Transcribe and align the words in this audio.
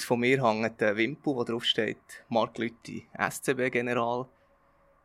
Links 0.00 0.08
von 0.08 0.20
mir 0.20 0.42
hängt 0.42 0.80
der 0.80 0.96
Wimpel, 0.96 1.34
wo 1.34 1.44
drauf 1.44 1.62
steht 1.62 2.24
Mark 2.30 2.56
Lütti, 2.56 3.06
SCB-General. 3.18 4.26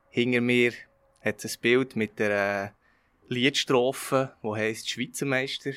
Hinter 0.09 0.39
mir 0.39 0.71
hat 1.19 1.43
es 1.43 1.57
ein 1.57 1.61
Bild 1.61 1.97
mit 1.97 2.17
der 2.17 2.73
Liedstrophe, 3.27 4.33
wo 4.41 4.55
heisst 4.55 4.89
Schweizer 4.89 5.25
Meister. 5.25 5.73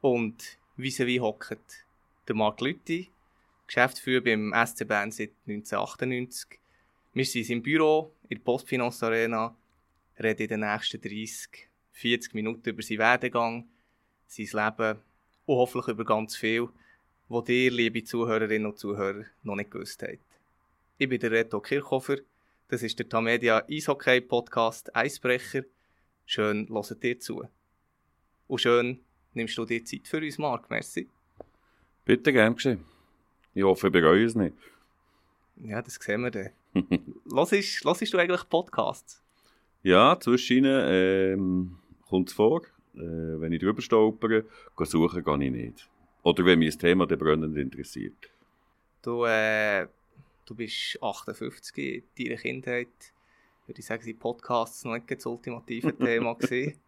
Und 0.00 0.56
vis-à-vis 0.78 1.20
hockt 1.20 1.84
der 2.26 2.36
Mark 2.36 2.62
Lütti, 2.62 3.10
Geschäftsführer 3.66 4.24
beim 4.24 4.54
SC 4.66 4.88
Bern 4.88 5.10
seit 5.10 5.32
1998. 5.46 6.58
Wir 7.12 7.24
sind 7.26 7.50
im 7.50 7.62
Büro 7.62 8.14
in 8.30 8.38
der 8.38 8.44
Postfinance 8.44 9.04
Arena, 9.04 9.54
reden 10.18 10.42
in 10.44 10.48
den 10.48 10.60
nächsten 10.60 11.02
30, 11.02 11.68
40 11.92 12.32
Minuten 12.32 12.70
über 12.70 12.82
seinen 12.82 12.98
Werdegang, 12.98 13.68
sein 14.26 14.46
Leben 14.46 15.00
und 15.44 15.56
hoffentlich 15.56 15.88
über 15.88 16.06
ganz 16.06 16.34
viel, 16.34 16.70
was 17.28 17.48
ihr, 17.48 17.70
liebe 17.70 18.02
Zuhörerinnen 18.02 18.66
und 18.66 18.78
Zuhörer, 18.78 19.24
noch 19.42 19.56
nicht 19.56 19.70
gewusst 19.70 20.02
habt. 20.02 20.18
Ich 20.96 21.08
bin 21.08 21.20
der 21.20 21.30
Reto 21.30 21.60
Kirchhofer, 21.60 22.16
das 22.68 22.82
ist 22.82 22.98
der 22.98 23.08
Tamedia 23.08 23.64
Eishockey 23.68 24.20
Podcast 24.22 24.94
Eisbrecher. 24.96 25.64
Schön, 26.24 26.66
hört 26.70 27.02
dir 27.02 27.20
zu. 27.20 27.44
Und 28.46 28.60
schön, 28.60 29.00
nimmst 29.34 29.58
du 29.58 29.66
dir 29.66 29.84
Zeit 29.84 30.08
für 30.08 30.18
uns, 30.18 30.38
Marc. 30.38 30.70
Merci. 30.70 31.08
Bitte, 32.06 32.32
gern 32.32 32.54
geschehen. 32.54 32.84
Ich 33.54 33.62
hoffe, 33.62 33.88
ich 33.88 33.92
bereue 33.92 34.24
es 34.24 34.34
nicht. 34.34 34.56
Ja, 35.56 35.82
das 35.82 35.96
sehen 35.96 36.22
wir 36.22 36.30
dann. 36.30 36.50
Hörst, 37.30 38.12
du 38.12 38.18
eigentlich 38.18 38.48
Podcasts? 38.48 39.22
Ja, 39.82 40.18
zwischen 40.18 40.64
ähm, 40.66 41.78
kommt 42.08 42.30
es 42.30 42.34
vor. 42.34 42.62
Äh, 42.94 43.00
wenn 43.40 43.52
ich 43.52 43.60
drüber 43.60 43.82
stolpere, 43.82 44.44
suchen 44.78 45.24
gehe 45.24 45.44
ich 45.44 45.50
nicht. 45.50 45.88
Oder 46.28 46.44
wenn 46.44 46.58
mich 46.58 46.68
das 46.68 46.76
Thema 46.76 47.06
der 47.06 47.16
brennend 47.16 47.56
interessiert. 47.56 48.28
Du, 49.00 49.24
äh, 49.24 49.86
du 50.44 50.54
bist 50.54 51.02
58 51.02 52.04
in 52.16 52.26
deiner 52.26 52.36
Kindheit. 52.38 52.88
Würde 53.66 53.80
ich 53.80 53.86
sagen, 53.86 54.02
sind 54.02 54.18
Podcasts 54.18 54.84
noch 54.84 54.92
nicht 54.92 55.10
das 55.10 55.24
ultimative 55.24 55.96
Thema 55.96 56.34
gewesen? 56.34 56.78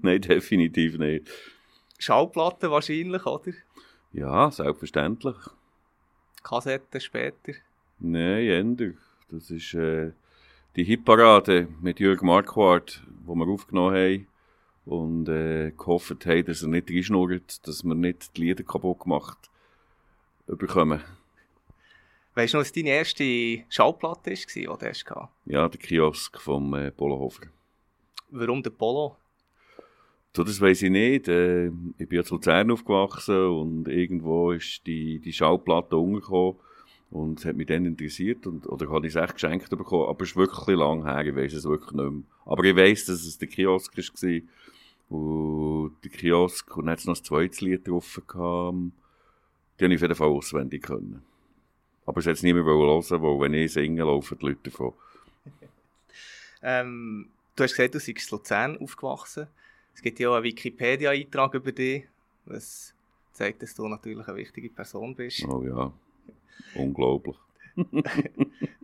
Nein, 0.00 0.22
definitiv 0.22 0.96
nicht. 0.96 1.28
Schallplatten 1.98 2.70
wahrscheinlich, 2.70 3.26
oder? 3.26 3.52
Ja, 4.14 4.50
selbstverständlich. 4.50 5.36
Kassetten 6.42 7.00
später? 7.02 7.52
Nein, 7.98 8.48
ändert. 8.48 8.96
Das 9.30 9.50
ist 9.50 9.74
äh, 9.74 10.12
die 10.76 10.84
Hitparade 10.84 11.68
mit 11.82 12.00
Jürg 12.00 12.22
Marquardt, 12.22 13.02
die 13.06 13.34
wir 13.34 13.48
aufgenommen 13.48 13.94
haben 13.94 14.26
und 14.84 15.28
äh, 15.28 15.72
gehofft 15.76 16.26
haben, 16.26 16.44
dass 16.44 16.62
er 16.62 16.68
nicht 16.68 16.90
reinschnurrt, 16.90 17.66
dass 17.66 17.84
wir 17.84 17.94
nicht 17.94 18.36
die 18.36 18.42
Lieder 18.42 18.64
kaputt 18.64 19.00
gemacht 19.00 19.38
bekommen. 20.46 21.00
Weißt 22.34 22.54
du 22.54 22.58
noch, 22.58 22.64
was 22.64 22.72
deine 22.72 22.90
erste 22.90 23.64
Schallplatte 23.68 24.30
war, 24.30 24.36
die 24.54 24.64
du 24.64 24.78
hast? 24.80 25.04
Ja, 25.44 25.68
der 25.68 25.80
Kiosk 25.80 26.40
vom 26.40 26.74
äh, 26.74 26.90
Polohofer. 26.90 27.46
Warum 28.30 28.62
der 28.62 28.70
Polo? 28.70 29.16
Das 30.32 30.60
weiß 30.60 30.82
ich 30.82 30.90
nicht. 30.90 31.28
Äh, 31.28 31.66
ich 31.66 32.08
bin 32.08 32.16
ja 32.16 32.24
zu 32.24 32.36
Luzern 32.36 32.70
aufgewachsen 32.70 33.46
und 33.48 33.88
irgendwo 33.88 34.52
ist 34.52 34.86
die, 34.86 35.18
die 35.18 35.32
Schallplatte 35.32 35.96
umgekommen 35.96 36.56
und 37.10 37.38
es 37.38 37.44
hat 37.44 37.56
mich 37.56 37.66
dann 37.66 37.84
interessiert 37.84 38.46
und, 38.46 38.66
oder 38.66 38.88
habe 38.90 39.06
ich 39.06 39.14
es 39.14 39.22
echt 39.22 39.34
geschenkt 39.34 39.68
bekommen, 39.68 40.08
aber 40.08 40.22
es 40.22 40.30
ist 40.30 40.36
wirklich 40.36 40.74
lang 40.78 41.04
her, 41.04 41.26
ich 41.26 41.36
weiß 41.36 41.52
es 41.52 41.64
wirklich 41.64 41.92
nicht 41.92 42.10
mehr. 42.10 42.22
Aber 42.46 42.64
ich 42.64 42.74
weiß, 42.74 43.04
dass 43.04 43.22
es 43.24 43.36
der 43.36 43.48
Kiosk 43.48 43.94
war 43.94 44.40
und 45.12 45.96
der 46.02 46.10
Kiosk 46.10 46.74
und 46.76 46.86
dann 46.86 46.98
noch 47.04 47.16
ein 47.16 47.24
zweites 47.24 47.60
Lied 47.60 47.86
drauf 47.86 48.20
gehabt, 48.26 48.76
die 49.78 49.84
habe 49.84 49.94
ich 49.94 49.98
auf 49.98 50.02
jeden 50.02 50.14
Fall 50.14 50.28
auswendig 50.28 50.82
können. 50.82 51.22
Aber 52.06 52.20
es 52.20 52.26
hat 52.26 52.34
es 52.34 52.42
niemand 52.42 52.66
hören 52.66 53.22
weil 53.22 53.40
wenn 53.40 53.54
ich 53.54 53.72
singe, 53.72 54.02
laufen 54.02 54.38
die 54.38 54.46
Leute 54.46 54.70
davon. 54.70 54.94
ähm, 56.62 57.28
du 57.54 57.62
hast 57.62 57.72
gesagt, 57.72 57.94
du 57.94 57.98
seist 57.98 58.08
in 58.08 58.38
Luzern 58.38 58.78
aufgewachsen. 58.78 59.48
Es 59.94 60.00
gibt 60.00 60.18
ja 60.18 60.30
auch 60.30 60.36
einen 60.36 60.44
Wikipedia-Eintrag 60.44 61.54
über 61.54 61.72
dich, 61.72 62.04
was 62.46 62.94
zeigt, 63.32 63.62
dass 63.62 63.74
du 63.74 63.86
natürlich 63.86 64.26
eine 64.26 64.36
wichtige 64.38 64.70
Person 64.70 65.14
bist. 65.14 65.44
Oh 65.46 65.62
ja, 65.62 65.92
unglaublich. 66.74 67.36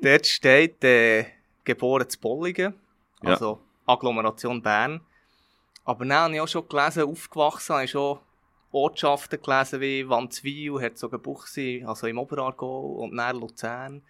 Dort 0.02 0.26
steht 0.26 0.84
äh, 0.84 1.24
geboren 1.64 2.08
zu 2.08 2.20
Bollingen, 2.20 2.74
also 3.20 3.60
ja. 3.86 3.94
Agglomeration 3.94 4.60
Bern. 4.60 5.00
Aber 5.88 6.04
dann 6.04 6.18
habe 6.18 6.34
ich 6.34 6.40
auch 6.42 6.48
schon 6.48 6.68
gelesen, 6.68 7.04
aufgewachsen, 7.04 7.72
habe 7.72 7.84
ich 7.86 7.92
schon 7.92 8.18
Ortschaften 8.72 9.40
gelesen 9.40 9.80
wie 9.80 10.06
Wandswil, 10.06 10.78
Herzogenbuchsee, 10.78 11.82
also 11.82 12.06
im 12.06 12.18
Oberaargau 12.18 12.96
und 12.96 13.16
dann 13.16 13.40
Luzern. 13.40 14.02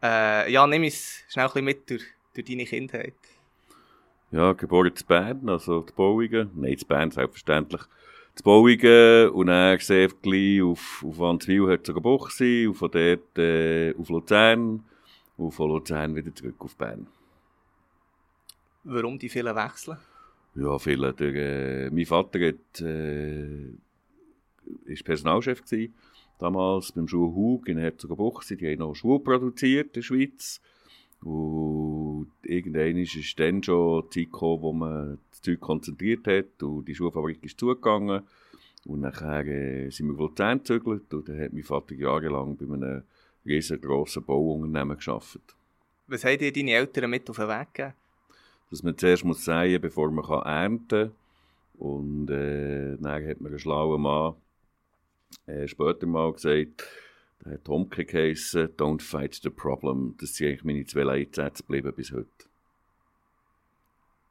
Äh, 0.00 0.52
ja, 0.52 0.64
nimm 0.64 0.84
es 0.84 1.24
schnell 1.28 1.46
ein 1.46 1.50
bisschen 1.50 1.64
mit 1.64 1.90
durch, 1.90 2.04
durch 2.34 2.46
deine 2.46 2.64
Kindheit. 2.66 3.16
Ja, 4.30 4.52
geboren 4.52 4.94
zu 4.94 5.04
Bern, 5.04 5.48
also 5.48 5.82
zu 5.82 5.92
Bauingen. 5.92 6.52
Nein, 6.54 6.78
zu 6.78 6.86
Bern 6.86 7.10
selbstverständlich. 7.10 7.82
Zu 8.36 8.44
Bauingen 8.44 9.30
und 9.30 9.48
dann 9.48 9.80
sehr 9.80 10.06
gleich 10.06 10.62
auf, 10.62 11.04
auf 11.04 11.18
Wandswil, 11.18 11.68
Herzogenbuchsee 11.68 12.68
und 12.68 12.74
von 12.74 12.92
dort 12.92 13.38
äh, 13.38 13.92
auf 13.98 14.08
Luzern 14.08 14.84
und 15.36 15.50
von 15.50 15.68
Luzern 15.68 16.14
wieder 16.14 16.32
zurück 16.32 16.54
auf 16.60 16.76
Bern. 16.76 17.08
Warum 18.84 19.18
die 19.18 19.28
vielen 19.28 19.56
Wechsel? 19.56 19.98
Ja, 20.54 20.78
viele. 20.78 21.14
Der, 21.14 21.34
äh, 21.34 21.90
mein 21.90 22.06
Vater 22.06 22.46
hat, 22.46 22.80
äh, 22.80 23.68
ist 24.84 25.04
Personalchef 25.04 25.62
gewesen, 25.64 25.94
damals 26.38 26.92
beim 26.92 27.08
Schuh 27.08 27.34
Hug 27.34 27.68
in 27.68 27.78
Herzogenbuchsee. 27.78 28.56
Die 28.56 28.70
haben 28.70 28.78
noch 28.78 28.94
Schuhe 28.94 29.20
produziert 29.20 29.88
in 29.88 29.92
der 29.94 30.02
Schweiz. 30.02 30.60
Und 31.22 32.32
irgendwann 32.42 32.96
ist 32.96 33.38
dann 33.38 33.62
schon 33.62 34.04
die 34.10 34.24
Zeit 34.24 34.32
gekommen, 34.32 34.62
wo 34.62 34.72
man 34.72 35.18
das 35.30 35.40
Zeug 35.40 35.60
konzentriert 35.60 36.26
hat 36.26 36.62
und 36.62 36.84
die 36.86 36.94
Schuhfabrik 36.94 37.44
ist 37.44 37.60
zugegangen. 37.60 38.22
Und 38.84 39.00
nachher 39.00 39.46
äh, 39.46 39.90
sind 39.90 40.08
wir 40.08 40.16
Luzern 40.16 40.58
gezögert 40.58 41.14
und 41.14 41.28
dann 41.28 41.40
hat 41.40 41.52
mein 41.52 41.62
Vater 41.62 41.94
jahrelang 41.94 42.56
bei 42.56 42.64
einem 42.64 43.02
riesengroßen 43.46 44.24
Bauunternehmen 44.24 44.98
gearbeitet. 44.98 45.54
Was 46.08 46.24
haben 46.24 46.38
dir 46.38 46.52
deine 46.52 46.72
Eltern 46.72 47.10
mit 47.10 47.30
auf 47.30 47.36
den 47.36 47.48
Weg 47.48 47.72
gegeben? 47.72 47.94
Dass 48.72 48.82
man 48.82 48.96
zuerst 48.96 49.24
muss 49.24 49.44
säen, 49.44 49.80
bevor 49.82 50.10
man 50.10 50.24
kann 50.24 50.42
ernten 50.42 50.88
kann. 50.88 51.12
Und 51.78 52.30
äh, 52.30 52.96
dann 52.98 53.28
hat 53.28 53.40
mir 53.40 53.50
ein 53.50 53.58
schlauer 53.58 53.98
Mann 53.98 54.34
äh, 55.46 55.68
später 55.68 56.06
mal 56.06 56.32
gesagt, 56.32 56.88
der 57.44 57.52
hat 57.52 57.64
Tomke 57.64 58.04
geheissen, 58.06 58.68
don't 58.76 59.02
fight 59.02 59.34
the 59.34 59.50
problem. 59.50 60.14
Das 60.18 60.34
sind 60.34 60.48
eigentlich 60.48 60.64
meine 60.64 60.86
zwei 60.86 61.02
Leitsätze 61.02 61.62
geblieben 61.62 61.92
bis 61.94 62.12
heute. 62.12 62.28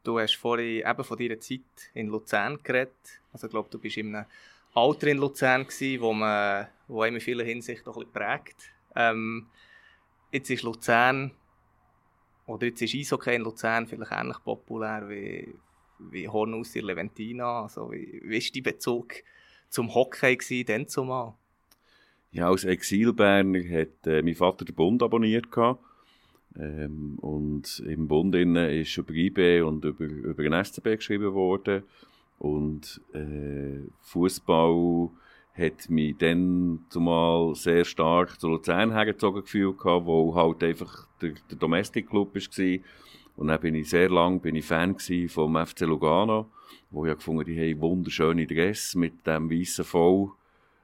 Du 0.03 0.17
hast 0.17 0.35
vorhin 0.35 0.83
eben 0.87 1.03
von 1.03 1.17
deiner 1.17 1.39
Zeit 1.39 1.61
in 1.93 2.07
Luzern 2.07 2.57
geredet. 2.63 3.21
Also 3.31 3.45
ich 3.45 3.51
glaube, 3.51 3.69
du 3.69 3.77
bist 3.77 3.97
in 3.97 4.15
einem 4.15 4.25
Alter 4.73 5.07
in 5.07 5.17
Luzern 5.17 5.67
gewesen, 5.67 6.01
wo 6.01 6.13
man 6.13 6.67
wo 6.87 7.03
in 7.03 7.19
vieler 7.19 7.43
Hinsicht 7.43 7.85
noch 7.85 7.95
ein 7.95 8.07
bisschen 8.07 8.13
prägt. 8.13 8.71
Ähm, 8.95 9.47
jetzt 10.31 10.49
ist 10.49 10.63
Luzern 10.63 11.31
oder 12.51 12.67
jetzt 12.67 12.81
ist 12.81 12.93
Eishockey 12.93 13.35
in 13.35 13.41
Luzern 13.41 13.87
vielleicht 13.87 14.11
ähnlich 14.11 14.37
populär 14.43 15.07
wie, 15.09 15.55
wie 15.99 16.27
Hornhaus 16.27 16.75
in 16.75 16.85
Leventina. 16.85 17.63
Also 17.63 17.91
wie, 17.91 18.21
war 18.23 18.39
dein 18.53 18.63
Bezug 18.63 19.13
zum 19.69 19.93
Hockey 19.93 20.35
gewesen, 20.35 20.65
denn 20.65 20.87
zumal? 20.87 21.33
Ja, 22.31 22.49
als 22.49 22.63
Exilberner 22.63 23.59
hat 23.59 24.07
äh, 24.07 24.21
mein 24.21 24.35
Vater 24.35 24.65
den 24.65 24.75
Bund 24.75 25.03
abonniert. 25.03 25.47
Ähm, 26.57 27.17
und 27.19 27.79
im 27.85 28.07
Bund 28.07 28.35
ist 28.35 28.97
über 28.97 29.13
IB 29.13 29.61
und 29.61 29.83
über, 29.83 30.05
über 30.05 30.43
den 30.43 30.63
SCB 30.63 30.95
geschrieben 30.95 31.33
worden. 31.33 31.83
Und 32.39 33.01
äh, 33.13 33.79
Fußball 34.01 35.09
hat 35.53 35.89
mich 35.89 36.17
dann 36.17 36.79
zumal 36.89 37.55
sehr 37.55 37.83
stark 37.83 38.39
zu 38.39 38.47
Luzern 38.47 38.91
hergezogen 38.91 39.41
gefühlt 39.41 39.77
wo 39.83 40.33
halt 40.33 40.63
einfach 40.63 41.07
der, 41.21 41.33
der 41.49 41.57
Domestic 41.57 42.09
Club 42.09 42.33
war. 42.33 42.79
Und 43.35 43.47
dann 43.47 43.59
bin 43.59 43.75
ich 43.75 43.89
sehr 43.89 44.09
lange 44.09 44.39
bin 44.39 44.55
ich 44.55 44.65
Fan 44.65 44.95
vom 45.27 45.65
FC 45.65 45.81
Lugano, 45.81 46.49
wo 46.89 47.05
ich 47.05 47.13
gefunden 47.13 47.45
die 47.45 47.59
haben 47.59 47.81
wunderschöne 47.81 48.47
Dress 48.47 48.95
mit 48.95 49.25
dem 49.25 49.49
weißen 49.49 49.83
V, 49.85 50.33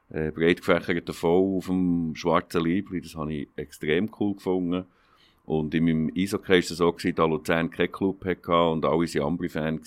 äh, 0.09 0.31
breit 0.31 0.57
gefächerten 0.57 1.13
V 1.13 1.57
auf 1.57 1.67
dem 1.67 2.15
schwarzen 2.15 2.63
Liebling. 2.63 3.01
Das 3.01 3.15
habe 3.15 3.33
ich 3.33 3.47
extrem 3.55 4.09
cool 4.19 4.35
gefunden. 4.35 4.85
Und 5.47 5.73
in 5.73 5.85
meinem 5.85 6.11
Eishockey 6.13 6.49
war 6.49 6.57
es 6.57 6.67
so, 6.67 6.91
gewesen, 6.91 7.15
da 7.15 7.23
Luzern 7.23 7.71
keinen 7.71 7.89
Club 7.89 8.25
hatte 8.25 8.69
und 8.69 8.83
alle 8.83 8.97
waren 8.97 9.21
Ambri-Fan, 9.21 9.79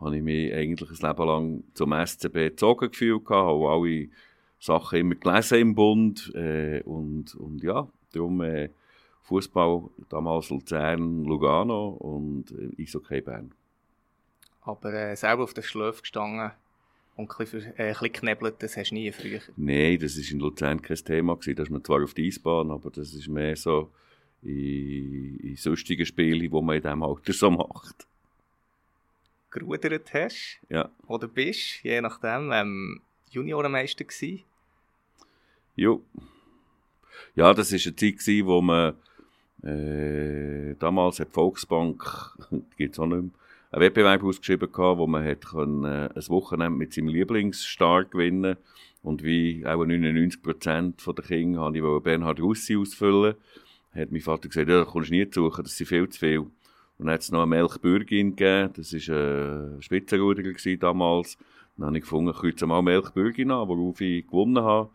habe 0.00 0.16
ich 0.16 0.22
mich 0.22 0.54
eigentlich 0.54 0.90
ein 0.90 1.06
Leben 1.06 1.26
lang 1.26 1.64
zum 1.74 1.92
SCB 1.92 2.32
gezogen 2.32 2.90
gefühlt, 2.90 3.28
habe 3.28 3.68
alle 3.68 4.08
Sachen 4.58 4.98
immer 5.00 5.16
gelesen 5.16 5.58
im 5.58 5.74
Bund 5.74 6.34
äh, 6.34 6.80
und, 6.86 7.34
und 7.34 7.62
ja, 7.62 7.86
darum 8.12 8.40
äh, 8.40 8.70
Fußball 9.24 9.82
damals 10.08 10.48
Luzern, 10.48 11.24
Lugano 11.24 11.90
und 11.90 12.50
äh, 12.52 12.82
Eishockey 12.82 13.20
Bern. 13.20 13.52
Aber 14.62 14.94
äh, 14.94 15.14
selber 15.14 15.42
auf 15.42 15.52
der 15.52 15.60
Schläfe 15.60 16.00
gestanden 16.00 16.52
Und 17.16 17.30
ein 17.30 17.36
bisschen, 17.36 17.66
äh, 17.76 17.88
ein 17.88 17.92
bisschen 17.92 18.12
knebelt, 18.12 18.62
das 18.62 18.78
hast 18.78 18.92
du 18.92 18.94
nie 18.94 19.12
früher? 19.12 19.40
Nein, 19.56 19.98
das 20.00 20.16
war 20.16 20.32
in 20.32 20.40
Luzern 20.40 20.80
kein 20.80 20.96
Thema. 20.96 21.36
Gewesen. 21.36 21.56
Da 21.56 21.62
ist 21.64 21.70
man 21.70 21.84
zwar 21.84 22.02
auf 22.02 22.14
die 22.14 22.28
Eisbahn, 22.28 22.70
aber 22.70 22.90
das 22.90 23.12
ist 23.12 23.28
mehr 23.28 23.56
so 23.56 23.90
in, 24.42 25.38
in 25.40 25.56
sonstigen 25.56 26.06
Spielen, 26.06 26.40
die 26.40 26.48
man 26.48 26.76
in 26.76 26.82
diesem 26.82 27.02
Alter 27.02 27.32
so 27.32 27.50
macht. 27.50 28.06
Gerudert 29.50 30.12
hast? 30.14 30.60
Ja. 30.68 30.90
Oder 31.06 31.26
bist, 31.28 31.82
je 31.82 32.00
nachdem, 32.00 32.52
ähm, 32.52 33.00
Juniorenmeister 33.30 34.04
gewesen? 34.04 34.44
Ja. 35.76 35.96
Ja, 37.34 37.52
das 37.54 37.72
war 37.72 37.78
eine 37.78 37.96
Zeit, 37.96 38.18
gewesen, 38.18 38.46
wo 38.46 38.60
man 38.60 38.94
äh, 39.62 40.74
damals 40.78 41.20
hat 41.20 41.28
die 41.28 41.32
Volksbank, 41.32 42.02
gibt 42.76 42.94
es 42.94 42.98
auch 42.98 43.06
nicht 43.06 43.22
mehr, 43.22 43.30
einen 43.72 43.82
Wettbewerb 43.82 44.24
ausgeschrieben 44.24 44.72
gehabt, 44.72 44.98
wo 44.98 45.06
man 45.06 45.24
hat 45.24 45.46
können, 45.46 45.84
äh, 45.84 46.08
ein 46.14 46.28
Wochenende 46.28 46.78
mit 46.78 46.92
seinem 46.92 47.08
Lieblingsstar 47.08 48.04
gewinnen 48.04 48.56
und 49.02 49.22
wie 49.22 49.64
auch 49.66 49.84
99% 49.84 51.14
der 51.14 51.24
Kinder 51.24 51.60
habe 51.60 51.78
ich 51.78 52.02
Bernhard 52.02 52.40
Russi 52.40 52.76
ausfüllen. 52.76 53.34
Hat 53.94 54.12
mein 54.12 54.20
Vater 54.20 54.48
gesagt, 54.48 54.68
ja, 54.68 54.78
da 54.78 54.84
kommst 54.84 55.10
du 55.10 55.14
nie 55.14 55.28
zu 55.28 55.44
suchen, 55.44 55.64
das 55.64 55.76
sind 55.76 55.86
viel 55.86 56.08
zu 56.08 56.18
viel. 56.18 56.38
Und 56.38 56.52
dann 56.98 57.10
hat 57.10 57.22
es 57.22 57.32
noch 57.32 57.42
eine 57.42 57.48
Melchbürgin 57.48 58.36
gegeben, 58.36 58.72
das 58.76 58.92
war 58.92 59.16
ein 59.76 59.82
Spitzenruderer 59.82 60.76
damals. 60.78 61.38
Dann 61.76 61.86
habe 61.86 61.96
ich 61.96 62.02
gefunden, 62.02 62.30
ich 62.30 62.40
könnte 62.40 62.66
mal 62.66 62.82
Melchbürgin 62.82 63.50
an, 63.50 63.68
worauf 63.68 64.00
ich 64.00 64.26
gewonnen 64.26 64.62
habe 64.62 64.90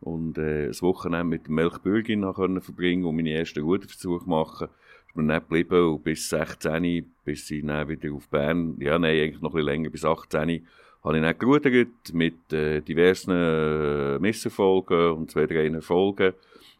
und 0.00 0.38
äh, 0.38 0.68
das 0.68 0.82
Wochenende 0.82 1.24
mit 1.24 1.46
dem 1.46 1.54
Melchbürgin 1.54 2.30
können 2.34 2.60
verbringen 2.60 3.04
und 3.04 3.16
meine 3.16 3.32
ersten 3.32 3.62
Ruderversuche 3.62 4.28
machen. 4.28 4.68
Ist 5.08 5.16
mir 5.16 5.22
nicht 5.22 5.48
geblieben 5.48 5.94
und 5.94 6.04
bis 6.04 6.28
16, 6.28 7.10
bis 7.24 7.50
ich 7.50 7.64
dann 7.64 7.88
wieder 7.88 8.12
auf 8.12 8.28
Bern, 8.28 8.76
ja 8.78 8.98
nein, 8.98 9.18
eigentlich 9.18 9.40
noch 9.40 9.54
ein 9.54 9.62
länger, 9.62 9.90
bis 9.90 10.04
18, 10.04 10.66
habe 11.02 11.16
ich 11.16 11.22
dann 11.22 11.38
gerudert 11.38 12.12
mit 12.12 12.52
äh, 12.52 12.80
diversen 12.80 13.30
äh, 13.30 14.18
Misserfolgen 14.18 15.12
und 15.12 15.30
zwei, 15.30 15.46
drei 15.46 15.68
Erfolgen. 15.68 16.34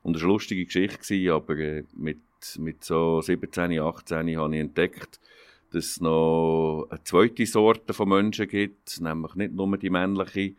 Und 0.06 0.12
das 0.12 0.23
war 0.23 0.29
eine 0.29 0.35
lustige 0.35 0.64
Geschichte, 0.64 1.32
aber 1.32 1.58
äh, 1.58 1.82
mit, 1.97 2.20
mit 2.61 2.85
so 2.85 3.20
17, 3.20 3.81
18 3.81 4.38
habe 4.38 4.55
ich 4.55 4.61
entdeckt, 4.61 5.19
dass 5.73 5.85
es 5.85 6.00
noch 6.00 6.87
eine 6.91 7.03
zweite 7.03 7.44
Sorte 7.44 7.93
von 7.93 8.11
Menschen 8.11 8.47
gibt, 8.47 9.00
nämlich 9.00 9.35
nicht 9.35 9.53
nur 9.53 9.76
die 9.76 9.91
männliche, 9.91 10.53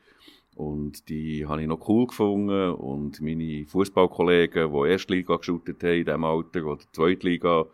und 0.56 1.08
die 1.08 1.46
habe 1.46 1.62
ich 1.62 1.68
noch 1.70 1.88
cool 1.88 2.08
gefunden. 2.08 2.72
Und 2.72 3.22
meine 3.22 3.66
Fußballkollegen, 3.68 4.70
die 4.70 4.90
Erstliga 4.90 5.38
geschootet 5.38 5.82
haben 5.82 5.94
in 5.94 6.06
diesem 6.06 6.24
Alter, 6.26 6.66
oder 6.66 6.84
Zweitliga, 6.92 7.68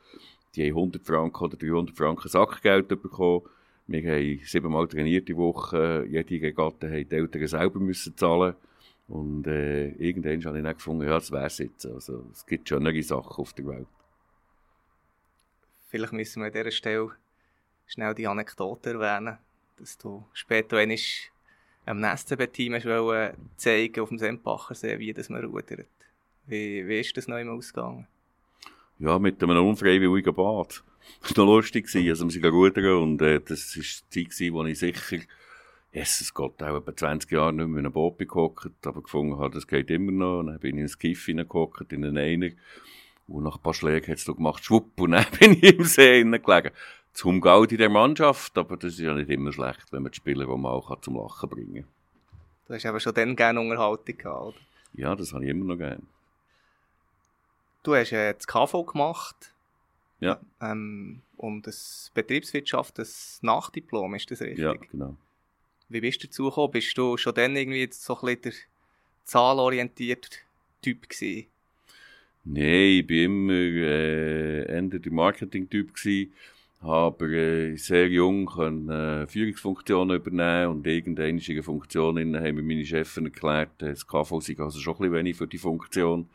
die 0.55 0.69
haben 0.69 0.77
100 0.77 1.03
Franken 1.03 1.43
oder 1.43 1.57
300 1.57 1.97
Franken 1.97 2.29
Sackgeld 2.29 2.89
bekommen. 2.89 3.47
Wir 3.87 4.11
haben 4.11 4.39
siebenmal 4.45 4.87
trainierte 4.87 5.35
Woche. 5.35 6.05
Jede 6.07 6.39
Regatte 6.39 6.91
haben 6.91 7.09
die 7.09 7.15
Eltern 7.15 7.47
selber 7.47 7.79
müssen 7.79 8.15
zahlen. 8.15 8.53
Und 9.13 9.45
äh, 9.45 9.89
irgendwann 9.89 10.43
habe 10.43 10.57
ich 10.57 10.63
dann 10.63 10.73
gefunden, 10.73 11.03
ja, 11.03 11.13
das 11.13 11.31
wäre 11.31 11.45
es 11.45 11.59
jetzt. 11.59 11.85
Also, 11.85 12.25
es 12.31 12.43
gibt 12.47 12.67
schönere 12.67 13.03
Sachen 13.03 13.43
auf 13.43 13.53
der 13.53 13.67
Welt. 13.67 13.87
Vielleicht 15.89 16.13
müssen 16.13 16.41
wir 16.41 16.47
an 16.47 16.51
dieser 16.51 16.71
Stelle 16.71 17.11
schnell 17.85 18.15
die 18.15 18.25
Anekdote 18.25 18.93
erwähnen, 18.93 19.37
dass 19.77 19.99
du 19.99 20.25
später 20.33 20.77
einmal 20.77 20.97
am 21.85 22.03
SCB-Team 22.03 22.79
zeigen 23.55 24.01
auf 24.01 24.09
dem 24.09 24.17
Sempachersee, 24.17 24.97
wie 24.97 25.13
das 25.13 25.29
man 25.29 25.45
rudert. 25.45 25.85
Wie, 26.47 26.87
wie 26.87 26.99
ist 26.99 27.15
das 27.15 27.27
noch 27.27 27.37
immer 27.37 27.53
ausgegangen? 27.53 28.07
Ja, 28.97 29.19
mit 29.19 29.43
einem 29.43 29.63
unfreiwilligen 29.67 30.33
Bad. 30.33 30.83
Das 31.21 31.37
war 31.37 31.45
noch 31.45 31.57
lustig. 31.57 31.85
Also, 31.93 32.25
wir 32.25 32.31
sind 32.31 32.45
rudern 32.45 33.03
und 33.03 33.21
äh, 33.21 33.39
das 33.39 33.77
war 33.77 33.83
die 34.15 34.29
Zeit, 34.29 34.53
wo 34.53 34.63
ich 34.63 34.79
sicher, 34.79 35.19
Jesus 35.93 36.33
Gott, 36.33 36.61
auch 36.63 36.77
etwa 36.77 36.95
20 36.95 37.31
Jahre 37.31 37.53
nicht 37.53 37.67
mehr 37.67 37.79
in 37.79 37.85
einem 37.85 37.93
Boot 37.93 38.17
gehockt, 38.17 38.85
aber 38.85 39.03
gefunden 39.03 39.37
habe, 39.37 39.53
das 39.53 39.67
geht 39.67 39.91
immer 39.91 40.11
noch. 40.11 40.39
Und 40.39 40.47
dann 40.47 40.59
bin 40.59 40.77
ich 40.77 40.81
in 40.81 40.87
ein 40.87 40.99
Kiff 40.99 41.25
hineingehockt, 41.25 41.93
in 41.93 42.03
einen 42.03 42.17
Einer. 42.17 42.49
Und 43.27 43.43
nach 43.43 43.57
ein 43.57 43.61
paar 43.61 43.75
Schlägen 43.75 44.07
hat 44.07 44.17
es 44.17 44.25
gemacht, 44.25 44.65
schwupp, 44.65 44.99
und 44.99 45.11
dann 45.11 45.25
bin 45.39 45.53
ich 45.53 45.77
im 45.77 45.83
See 45.83 46.19
hineingelegen 46.19 46.71
zum 47.13 47.41
Gaudi 47.41 47.77
der 47.77 47.89
Mannschaft, 47.89 48.57
aber 48.57 48.75
das 48.75 48.93
ist 48.93 48.99
ja 48.99 49.13
nicht 49.13 49.29
immer 49.29 49.53
schlecht, 49.53 49.91
wenn 49.91 50.01
man 50.01 50.11
die 50.11 50.17
Spieler, 50.17 50.45
die 50.45 50.51
man 50.51 50.65
auch 50.71 50.99
zum 50.99 51.15
Lachen 51.15 51.47
bringen 51.47 51.83
kann. 51.83 51.87
Du 52.67 52.73
hast 52.73 52.85
aber 52.87 52.99
schon 52.99 53.13
dann 53.13 53.35
gerne 53.35 53.59
Unterhaltung 53.59 54.17
gehabt, 54.17 54.41
oder? 54.41 54.57
Ja, 54.93 55.15
das 55.15 55.31
habe 55.31 55.43
ich 55.43 55.51
immer 55.51 55.65
noch 55.65 55.77
gerne. 55.77 56.01
Du 57.83 57.93
hast 57.93 58.11
äh, 58.11 58.33
das 58.33 58.47
KV 58.47 58.83
gemacht. 58.85 59.53
Ja. 60.21 60.39
Ähm, 60.61 61.21
und 61.37 61.67
das 61.67 62.11
Betriebswirtschaft, 62.13 62.97
das 62.97 63.39
Nachdiplom, 63.41 64.15
ist 64.15 64.31
das 64.31 64.41
richtig? 64.41 64.59
Ja, 64.59 64.73
genau. 64.73 65.17
Wie 65.93 66.01
bist 66.01 66.23
du 66.23 66.27
dazu 66.27 66.45
gekommen? 66.45 66.71
Bist 66.71 66.97
du 66.97 67.17
schon 67.17 67.35
dann 67.35 67.55
irgendwie 67.55 67.87
so 67.91 68.19
ein 68.19 68.41
der 68.41 68.53
zahlorientierte 69.25 70.39
Typ 70.81 71.07
gewesen? 71.07 71.45
Nein, 72.45 73.05
ich 73.07 73.09
war 73.09 73.15
immer 73.15 73.53
äh, 73.53 74.81
der 74.89 75.11
Marketing-Typ 75.11 75.93
habe 76.81 77.33
äh, 77.33 77.75
sehr 77.77 78.09
jung 78.09 78.47
können, 78.47 78.89
äh, 78.89 79.27
Führungsfunktionen 79.27 80.17
übernehmen 80.17 80.71
und 80.71 80.87
irgendeine 80.87 81.63
Funktion 81.63 82.17
haben 82.17 82.55
mir 82.55 82.63
meine 82.63 82.85
Chefin 82.85 83.25
erklärt, 83.25 83.81
äh, 83.81 83.91
das 83.91 84.05
KV 84.05 84.41
sei 84.41 84.57
also 84.57 84.79
schon 84.79 84.95
ein 84.99 85.13
wenig 85.13 85.37
für 85.37 85.47
die 85.47 85.57
Funktion. 85.57 86.27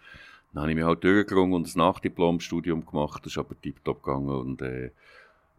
Dann 0.52 0.62
habe 0.62 0.70
ich 0.70 0.76
mich 0.76 0.86
halt 0.86 1.04
durchgerungen 1.04 1.52
und 1.54 1.66
ein 1.66 1.78
Nachdiplomstudium 1.78 2.86
gemacht, 2.86 3.26
das 3.26 3.32
ist 3.32 3.38
aber 3.38 3.60
tiptop 3.60 4.02
gegangen 4.02 4.30
und 4.30 4.62
äh, 4.62 4.90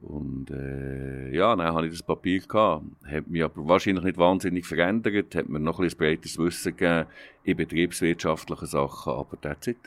und 0.02 0.50
äh, 0.50 1.30
ja, 1.36 1.56
dann 1.56 1.74
habe 1.74 1.88
ich 1.88 1.94
das 1.94 2.04
Papier 2.04 2.40
gehabt. 2.40 2.86
Hat 3.06 3.28
mich 3.28 3.44
aber 3.44 3.68
wahrscheinlich 3.68 4.04
nicht 4.04 4.18
wahnsinnig 4.18 4.66
verändert, 4.66 5.36
hat 5.36 5.50
mir 5.50 5.60
noch 5.60 5.80
ein 5.80 5.90
breites 5.90 6.38
Wissen 6.38 6.76
gegeben 6.76 7.10
in 7.44 7.58
betriebswirtschaftlichen 7.58 8.68
Sachen, 8.68 9.14
aber 9.14 9.40
that's 9.42 9.68
it. 9.68 9.78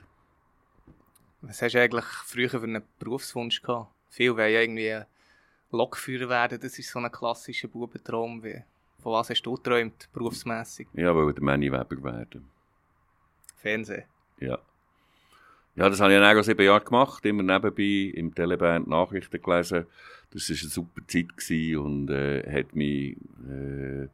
Was 1.40 1.62
hast 1.62 1.74
du 1.74 1.80
eigentlich 1.80 2.04
früher 2.04 2.50
für 2.50 2.62
einen 2.62 2.82
Berufswunsch 2.98 3.62
gehabt? 3.62 3.90
Viele 4.10 4.36
wollen 4.36 4.52
irgendwie 4.52 5.00
Lokführer 5.70 6.28
werden, 6.28 6.60
das 6.60 6.78
ist 6.78 6.90
so 6.90 6.98
ein 6.98 7.10
klassischer 7.10 7.68
Bubentraum. 7.68 8.44
Wie, 8.44 8.62
von 9.02 9.12
was 9.12 9.30
hast 9.30 9.42
du 9.42 9.54
geträumt, 9.54 10.08
berufsmässig? 10.12 10.88
Ja, 10.92 11.16
weil 11.16 11.32
der 11.32 11.42
Manny 11.42 11.72
Weber 11.72 12.02
werden. 12.04 12.48
Fernsehen? 13.56 14.04
Ja. 14.38 14.58
Ja, 15.74 15.88
das 15.88 16.00
habe 16.00 16.12
ich 16.12 16.20
dann 16.20 16.36
auch 16.38 16.42
sieben 16.42 16.64
Jahre 16.66 16.84
gemacht, 16.84 17.24
immer 17.24 17.42
nebenbei 17.42 18.12
im 18.14 18.34
Teleband 18.34 18.88
Nachrichten 18.88 19.40
gelesen. 19.40 19.86
Das 20.30 20.48
war 20.48 20.56
eine 20.60 20.70
super 20.70 21.00
Zeit 21.06 21.76
und 21.76 22.10
äh, 22.10 22.42
hat 22.50 22.74
mich 22.74 23.16
äh, 23.48 24.08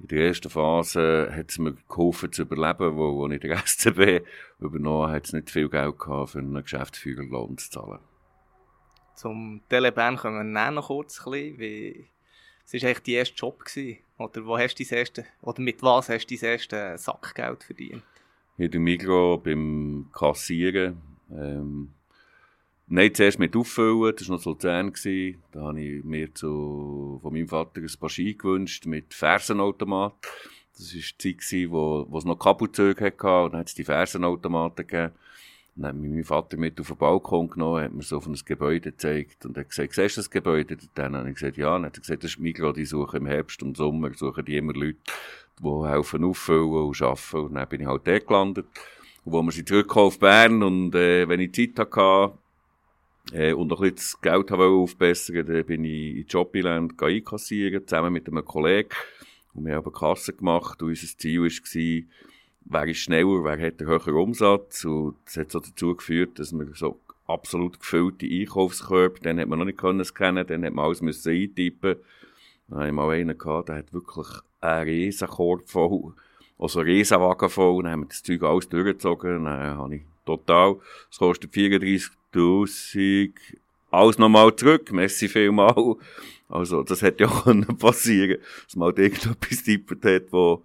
in 0.00 0.08
der 0.08 0.28
ersten 0.28 0.48
Phase 0.48 1.30
hat 1.34 1.50
es 1.50 1.58
mir 1.58 1.74
geholfen 1.88 2.32
zu 2.32 2.42
überleben, 2.42 2.96
wo, 2.96 3.16
wo 3.16 3.28
ich 3.28 3.40
den 3.40 3.56
SCB 3.66 4.24
übernommen 4.58 5.12
hat 5.12 5.26
es 5.26 5.32
nicht 5.32 5.50
viel 5.50 5.68
Geld 5.68 5.98
gehabt, 5.98 6.30
für 6.30 6.38
einen 6.38 6.62
Geschäftsführerlohn 6.62 7.58
zu 7.58 7.70
zahlen. 7.70 7.98
Zum 9.14 9.60
Telebahn 9.68 10.16
kommen 10.16 10.52
wir 10.52 10.70
noch 10.70 10.86
kurz 10.86 11.20
ein 11.26 11.56
bisschen, 11.56 12.08
es 12.64 12.72
war 12.72 12.88
eigentlich 12.88 13.02
dein 13.02 13.14
erster 13.16 13.36
Job 13.36 13.64
gewesen. 13.64 13.98
Oder 14.16 14.46
wo 14.46 14.56
hast 14.56 14.76
du 14.76 14.84
erste, 14.84 15.26
oder 15.42 15.60
mit 15.60 15.82
was 15.82 16.08
hast 16.08 16.26
du 16.26 16.36
dein 16.36 16.50
erste 16.52 16.96
Sackgeld 16.96 17.64
verdient? 17.64 18.02
In 18.60 18.70
der 18.70 18.78
Migro 18.78 19.38
beim 19.38 20.10
Kassieren. 20.12 20.98
Ähm, 21.32 21.88
Nein, 22.88 23.14
zuerst 23.14 23.38
mit 23.38 23.56
Auffüllen, 23.56 24.14
das 24.14 24.28
war 24.28 24.36
noch 24.36 24.44
Luzern. 24.44 24.92
Da 25.52 25.60
habe 25.60 25.80
ich 25.80 26.04
mir 26.04 26.34
zu, 26.34 27.20
von 27.22 27.32
meinem 27.32 27.48
Vater 27.48 27.80
ein 27.80 27.90
paar 27.98 28.10
Ski 28.10 28.34
gewünscht 28.34 28.84
mit 28.84 29.14
Fersenautomat. 29.14 30.12
Das 30.76 30.94
war 30.94 31.00
die 31.22 31.36
Zeit, 31.38 31.70
wo, 31.70 32.04
wo 32.10 32.18
es 32.18 32.26
noch 32.26 32.36
Kabelzüge 32.36 33.02
hatte 33.02 33.44
und 33.44 33.52
dann 33.52 33.60
hat 33.60 33.68
es 33.68 33.74
die 33.74 33.84
Fersenautomaten 33.84 34.86
gegeben. 34.86 35.14
Dann 35.76 35.86
hat 35.86 35.96
mich 35.96 36.10
mein 36.10 36.24
Vater 36.24 36.56
mit 36.56 36.80
auf 36.80 36.88
den 36.88 36.96
Balkon 36.96 37.48
genommen, 37.48 37.84
hat 37.84 37.92
mir 37.92 38.02
so 38.02 38.16
auf 38.16 38.26
ein 38.26 38.38
Gebäude 38.44 38.90
gezeigt 38.90 39.46
und 39.46 39.56
hat 39.56 39.68
gesagt, 39.68 39.94
siehst 39.94 40.16
du 40.16 40.20
das 40.20 40.30
Gebäude? 40.30 40.76
Dann 40.94 41.16
habe 41.16 41.28
ich 41.28 41.36
gesagt, 41.36 41.56
ja. 41.56 41.72
Dann 41.72 41.86
hat 41.86 41.96
er 41.96 42.00
gesagt, 42.00 42.24
das 42.24 42.32
ist 42.32 42.40
Migros, 42.40 42.74
die 42.74 42.84
suchen 42.84 43.18
im 43.18 43.26
Herbst 43.26 43.62
und 43.62 43.76
Sommer, 43.76 44.12
suchen 44.14 44.44
die 44.44 44.56
immer 44.56 44.74
Leute, 44.74 44.98
die 45.62 45.88
helfen 45.88 46.24
auffüllen 46.24 46.70
und 46.70 47.02
arbeiten. 47.02 47.36
Und 47.36 47.54
dann 47.54 47.68
bin 47.68 47.80
ich 47.80 47.86
halt 47.86 48.06
dort 48.06 48.26
gelandet. 48.26 48.66
Und 49.24 49.32
wo 49.32 49.42
wir 49.42 49.52
sind 49.52 49.68
zurückgekommen 49.68 50.06
auf 50.06 50.18
Bern 50.18 50.62
und 50.62 50.94
äh, 50.94 51.28
wenn 51.28 51.40
ich 51.40 51.54
Zeit 51.54 51.78
hatte, 51.78 52.32
äh, 53.32 53.52
und 53.52 53.68
noch 53.68 53.80
ein 53.80 53.94
bisschen 53.94 54.18
das 54.20 54.20
Geld 54.20 54.52
aufbessern 54.52 55.46
dann 55.46 55.64
bin 55.64 55.84
ich 55.84 56.16
in 56.16 56.26
Jobbyland 56.26 57.00
einkassieren, 57.00 57.86
zusammen 57.86 58.12
mit 58.12 58.28
einem 58.28 58.44
Kollegen. 58.44 58.90
Und 59.54 59.66
wir 59.66 59.76
haben 59.76 59.92
Kasse 59.92 60.32
gemacht 60.32 60.82
und 60.82 60.88
unser 60.88 61.18
Ziel 61.18 61.42
war, 61.42 62.29
wer 62.64 62.86
ist 62.86 62.98
schneller, 62.98 63.44
wer 63.44 63.58
hat 63.58 63.80
einen 63.80 63.88
höheren 63.88 64.14
Umsatz. 64.14 64.84
Und 64.84 65.16
das 65.24 65.36
hat 65.36 65.50
so 65.50 65.60
dazu 65.60 65.94
geführt, 65.94 66.38
dass 66.38 66.52
wir 66.52 66.68
so 66.74 66.98
absolut 67.26 67.80
gefüllte 67.80 68.26
Einkaufskörbe, 68.26 69.20
dann 69.20 69.38
hat 69.38 69.48
man 69.48 69.58
noch 69.58 69.66
nicht 69.66 69.78
können 69.78 70.04
scannen, 70.04 70.46
dann 70.46 70.64
hat 70.64 70.72
man 70.74 70.84
alles 70.84 71.00
müssen 71.00 71.32
eintippen. 71.32 71.96
Dann 72.68 72.78
hatte 72.78 72.88
ich 72.88 72.94
mal 72.94 73.10
einen 73.10 73.38
gehabt, 73.38 73.68
der 73.68 73.76
hat 73.76 73.92
wirklich 73.92 74.26
einen 74.60 74.88
riesen 74.88 75.28
Korb 75.28 75.68
voll, 75.68 76.12
also 76.58 76.80
einen 76.80 76.88
riesen 76.88 77.20
Wagen 77.20 77.48
voll, 77.48 77.82
dann 77.82 77.92
haben 77.92 78.00
wir 78.02 78.08
das 78.08 78.22
Zeug 78.22 78.42
alles 78.42 78.68
durchgezogen, 78.68 79.44
dann 79.44 79.76
habe 79.76 79.96
ich 79.96 80.02
total, 80.26 80.76
es 81.10 81.18
kostet 81.18 81.52
34.000 81.52 83.30
alles 83.92 84.18
nochmal 84.18 84.54
zurück, 84.54 84.92
merci 84.92 85.28
vielmal. 85.28 85.96
Also, 86.48 86.82
das 86.82 87.02
hätte 87.02 87.24
ja 87.24 87.30
auch 87.30 87.78
passieren 87.78 88.40
dass 88.64 88.76
man 88.76 88.86
halt 88.86 88.98
irgendetwas 88.98 89.62
tippert 89.62 90.04
hat, 90.04 90.32
wo 90.32 90.64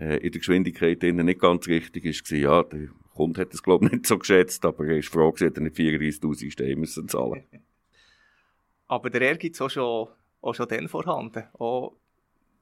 äh, 0.00 0.16
in 0.16 0.32
der 0.32 0.38
Geschwindigkeit 0.38 1.02
innen 1.04 1.26
nicht 1.26 1.40
ganz 1.40 1.68
richtig 1.68 2.04
ist. 2.06 2.28
Ja, 2.30 2.62
der 2.62 2.88
Kunde 3.14 3.42
hat 3.42 3.52
das, 3.52 3.62
glaube 3.62 3.86
ich, 3.86 3.92
nicht 3.92 4.06
so 4.06 4.18
geschätzt, 4.18 4.64
aber 4.64 4.86
er 4.86 4.98
ist 4.98 5.08
froh, 5.08 5.30
dass 5.30 5.42
er 5.42 5.60
nicht 5.60 5.76
34'000 5.76 6.50
Steine 6.50 6.76
müssen 6.76 7.08
zahlen 7.08 7.44
Aber 8.88 9.10
der 9.10 9.20
Ehrgeiz 9.20 9.52
ist 9.52 9.60
auch 9.60 9.70
schon, 9.70 10.08
auch 10.40 10.54
schon 10.54 10.68
dann 10.68 10.88
vorhanden. 10.88 11.44
Auch, 11.58 11.92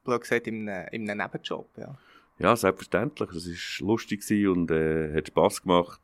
blöd 0.05 0.21
gesagt, 0.21 0.47
in 0.47 0.69
einem, 0.69 0.89
in 0.93 1.09
einem 1.09 1.19
Nebenjob, 1.19 1.71
ja. 1.79 1.97
Ja, 2.39 2.55
selbstverständlich. 2.55 3.31
Es 3.31 3.81
war 3.81 3.89
lustig 3.89 4.47
und 4.47 4.71
äh, 4.71 5.15
hat 5.15 5.29
Spass 5.29 5.63
gemacht. 5.63 6.01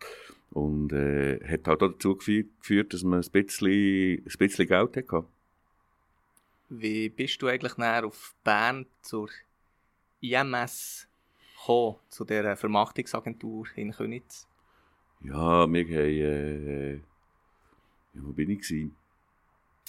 Und 0.51 0.93
äh, 0.93 1.41
hat 1.47 1.67
halt 1.67 1.83
auch 1.83 1.93
dazu 1.93 2.17
geführt, 2.17 2.95
dass 2.95 3.03
man 3.03 3.21
ein 3.21 3.31
bisschen, 3.31 4.25
ein 4.25 4.39
bisschen 4.39 4.67
Geld 4.67 4.97
hatte. 4.97 5.25
Wie 6.71 7.09
bist 7.09 7.43
du 7.43 7.49
eigentlich 7.49 7.77
näher 7.77 8.07
auf 8.07 8.35
Bern 8.45 8.87
zur 9.03 9.29
IMS 10.21 11.07
gekommen, 11.67 11.97
zu 12.09 12.25
dieser 12.25 12.57
Vermarktungsagentur 12.57 13.67
in 13.77 13.93
Könitz? 13.93 14.47
Ja, 15.23 15.67
wir 15.73 15.85
haben... 15.85 17.01
Äh, 17.01 17.01
wo 18.15 18.33
bin 18.33 18.51
ich? 18.51 18.61
Gewesen? 18.61 18.95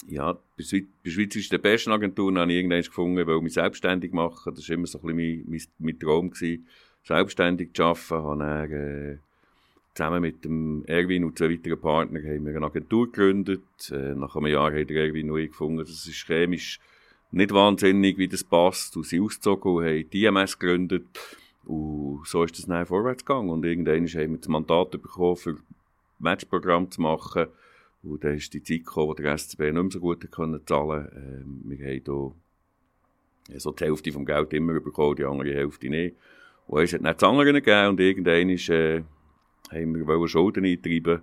Ja, 0.08 0.32
bei, 0.32 0.84
bei 1.04 1.10
Schweizerischen 1.10 1.60
Besten-Agenturen 1.60 2.38
habe 2.38 2.52
ich 2.52 2.58
irgendwann 2.58 2.82
gefunden, 2.82 3.18
ich 3.18 3.26
will 3.26 3.40
mich 3.40 3.54
selbstständig 3.54 4.12
machen. 4.12 4.54
Das 4.54 4.68
war 4.68 4.74
immer 4.74 4.86
so 4.86 4.98
ein 4.98 5.16
bisschen 5.16 5.44
mein, 5.48 5.62
mein, 5.78 5.98
Traum. 5.98 6.30
Gewesen, 6.30 6.66
selbstständig 7.04 7.72
zu 7.72 7.84
arbeiten. 7.84 8.42
Habe 8.42 8.68
dann, 8.68 8.72
äh, 8.72 9.18
zusammen 9.94 10.20
mit 10.20 10.44
dem 10.44 10.84
Erwin 10.86 11.24
und 11.24 11.38
zwei 11.38 11.50
weiteren 11.50 11.80
Partnern 11.80 12.22
haben 12.22 12.44
wir 12.44 12.56
eine 12.56 12.66
Agentur 12.66 13.06
gegründet. 13.06 13.62
Äh, 13.90 14.14
nach 14.14 14.36
einem 14.36 14.48
Jahr 14.48 14.72
hat 14.72 14.90
der 14.90 15.06
Erwin 15.06 15.28
neu 15.28 15.46
gefunden, 15.46 15.78
das 15.78 16.06
ist 16.06 16.26
chemisch 16.26 16.78
nicht 17.30 17.52
wahnsinnig, 17.52 18.18
wie 18.18 18.28
das 18.28 18.44
passt. 18.44 18.96
Und 18.96 19.06
sie 19.06 19.20
ausgezogen 19.20 19.72
und 19.72 19.84
haben 19.84 20.10
die 20.10 20.24
IMS 20.24 20.58
gegründet. 20.58 21.06
Und 21.66 22.22
so 22.26 22.44
ist 22.44 22.58
das 22.58 22.66
dann 22.66 22.86
vorwärts 22.86 23.24
gegangen. 23.24 23.50
Und 23.50 23.64
irgendwann 23.64 24.06
haben 24.06 24.32
wir 24.32 24.38
das 24.38 24.48
Mandat 24.48 24.90
bekommen, 24.92 25.36
für 25.36 25.56
Matchprogramm 26.18 26.90
zu 26.90 27.02
machen. 27.02 27.46
Und 28.02 28.22
dann 28.22 28.34
ist 28.34 28.54
die 28.54 28.62
Zeit 28.62 28.84
gekommen, 28.84 29.08
wo 29.08 29.14
der 29.14 29.36
SCB 29.36 29.60
nicht 29.60 29.72
mehr 29.72 29.90
so 29.90 30.00
gut 30.00 30.30
können 30.30 30.60
zahlen 30.66 31.04
konnte. 31.04 31.16
Ähm, 31.16 31.62
wir 31.64 31.78
haben 31.78 32.34
hier 33.48 33.60
so 33.60 33.72
die 33.72 33.84
Hälfte 33.84 34.12
vom 34.12 34.24
Geld 34.24 34.52
immer 34.52 34.78
bekommen, 34.80 35.16
die 35.16 35.24
andere 35.24 35.52
Hälfte 35.52 35.88
nicht. 35.88 36.16
Und 36.66 36.82
es 36.82 36.92
hat 36.92 37.02
nicht 37.02 37.22
das 37.22 37.28
andere 37.28 37.52
gegeben 37.52 37.88
und 37.88 38.00
irgendwann 38.00 38.48
ist, 38.50 38.68
äh, 38.68 39.02
haben 39.70 39.94
wir 39.94 40.28
Schulden 40.28 40.64
eintreiben 40.64 41.20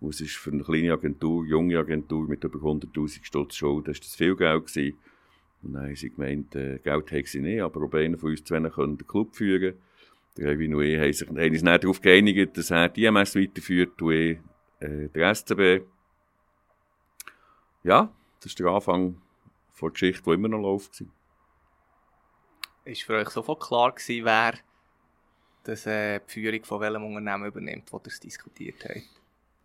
und 0.00 0.10
es 0.10 0.20
ist 0.20 0.36
für 0.36 0.52
eine 0.52 0.62
kleine 0.62 0.92
Agentur, 0.92 1.44
junge 1.44 1.78
Agentur 1.78 2.28
mit 2.28 2.44
über 2.44 2.58
100'000 2.58 3.24
Stutz 3.24 3.56
Schulden, 3.56 3.90
ist 3.90 4.04
das 4.04 4.14
viel 4.14 4.36
Geld 4.36 4.66
gewesen. 4.66 4.98
Und 5.62 5.72
dann 5.74 5.86
haben 5.86 5.96
sie 5.96 6.10
gemeint, 6.10 6.54
äh, 6.54 6.78
Geld 6.78 7.10
haben 7.10 7.24
sie 7.24 7.40
nicht, 7.40 7.60
aber 7.60 7.82
ob 7.82 7.94
einer 7.94 8.18
von 8.18 8.30
uns 8.30 8.44
zwei 8.44 8.60
können 8.68 8.98
den 8.98 9.06
Club 9.06 9.34
führen 9.34 9.74
Der 10.36 10.48
Erwin 10.48 10.74
und 10.74 10.84
ich 10.84 10.98
haben 10.98 11.12
sich 11.12 11.28
haben 11.28 11.36
uns 11.38 11.62
nicht 11.62 11.84
darauf 11.84 12.00
geeinigt, 12.00 12.56
dass 12.56 12.70
er 12.70 12.88
die 12.88 13.04
IMS 13.04 13.34
weiterführt 13.36 14.00
und 14.02 14.12
ich 14.12 14.38
äh, 14.80 15.08
der 15.08 15.34
SCB. 15.34 15.84
Ja, 17.82 18.12
das 18.40 18.52
ist 18.52 18.58
der 18.58 18.66
Anfang 18.66 19.20
der 19.80 19.90
Geschichte, 19.90 20.22
die 20.24 20.30
immer 20.32 20.48
noch 20.48 20.60
läuft. 20.60 21.04
Ist 22.84 23.02
für 23.02 23.14
euch 23.14 23.30
sofort 23.30 23.60
klar 23.60 23.92
gewesen, 23.92 24.24
wer 24.24 24.54
das, 25.64 25.86
äh, 25.86 26.20
die 26.20 26.32
Führung 26.32 26.64
von 26.64 26.80
welchem 26.80 27.04
Unternehmen 27.04 27.46
übernimmt, 27.46 27.92
wo 27.92 27.96
ihr 27.98 28.20
diskutiert 28.22 28.84
habt? 28.84 29.02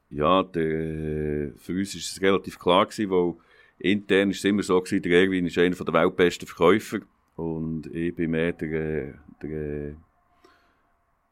Ja, 0.10 0.44
der, 0.44 1.54
für 1.58 1.74
uns 1.74 1.94
war 1.94 2.00
es 2.00 2.22
relativ 2.22 2.60
klar, 2.60 2.86
gewesen, 2.86 3.10
weil 3.10 3.36
intern 3.84 4.30
war 4.30 4.36
es 4.36 4.44
immer 4.44 4.64
so, 4.64 4.82
gewesen, 4.82 5.02
der 5.02 5.24
Erwin 5.24 5.46
ist 5.46 5.58
einer 5.58 5.76
der 5.76 5.94
weltbesten 5.94 6.48
Verkäufer 6.48 7.00
und 7.36 7.88
ich 7.94 8.16
bin 8.16 8.32
mehr 8.32 8.54
der, 8.54 9.16
der, 9.42 9.96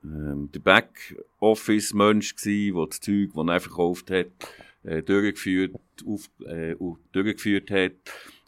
ähm, 0.03 0.49
der 0.53 0.59
Backoffice-Mensch 0.59 2.35
der 2.35 2.85
das 2.85 2.99
Zeug, 2.99 3.29
das 3.35 3.47
er 3.47 3.59
verkauft 3.59 4.11
hat, 4.11 4.27
äh, 4.83 5.03
durchgeführt, 5.03 5.75
auf, 6.05 6.29
äh, 6.45 6.75
durchgeführt 7.11 7.71
hat. 7.71 7.93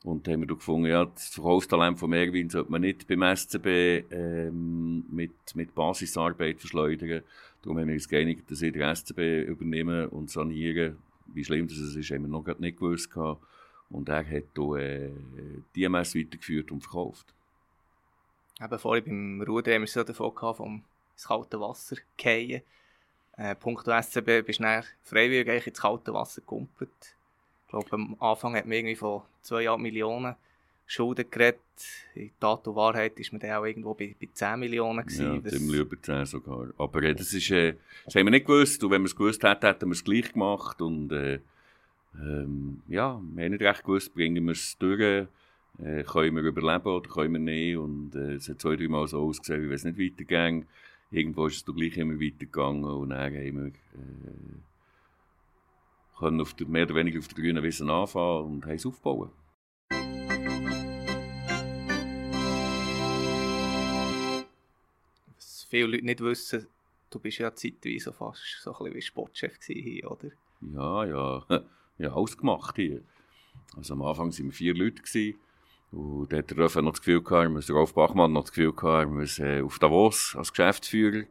Und 0.03 0.27
haben 0.27 0.41
wir 0.41 0.48
gefunden, 0.48 0.88
ja, 0.88 1.05
das 1.05 1.27
Verkaufstalent 1.27 2.00
von 2.00 2.12
Erwin 2.13 2.50
sollte 2.50 2.72
man 2.72 2.81
nicht 2.81 3.08
beim 3.08 3.22
SCB 3.22 4.05
ähm, 4.10 5.05
mit, 5.12 5.31
mit 5.53 5.75
Basisarbeit 5.75 6.60
verschleudern. 6.60 7.22
Darum 7.62 7.77
haben 7.77 7.88
wir 7.88 7.93
uns 7.93 8.10
geeinigt, 8.10 8.50
dass 8.50 8.63
ich 8.63 8.74
den 8.74 8.96
SCB 8.96 9.43
übernehmen 9.48 10.08
und 10.08 10.31
sanieren. 10.31 10.98
Wie 11.27 11.46
schlimm 11.46 11.67
das 11.67 11.77
ist, 11.77 12.10
haben 12.10 12.24
wir 12.24 12.29
noch 12.29 12.48
nicht 12.58 12.79
gewusst. 12.79 13.12
Gehabt. 13.12 13.43
Und 13.91 14.10
er 14.10 14.25
hat 14.25 14.43
hier, 14.55 14.75
äh, 14.77 15.12
die 15.75 15.83
MS 15.83 16.15
weitergeführt 16.15 16.71
und 16.71 16.81
verkauft. 16.81 17.33
Eben 18.62 18.79
vorhin 18.79 19.39
beim 19.39 19.48
Rudern 19.48 19.75
haben 19.75 19.81
wir 19.81 19.88
so 19.88 20.03
davon 20.03 20.33
gehabt, 20.33 20.57
vom 20.57 20.83
ins 21.21 21.27
kalte 21.27 21.60
Wasser 21.60 21.98
fallen. 22.19 22.62
Äh, 23.38 23.55
Punkt 23.55 23.86
SCB 23.86 24.45
bist 24.45 24.60
du 24.60 24.83
freiwillig 25.03 25.67
ins 25.67 25.81
kalte 25.81 26.13
Wasser 26.13 26.41
gekumpelt. 26.41 27.15
Ich 27.65 27.69
glaube, 27.69 27.93
am 27.93 28.15
Anfang 28.19 28.55
hat 28.55 28.65
man 28.65 28.74
irgendwie 28.74 28.95
von 28.95 29.21
2 29.43 29.77
Millionen 29.77 30.36
Schulden 30.86 31.29
geredet. 31.31 31.62
In 32.15 32.31
Tat 32.39 32.67
und 32.67 32.75
Wahrheit 32.75 33.17
war 33.17 33.25
man 33.31 33.39
dann 33.39 33.51
auch 33.51 33.65
irgendwo 33.65 33.93
bei, 33.93 34.13
bei 34.19 34.27
10 34.31 34.60
Millionen. 34.60 35.05
Gewesen. 35.05 35.36
Ja, 35.36 35.39
das... 35.39 35.53
über 35.53 36.01
10 36.01 36.25
sogar. 36.25 36.67
Aber 36.77 37.03
äh, 37.03 37.15
das, 37.15 37.31
ist, 37.31 37.50
äh, 37.50 37.75
das 38.03 38.15
haben 38.15 38.25
wir 38.25 38.31
nicht 38.31 38.45
gewusst. 38.45 38.83
Und 38.83 38.91
wenn 38.91 39.01
wir 39.01 39.05
es 39.05 39.15
gewusst 39.15 39.41
hätten, 39.43 39.65
hätten 39.65 39.88
wir 39.88 39.93
es 39.93 40.03
gleich 40.03 40.33
gemacht. 40.33 40.81
Und 40.81 41.13
äh, 41.13 41.39
ähm, 42.15 42.82
ja, 42.88 43.22
wir 43.34 43.46
haben 43.46 43.51
nicht 43.51 43.62
recht 43.62 43.84
gewusst, 43.84 44.13
bringen 44.13 44.46
wir 44.46 44.51
es 44.51 44.77
durch, 44.77 45.00
äh, 45.00 46.03
können 46.03 46.36
wir 46.36 46.44
überleben 46.44 46.88
oder 46.88 47.10
können 47.10 47.34
wir 47.34 47.39
nicht. 47.39 47.77
Und 47.77 48.15
äh, 48.15 48.36
es 48.36 48.50
hat 48.50 48.62
zwei, 48.62 48.75
drei 48.75 48.88
Mal 48.88 49.08
so 49.08 49.22
ausgesehen, 49.22 49.70
wie 49.70 49.74
es 49.74 49.84
nicht 49.84 49.98
weiterging. 49.98 50.65
Irgendwo 51.12 51.48
ist 51.48 51.58
es 51.58 51.65
doch 51.65 51.75
gleich 51.75 51.98
immer 51.98 52.20
weitergegangen 52.20 52.86
und 52.86 53.10
dann 53.10 53.22
haben 53.22 53.34
wir 53.34 53.68
äh, 53.68 53.72
können 56.18 56.41
auf 56.41 56.53
der, 56.53 56.68
mehr 56.68 56.84
oder 56.84 56.96
weniger 56.96 57.20
auf 57.20 57.27
der 57.27 57.44
grünen 57.44 57.63
Wiese 57.63 57.86
anfangen 57.91 58.46
und 58.46 58.65
haben 58.65 58.75
es 58.75 58.86
aufbauen. 58.86 59.32
Was 65.36 65.65
viele 65.70 65.88
Leute 65.88 66.06
nicht 66.06 66.22
wissen, 66.22 66.68
du 67.10 67.20
bist 67.20 67.39
ja 67.39 67.53
zeitweise 67.53 68.13
fast 68.13 68.62
so 68.62 68.72
ein 68.72 68.77
bisschen 68.77 68.96
wie 68.96 69.01
Sportchef 69.01 69.58
hier, 69.63 70.12
oder? 70.12 70.30
Ja, 70.62 71.06
ja. 71.06 71.46
Ja, 72.01 72.13
alles 72.13 72.38
gemacht 72.38 72.75
hier. 72.75 73.01
Also 73.75 73.93
am 73.93 74.01
Anfang 74.01 74.31
waren 74.31 74.46
wir 74.46 74.51
vier 74.51 74.75
Leute. 74.75 75.01
Gewesen. 75.01 75.39
Und 75.91 76.31
da 76.31 76.38
hat 76.38 76.55
noch 76.55 76.91
das 76.91 77.01
Gefühl 77.01 77.22
gehabt, 77.22 77.51
müssen 77.51 77.75
Rolf 77.75 77.93
Bachmann 77.93 78.31
noch 78.31 78.43
das 78.43 78.51
Gefühl 78.51 78.74
gehabt, 78.74 79.10
wir 79.10 79.15
müssen 79.15 79.46
äh, 79.46 79.62
auf 79.62 79.77
Davos 79.77 80.36
als 80.38 80.51
Geschäftsführer. 80.51 81.25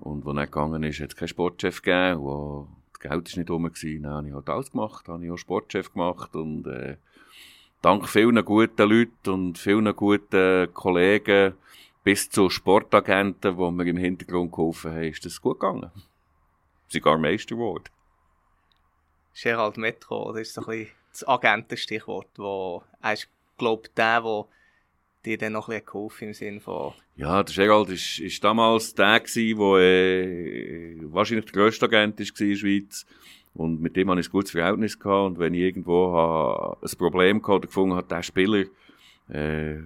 Und 0.00 0.26
als 0.26 0.36
er 0.36 0.46
gegangen 0.46 0.82
ist, 0.82 1.00
hat 1.00 1.10
es 1.10 1.16
keinen 1.16 1.28
Sportchef 1.28 1.80
gegeben. 1.80 2.20
Und 2.20 2.68
das 2.92 3.00
Geld 3.00 3.12
war 3.12 3.38
nicht 3.38 3.50
rum. 3.50 3.70
Dann 4.02 4.12
habe 4.12 4.28
ich 4.28 4.34
halt 4.34 4.48
alles 4.48 4.70
gemacht, 4.72 5.08
habe 5.08 5.24
ich 5.24 5.30
auch 5.30 5.36
Sportchef 5.36 5.92
gemacht. 5.92 6.34
Und 6.34 6.66
äh, 6.66 6.96
dank 7.82 8.08
vielen 8.08 8.44
guten 8.44 8.88
Leuten 8.88 9.30
und 9.30 9.58
vielen 9.58 9.94
guten 9.94 10.72
Kollegen 10.74 11.54
bis 12.02 12.28
zu 12.28 12.50
Sportagenten, 12.50 13.56
die 13.56 13.70
mir 13.70 13.86
im 13.86 13.96
Hintergrund 13.96 14.52
geholfen 14.52 14.90
haben, 14.90 15.04
ist 15.04 15.24
das 15.24 15.40
gut 15.40 15.60
gegangen. 15.60 15.90
Sogar 16.88 17.16
Meister 17.16 17.54
geworden. 17.54 17.84
Gerald 19.34 19.76
Metro, 19.76 20.32
das 20.32 20.42
ist 20.42 20.54
so 20.54 20.60
ein 20.62 20.66
bisschen 20.66 20.92
das 21.12 21.28
Agentenstichwort, 21.28 22.28
wo 22.36 22.82
er 23.02 23.12
ist, 23.12 23.28
glaube 23.56 23.88
der, 23.96 24.20
der 24.20 24.46
dir 25.24 25.38
dann 25.38 25.52
noch 25.52 25.68
ein 25.68 25.74
bisschen 25.74 25.86
geholfen 25.86 26.28
im 26.28 26.34
Sinne 26.34 26.60
von... 26.60 26.92
Ja, 27.16 27.42
der 27.42 27.54
Gerald 27.54 27.88
ist, 27.90 28.18
ist 28.18 28.42
damals 28.42 28.94
der 28.94 29.20
der 29.20 29.38
äh, 29.38 30.96
wahrscheinlich 31.04 31.46
der 31.46 31.54
grösste 31.54 31.86
Agent 31.86 32.20
ist 32.20 32.38
in 32.40 32.50
der 32.50 32.56
Schweiz. 32.56 33.06
Und 33.54 33.80
mit 33.80 33.96
dem 33.96 34.10
hatte 34.10 34.20
ich 34.20 34.28
ein 34.28 34.32
gutes 34.32 34.50
Verhältnis 34.50 34.98
gehabt. 34.98 35.26
Und 35.26 35.38
wenn 35.38 35.54
ich 35.54 35.60
irgendwo 35.60 36.76
ein 36.82 36.98
Problem 36.98 37.40
gehabt 37.40 37.58
oder 37.58 37.66
gefunden 37.68 37.94
habe, 37.94 38.08
der 38.08 38.22
Spieler, 38.22 38.64
äh, 39.28 39.76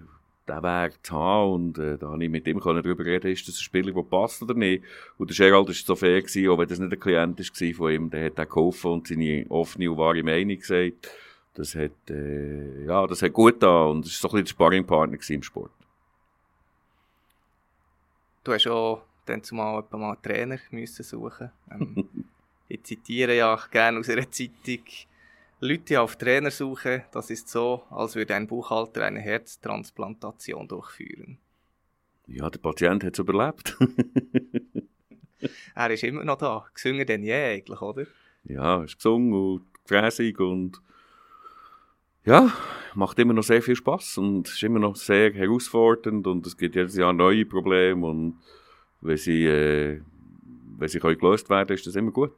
den 0.48 0.62
Weg 0.62 1.04
zu 1.04 1.14
haben. 1.14 1.52
Und 1.52 1.78
äh, 1.78 1.98
da 1.98 2.10
habe 2.10 2.24
ich 2.24 2.30
mit 2.30 2.46
ihm 2.46 2.60
darüber 2.60 3.04
reden, 3.04 3.30
ist 3.30 3.46
das 3.46 3.56
ein 3.56 3.62
Spieler, 3.62 3.92
der 3.92 4.02
passt 4.02 4.42
oder 4.42 4.54
nicht. 4.54 4.84
Und 5.16 5.30
der 5.30 5.36
Gerald 5.36 5.68
war 5.68 5.74
so 5.74 5.94
fair, 5.94 6.20
gewesen, 6.20 6.48
auch 6.48 6.58
wenn 6.58 6.68
das 6.68 6.78
nicht 6.78 6.92
ein 6.92 7.00
Klient 7.00 7.38
war 7.38 7.74
von 7.74 7.92
ihm, 7.92 8.10
der 8.10 8.26
hat 8.26 8.40
auch 8.40 8.48
geholfen 8.48 8.92
und 8.92 9.08
seine 9.08 9.46
offene 9.48 9.90
und 9.90 9.98
wahre 9.98 10.22
Meinung 10.22 10.58
gesagt. 10.58 11.10
Das 11.54 11.74
hat, 11.74 12.10
äh, 12.10 12.84
ja, 12.84 13.06
das 13.06 13.22
hat 13.22 13.32
gut 13.32 13.62
da 13.62 13.84
und 13.86 14.04
das 14.04 14.22
war 14.22 14.30
so 14.30 14.36
ein 14.36 14.44
bisschen 14.44 14.44
der 14.44 14.50
Sparringpartner 14.50 15.18
im 15.28 15.42
Sport. 15.42 15.72
Du 18.44 18.52
hast 18.52 18.66
auch 18.68 19.02
dann 19.26 19.42
zumal 19.42 19.84
mal 19.90 20.12
einen 20.12 20.22
Trainer 20.22 20.58
müssen 20.70 21.02
suchen. 21.02 21.50
Ähm, 21.70 22.08
ich 22.68 22.82
zitiere 22.84 23.36
ja 23.36 23.58
gerne 23.70 23.98
aus 23.98 24.08
einer 24.08 24.30
Zeitung, 24.30 24.84
Leute 25.60 26.00
auf 26.00 26.16
Trainersuche, 26.16 27.04
das 27.10 27.30
ist 27.30 27.48
so, 27.48 27.82
als 27.90 28.14
würde 28.14 28.34
ein 28.34 28.46
Buchhalter 28.46 29.04
eine 29.04 29.20
Herztransplantation 29.20 30.68
durchführen. 30.68 31.38
Ja, 32.28 32.48
der 32.48 32.60
Patient 32.60 33.02
hat 33.02 33.14
es 33.14 33.18
überlebt. 33.18 33.76
er 35.74 35.90
ist 35.90 36.04
immer 36.04 36.24
noch 36.24 36.38
da, 36.38 36.64
gesünger 36.72 37.04
denn 37.04 37.24
je 37.24 37.34
eigentlich, 37.34 37.80
oder? 37.80 38.06
Ja, 38.44 38.76
er 38.76 38.84
ist 38.84 38.96
gesungen 38.96 39.32
und 39.32 39.66
gefräßig 39.82 40.38
und 40.38 40.80
ja, 42.24 42.52
macht 42.94 43.18
immer 43.18 43.32
noch 43.32 43.42
sehr 43.42 43.62
viel 43.62 43.74
Spaß 43.74 44.18
und 44.18 44.46
ist 44.46 44.62
immer 44.62 44.78
noch 44.78 44.94
sehr 44.94 45.32
herausfordernd 45.32 46.26
und 46.28 46.46
es 46.46 46.56
gibt 46.56 46.76
jedes 46.76 46.96
Jahr 46.96 47.12
neue 47.12 47.46
Probleme 47.46 48.06
und 48.06 48.38
wenn 49.00 49.16
sie, 49.16 49.46
äh, 49.46 50.00
wenn 50.76 50.88
sie 50.88 51.00
können 51.00 51.18
gelöst 51.18 51.50
werden 51.50 51.74
ist 51.74 51.86
das 51.86 51.96
immer 51.96 52.12
gut. 52.12 52.34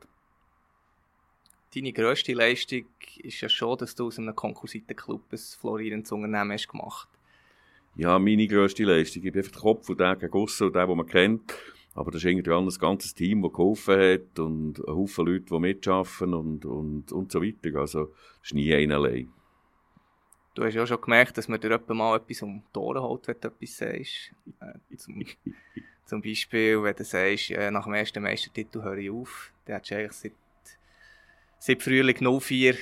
Deine 1.72 1.92
grösste 1.92 2.32
Leistung 2.32 2.86
ist 3.18 3.40
ja 3.40 3.48
schon, 3.48 3.78
dass 3.78 3.94
du 3.94 4.08
aus 4.08 4.18
einem 4.18 4.34
Konkursitenclub 4.34 5.22
ein 5.30 5.38
florierendes 5.38 6.10
Unternehmen 6.10 6.50
hast 6.50 6.68
gemacht. 6.68 7.08
Ja, 7.94 8.18
meine 8.18 8.48
grösste 8.48 8.82
Leistung. 8.82 9.22
Ich 9.24 9.32
bin 9.32 9.40
einfach 9.40 9.52
der 9.52 9.60
Kopf 9.60 9.88
und 9.88 10.00
der 10.00 10.16
gegen 10.16 10.32
und 10.32 10.74
der, 10.74 10.86
den 10.86 10.96
man 10.96 11.06
kennt. 11.06 11.54
Aber 11.94 12.10
das 12.10 12.22
ist 12.22 12.30
irgendwie 12.30 12.52
ein 12.52 12.68
ganzes 12.68 13.14
Team, 13.14 13.42
das 13.42 13.52
geholfen 13.52 14.00
hat 14.00 14.38
und 14.40 14.80
ein 14.80 14.94
Haufen 14.94 15.26
Leute, 15.26 15.44
die 15.44 15.58
mitarbeiten 15.60 16.34
und, 16.34 16.64
und, 16.64 17.12
und 17.12 17.32
so 17.32 17.42
weiter. 17.42 17.78
Also, 17.78 18.06
das 18.06 18.16
ist 18.44 18.54
nie 18.54 18.74
einer 18.74 18.96
allein. 18.96 19.32
Du 20.54 20.64
hast 20.64 20.74
ja 20.74 20.86
schon 20.86 21.00
gemerkt, 21.00 21.38
dass 21.38 21.46
man 21.46 21.60
dir 21.60 21.70
etwa 21.70 21.94
mal 21.94 22.16
etwas 22.16 22.42
um 22.42 22.62
die 22.74 22.78
Ohren 22.78 23.02
holt, 23.02 23.28
wenn 23.28 23.40
du 23.40 23.48
etwas 23.48 23.76
sagst. 23.76 24.32
Äh, 24.60 24.96
zum, 24.96 25.24
zum, 26.04 26.22
Beispiel, 26.22 26.82
wenn 26.82 26.96
du 26.96 27.04
sagst, 27.04 27.50
äh, 27.50 27.70
nach 27.70 27.84
dem 27.84 27.94
ersten 27.94 28.22
Meistertitel 28.22 28.82
höre 28.82 28.98
ich 28.98 29.10
auf, 29.10 29.52
dann 29.66 29.76
hättest 29.76 29.90
du 29.90 29.96
eigentlich 29.96 30.32
seit, 31.60 31.82
Frühling 31.82 32.40
04 32.40 32.74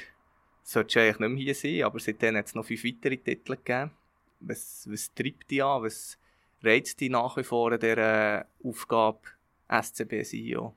solltest 0.62 0.96
du 0.96 1.00
eigentlich 1.00 1.18
nicht 1.18 1.28
mehr 1.28 1.44
hier 1.44 1.54
sein, 1.54 1.82
aber 1.82 2.00
seitdem 2.00 2.36
hat 2.36 2.46
es 2.46 2.54
noch 2.54 2.64
fünf 2.64 2.84
weitere 2.84 3.16
Titel 3.18 3.56
gegeben. 3.56 3.90
Was, 4.40 4.88
was 4.90 5.12
treibt 5.14 5.50
dich 5.50 5.62
an? 5.62 5.82
Was 5.82 6.16
reizt 6.62 7.00
dich 7.00 7.10
nach 7.10 7.36
wie 7.36 7.44
vor 7.44 7.72
an 7.72 7.80
dieser 7.80 8.46
Aufgabe 8.62 9.20
SCB-CEO? 9.68 10.74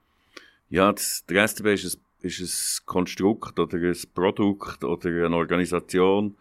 Ja, 0.69 0.91
das, 0.91 1.25
der 1.27 1.47
SCB 1.47 1.73
ist 1.73 1.95
ein, 1.95 2.01
ist 2.21 2.81
ein 2.81 2.85
Konstrukt 2.85 3.59
oder 3.59 3.77
ein 3.77 3.97
Produkt 4.13 4.83
oder 4.83 5.25
eine 5.25 5.35
Organisation, 5.35 6.35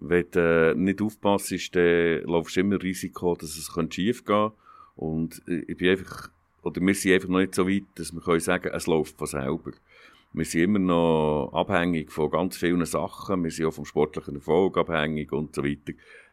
wenn 0.00 0.30
du 0.30 0.74
nicht 0.76 1.02
aufpasst, 1.02 1.74
dann 1.74 2.22
laufst 2.22 2.56
du 2.56 2.60
immer 2.60 2.80
Risiko, 2.82 3.34
dass 3.34 3.56
es 3.56 3.70
schief 3.90 4.24
gehen 4.24 4.50
könnte. 4.50 4.54
Und 4.96 5.42
ich 5.46 5.76
bin 5.76 5.90
einfach, 5.90 6.30
oder 6.62 6.80
wir 6.80 6.94
sind 6.94 7.14
einfach 7.14 7.28
noch 7.28 7.38
nicht 7.38 7.54
so 7.54 7.68
weit, 7.68 7.84
dass 7.94 8.12
wir 8.12 8.20
können 8.20 8.40
sagen, 8.40 8.70
es 8.72 8.86
läuft 8.86 9.16
von 9.16 9.26
selber. 9.26 9.72
Wir 10.32 10.44
sind 10.44 10.62
immer 10.62 10.78
noch 10.78 11.50
abhängig 11.52 12.12
von 12.12 12.30
ganz 12.30 12.56
vielen 12.56 12.84
Sachen. 12.84 13.44
Wir 13.44 13.50
sind 13.50 13.66
auch 13.66 13.72
vom 13.72 13.84
sportlichen 13.84 14.36
Erfolg 14.36 14.76
abhängig 14.76 15.32
und 15.32 15.54
so 15.54 15.64
weiter. 15.64 15.92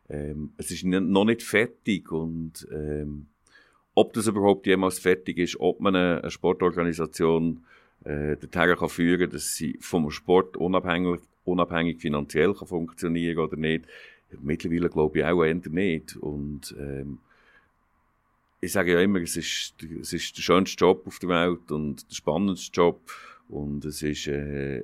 Ähm, 0.09 0.51
es 0.57 0.71
ist 0.71 0.83
noch 0.83 1.25
nicht 1.25 1.41
fertig 1.41 2.11
und 2.11 2.67
ähm, 2.71 3.27
ob 3.95 4.13
das 4.13 4.27
überhaupt 4.27 4.67
jemals 4.67 4.99
fertig 4.99 5.37
ist, 5.37 5.59
ob 5.59 5.79
man 5.79 5.95
eine, 5.95 6.21
eine 6.21 6.31
Sportorganisation 6.31 7.63
äh, 8.03 8.35
dorthin 8.35 8.75
kann 8.75 8.89
führen, 8.89 9.29
dass 9.29 9.55
sie 9.55 9.77
vom 9.79 10.11
Sport 10.11 10.57
unabhängig, 10.57 11.21
unabhängig 11.45 12.01
finanziell 12.01 12.53
kann 12.53 12.67
funktionieren 12.67 13.39
oder 13.39 13.55
nicht. 13.55 13.85
Mittlerweile 14.41 14.89
glaube 14.89 15.19
ich 15.19 15.25
auch 15.25 15.43
eher 15.43 15.55
nicht. 15.55 16.17
Und 16.17 16.75
ähm, 16.77 17.19
ich 18.59 18.73
sage 18.73 18.93
ja 18.93 18.99
immer, 18.99 19.21
es 19.21 19.37
ist, 19.37 19.75
es 20.01 20.13
ist 20.13 20.37
der 20.37 20.41
schönste 20.41 20.83
Job 20.83 21.07
auf 21.07 21.19
der 21.19 21.29
Welt 21.29 21.71
und 21.71 22.09
der 22.09 22.15
spannendste 22.15 22.71
Job. 22.73 22.99
Und 23.49 23.85
es 23.85 24.01
ist 24.01 24.27
äh, 24.27 24.81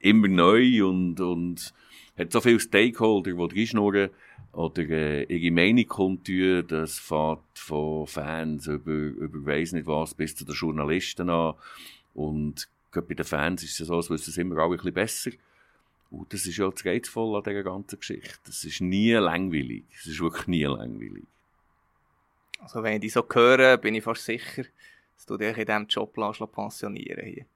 immer 0.00 0.28
neu 0.28 0.86
und, 0.86 1.20
und 1.20 1.72
hat 2.16 2.32
so 2.32 2.40
viele 2.40 2.60
Stakeholder, 2.60 3.32
die 3.32 3.60
reinschnurren 3.60 4.10
oder 4.52 4.82
äh, 4.88 5.24
ihre 5.24 5.54
Meinung 5.54 5.86
kundtun. 5.86 6.66
Das 6.66 6.98
fährt 6.98 7.40
von 7.54 8.06
Fans 8.06 8.66
über, 8.66 8.92
über 8.92 9.44
weiss 9.46 9.72
nicht 9.72 9.86
was 9.86 10.14
bis 10.14 10.34
zu 10.34 10.44
den 10.44 10.54
Journalisten 10.54 11.28
an. 11.28 11.54
Und 12.14 12.68
bei 12.92 13.14
den 13.14 13.24
Fans 13.24 13.62
ist 13.62 13.78
es 13.80 13.88
so, 13.88 13.96
als 13.96 14.08
wissen 14.08 14.30
es 14.30 14.38
immer 14.38 14.56
alle 14.56 14.72
ein 14.72 14.76
bisschen 14.76 14.94
besser. 14.94 15.30
Und 16.10 16.32
das 16.32 16.46
ist 16.46 16.56
ja 16.56 16.70
das 16.70 16.84
Reizvolle 16.84 17.38
an 17.38 17.44
dieser 17.44 17.62
ganzen 17.62 17.98
Geschichte. 17.98 18.48
Es 18.48 18.64
ist 18.64 18.80
nie 18.80 19.12
langweilig. 19.12 19.84
Es 19.94 20.06
ist 20.06 20.20
wirklich 20.20 20.46
nie 20.46 20.64
langweilig. 20.64 21.24
Also 22.60 22.82
wenn 22.82 22.94
ich 22.94 23.00
dich 23.00 23.12
so 23.12 23.26
höre, 23.30 23.76
bin 23.76 23.94
ich 23.94 24.04
fast 24.04 24.24
sicher, 24.24 24.64
dass 25.14 25.26
du 25.26 25.36
dich 25.36 25.56
in 25.58 25.66
diesem 25.66 25.86
Job 25.86 26.14
pensionieren 26.52 27.26
hier. 27.26 27.46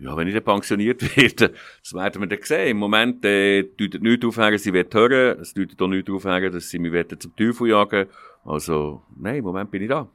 Ja, 0.00 0.16
wenn 0.16 0.28
ich 0.28 0.34
dann 0.34 0.44
pensioniert 0.44 1.02
werde, 1.16 1.54
das 1.82 1.92
werden 1.92 2.22
wir 2.22 2.28
dann 2.28 2.42
sehen. 2.42 2.68
Im 2.68 2.76
Moment 2.78 3.24
äh, 3.24 3.64
deutet 3.64 4.00
nichts 4.00 4.24
aufhören, 4.24 4.56
sie 4.58 4.72
wird 4.72 4.94
hören. 4.94 5.40
Es 5.40 5.54
deutet 5.54 5.80
auch 5.82 5.88
nichts 5.88 6.10
aufhören, 6.10 6.52
dass 6.52 6.70
sie 6.70 6.78
mich 6.78 7.18
zum 7.18 7.34
Teufel 7.34 7.70
jagen 7.70 8.06
Also, 8.44 9.02
nein, 9.16 9.36
im 9.36 9.44
Moment 9.44 9.70
bin 9.70 9.82
ich 9.82 9.88
da. 9.88 10.08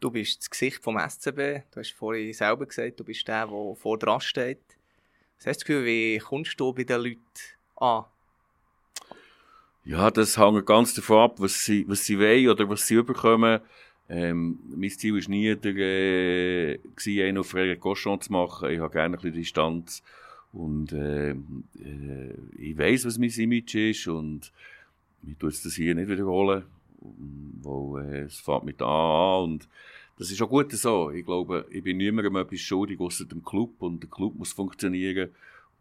Du 0.00 0.10
bist 0.10 0.40
das 0.40 0.50
Gesicht 0.50 0.82
vom 0.82 0.98
SCB. 0.98 1.62
Du 1.70 1.80
hast 1.80 1.92
vorhin 1.92 2.32
selber 2.34 2.66
gesagt, 2.66 3.00
du 3.00 3.04
bist 3.04 3.26
der, 3.26 3.46
der 3.46 3.76
vor 3.76 3.98
dran 3.98 4.20
steht. 4.20 4.58
Was 5.38 5.46
hast 5.46 5.60
du 5.60 5.60
das 5.60 5.64
Gefühl, 5.64 5.84
wie 5.86 6.18
kommst 6.18 6.60
du 6.60 6.72
bei 6.72 6.84
den 6.84 7.00
Leuten 7.00 7.20
an? 7.76 8.04
Ja, 9.84 10.10
das 10.10 10.36
hängt 10.36 10.66
ganz 10.66 10.94
davon 10.94 11.18
ab, 11.18 11.34
was 11.38 11.64
sie, 11.64 11.84
was 11.88 12.04
sie 12.04 12.18
wollen 12.18 12.48
oder 12.48 12.68
was 12.68 12.86
sie 12.86 12.94
überkommen. 12.94 13.60
Ähm, 14.08 14.58
mein 14.68 14.90
Ziel 14.90 15.14
war 15.14 15.30
nie, 15.30 15.54
der, 15.56 15.76
äh, 15.76 16.78
einen 17.06 17.38
auf 17.38 17.48
Frederik 17.48 17.80
Cochon 17.80 18.20
zu 18.20 18.32
machen. 18.32 18.70
Ich 18.70 18.78
habe 18.78 18.92
gerne 18.92 19.18
ein 19.18 19.32
Distanz. 19.32 20.02
Und 20.52 20.92
äh, 20.92 21.30
äh, 21.30 22.34
ich 22.58 22.76
weiß, 22.76 23.06
was 23.06 23.18
mein 23.18 23.30
Image 23.30 23.74
ist 23.74 24.06
und 24.06 24.52
ich 25.26 25.36
tue 25.38 25.50
das 25.50 25.74
hier 25.74 25.94
nicht 25.94 26.08
wiederholen, 26.08 26.64
weil 27.62 28.04
äh, 28.04 28.20
es 28.24 28.40
fängt 28.40 28.64
mit 28.64 28.82
an 28.82 29.44
und 29.44 29.68
das 30.18 30.30
ist 30.30 30.42
auch 30.42 30.50
gut 30.50 30.70
so. 30.72 31.10
Ich 31.10 31.24
glaube, 31.24 31.66
ich 31.70 31.82
bin 31.82 31.96
niemandem 31.96 32.36
etwas 32.36 32.60
schuldig, 32.60 33.00
außer 33.00 33.24
dem 33.24 33.42
Club 33.42 33.80
und 33.80 34.02
der 34.02 34.10
Club 34.10 34.34
muss 34.36 34.52
funktionieren 34.52 35.30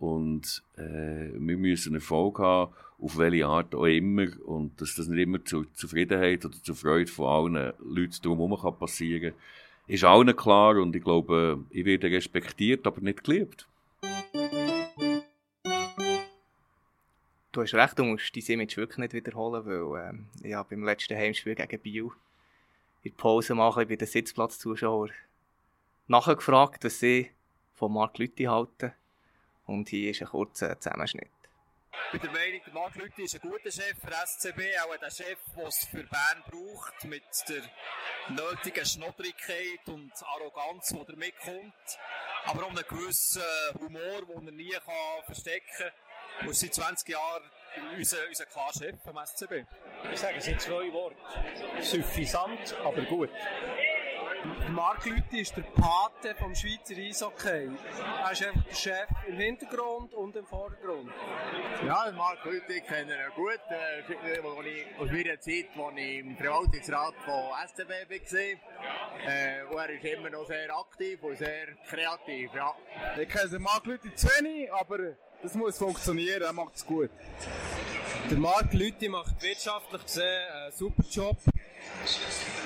und 0.02 0.64
äh, 0.78 1.30
wir 1.34 1.58
müssen 1.58 1.94
Erfolg 1.94 2.40
haben, 2.40 2.74
auf 3.00 3.18
welche 3.20 3.46
Art 3.46 3.76
auch 3.76 3.86
immer. 3.86 4.28
Und 4.46 4.82
dass 4.82 4.96
das 4.96 5.08
nicht 5.08 5.22
immer 5.22 5.46
zur 5.46 5.72
Zufriedenheit 5.76 6.44
oder 6.44 6.56
zur 6.64 6.76
Freude 6.76 7.12
von 7.12 7.28
allen 7.56 7.74
Leuten 7.80 8.22
drumherum 8.24 8.76
passieren 8.80 9.32
kann, 9.32 9.40
ist 9.86 10.04
allen 10.04 10.36
klar. 10.36 10.78
Und 10.78 10.96
ich 10.96 11.04
glaube, 11.04 11.64
ich 11.70 11.86
werde 11.86 12.10
respektiert, 12.10 12.88
aber 12.88 13.00
nicht 13.02 13.24
geliebt. 13.24 13.68
Du 17.52 17.62
hast 17.62 17.76
recht, 17.76 18.00
du 18.00 18.04
musst 18.04 18.36
dein 18.36 18.44
Image 18.56 18.78
wirklich 18.78 18.98
nicht 18.98 19.14
wiederholen, 19.14 19.66
weil 19.66 20.10
ähm, 20.10 20.26
ich 20.42 20.54
habe 20.56 20.70
beim 20.70 20.84
letzten 20.84 21.16
Heimspiel 21.16 21.54
gegen 21.54 21.80
Biel 21.80 22.10
in 23.04 23.12
der 23.12 23.18
Pause 23.18 23.54
machen 23.54 23.88
bei 23.88 23.98
den 23.98 24.08
Sitzplatzzuschauern 24.08 25.12
nachgefragt, 26.08 26.86
was 26.86 27.00
sie 27.00 27.30
von 27.76 27.94
Mark 27.94 28.18
Lütti 28.18 28.46
halten. 28.46 28.94
Und 29.72 29.88
hier 29.88 30.12
ist 30.12 30.22
ein 30.22 30.28
kurzer 30.28 30.78
Zusammenschnitt. 30.78 31.32
Ich 32.12 32.20
bin 32.20 32.34
der 32.34 32.42
Meinung, 32.42 32.62
der 32.66 32.74
Marc 32.74 32.96
Lüthi 32.96 33.24
ist 33.24 33.36
ein 33.36 33.50
guter 33.50 33.72
Chef 33.72 33.96
für 34.02 34.12
SCB, 34.12 34.60
auch 34.84 34.98
der 34.98 35.10
Chef, 35.10 35.40
der 35.56 35.68
es 35.68 35.86
für 35.86 36.04
Bern 36.04 36.44
braucht, 36.50 37.06
mit 37.06 37.24
der 37.48 37.64
nötigen 38.36 38.86
Schnodrigkeit 38.86 39.88
und 39.88 40.12
Arroganz, 40.24 40.90
die 40.90 40.98
er 40.98 41.16
mitkommt, 41.16 42.00
aber 42.48 42.66
auch 42.66 42.70
einen 42.70 42.84
gewissen 42.86 43.42
Humor, 43.80 44.26
den 44.28 44.48
er 44.48 44.52
nie 44.52 44.72
kann 44.72 45.24
verstecken 45.26 45.70
kann. 45.78 45.92
Er 46.42 46.48
ist 46.50 46.60
seit 46.60 46.74
20 46.74 47.08
Jahren 47.08 47.44
unser, 47.96 48.18
unser 48.28 48.46
klarer 48.48 48.74
Chef 48.74 49.02
vom 49.04 49.26
SCB. 49.26 49.66
Ich 50.12 50.20
sage 50.20 50.38
es 50.38 50.48
in 50.48 50.60
zwei 50.60 50.92
Worten. 50.92 51.18
Suffisant, 51.82 52.76
aber 52.84 53.04
gut. 53.04 53.30
Marc 54.70 55.06
Lüthi 55.06 55.42
ist 55.42 55.56
der 55.56 55.62
Pate 55.62 56.36
vom 56.36 56.56
Schweizer 56.56 56.96
Eishockey. 56.96 57.70
Er 58.24 58.32
ist 58.32 58.44
einfach 58.44 58.64
der 58.64 58.76
Chef 58.76 59.08
im 59.28 59.36
Hintergrund 59.36 60.14
und 60.14 60.36
im 60.36 60.46
Vordergrund. 60.46 61.12
Ja, 61.86 62.12
Marc 62.16 62.44
Lüthi 62.46 62.82
kenne 62.82 63.14
ich 63.28 63.36
gut. 63.36 63.60
Äh, 63.70 64.40
aus 65.00 65.12
meiner 65.12 65.40
Zeit, 65.40 65.66
als 65.76 65.98
ich 65.98 66.20
im 66.20 66.38
Verwaltungsrat 66.38 67.14
von 67.24 67.52
SCB 67.68 68.10
war. 68.10 68.42
Äh, 69.28 69.64
und 69.70 69.78
er 69.78 69.90
ist 69.90 70.06
immer 70.06 70.30
noch 70.30 70.48
sehr 70.48 70.76
aktiv 70.76 71.22
und 71.22 71.38
sehr 71.38 71.68
kreativ. 71.88 72.52
Ja. 72.56 72.74
Ich 73.20 73.30
kenne 73.30 73.60
Marc 73.60 73.86
Lüthi 73.86 74.14
zu 74.16 74.28
wenig, 74.28 74.74
aber 74.74 75.16
das 75.44 75.54
muss 75.54 75.78
funktionieren, 75.78 76.42
er 76.42 76.54
macht 76.54 76.76
es 76.76 76.86
gut. 76.86 77.12
Der 78.30 78.38
Marc 78.38 78.74
Lüthi 78.74 79.10
macht 79.10 79.42
wirtschaftlich 79.42 80.04
gesehen 80.04 80.50
einen 80.52 80.72
super 80.72 81.04
Job. 81.12 81.38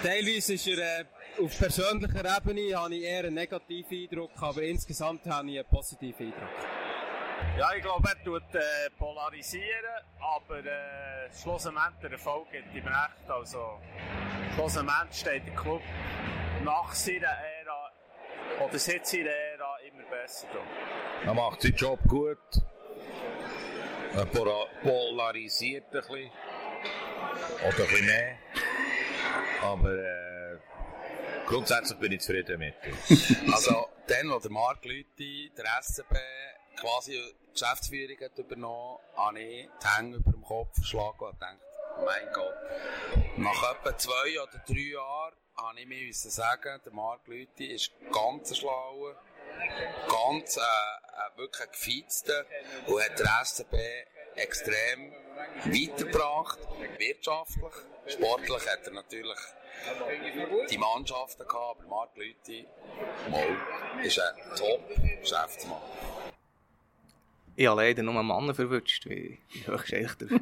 Teilweise 0.03 0.53
ist 0.53 0.67
er 0.67 0.99
äh, 0.99 1.05
auf 1.41 1.57
persönlicher 1.57 2.37
Ebene 2.37 2.75
habe 2.75 2.95
ich 2.95 3.03
eher 3.03 3.19
einen 3.19 3.33
negativen 3.33 4.07
Eindruck, 4.09 4.31
aber 4.41 4.61
insgesamt 4.63 5.25
habe 5.27 5.49
ich 5.49 5.59
einen 5.59 5.67
positiven 5.67 6.27
Eindruck. 6.27 6.49
Ja, 7.57 7.73
ich 7.75 7.81
glaube, 7.81 8.09
er 8.09 8.23
tut 8.23 8.55
äh, 8.55 8.89
polarisieren, 8.97 10.03
aber 10.19 10.59
äh, 10.59 11.29
schlussendlich 11.41 11.83
der 12.01 12.11
Erfolg 12.11 12.51
gibt 12.51 12.73
ihm 12.73 12.85
recht. 12.85 13.29
Also, 13.29 13.79
schlussendlich 14.55 14.95
steht 15.11 15.47
der 15.47 15.55
Club 15.55 15.81
nach 16.63 16.93
seiner 16.93 17.27
Ära 17.27 17.91
oder 18.65 18.79
seit 18.79 19.05
seiner 19.05 19.29
Ära 19.29 19.77
immer 19.87 20.03
besser 20.09 20.47
da. 20.53 21.27
Er 21.27 21.33
macht 21.33 21.61
seinen 21.61 21.75
Job 21.75 21.99
gut. 22.07 22.37
Er 24.13 24.25
polarisiert 24.25 25.85
ein 25.85 26.01
bisschen. 26.01 26.31
Oder 27.59 27.67
ein 27.67 27.75
bisschen 27.75 28.05
mehr. 28.05 28.37
Aber 29.61 29.91
äh, 29.91 30.44
Grundsätzlich 31.47 31.99
bin 31.99 32.11
ich 32.11 32.21
zufrieden 32.21 32.59
mit 32.59 32.75
Also, 33.53 33.89
dann, 34.07 34.29
wo 34.29 34.39
der 34.39 34.51
Marc 34.51 34.83
Lüthi 34.85 35.51
der 35.57 35.65
SCB 35.81 36.15
quasi 36.75 37.11
die 37.11 37.51
Geschäftsführung 37.51 38.17
hat 38.21 38.37
übernommen, 38.37 38.99
habe 39.15 39.39
ich 39.39 39.69
die 39.81 39.87
Hänge 39.87 40.17
über 40.17 40.31
dem 40.31 40.43
Kopf 40.43 40.75
verschlagen 40.75 41.19
und 41.19 41.33
gedacht, 41.33 41.57
mein 42.03 42.33
Gott. 42.33 42.53
Nach 43.37 43.71
etwa 43.71 43.97
zwei 43.97 44.41
oder 44.41 44.63
drei 44.67 44.91
Jahren 44.93 45.35
habe 45.57 45.79
ich 45.79 45.87
mir 45.87 46.13
sagen, 46.13 46.81
der 46.83 46.93
Marc 46.93 47.27
Lüthi 47.27 47.65
ist 47.67 47.91
ganz 48.11 48.57
schlauer, 48.57 49.15
ganz 50.09 50.57
äh, 50.57 50.61
äh, 50.61 51.37
wirklich 51.37 51.67
ein 51.67 51.71
gefeizter 51.71 52.45
und 52.87 53.01
hat 53.01 53.19
der 53.19 53.45
SCB 53.45 53.75
extrem 54.35 55.13
weitergebracht, 55.65 56.59
wirtschaftlich. 56.97 57.73
Sportlich 58.07 58.67
hat 58.67 58.85
er 58.85 58.93
natürlich 58.93 59.39
die 60.69 60.77
Mannschaften 60.77 61.47
gehabt, 61.47 61.81
aber 61.81 61.89
Marc 61.89 62.15
Lüthi 62.17 62.65
ist 64.03 64.19
ein 64.19 64.57
Top-Geschäftsmann. 64.57 65.81
Ich 67.55 67.67
habe 67.67 67.81
leider 67.81 68.03
nur 68.03 68.21
Männer 68.21 68.53
verwünscht. 68.53 69.07
Wie 69.07 69.39
eigentlich 69.67 70.15
der, 70.15 70.39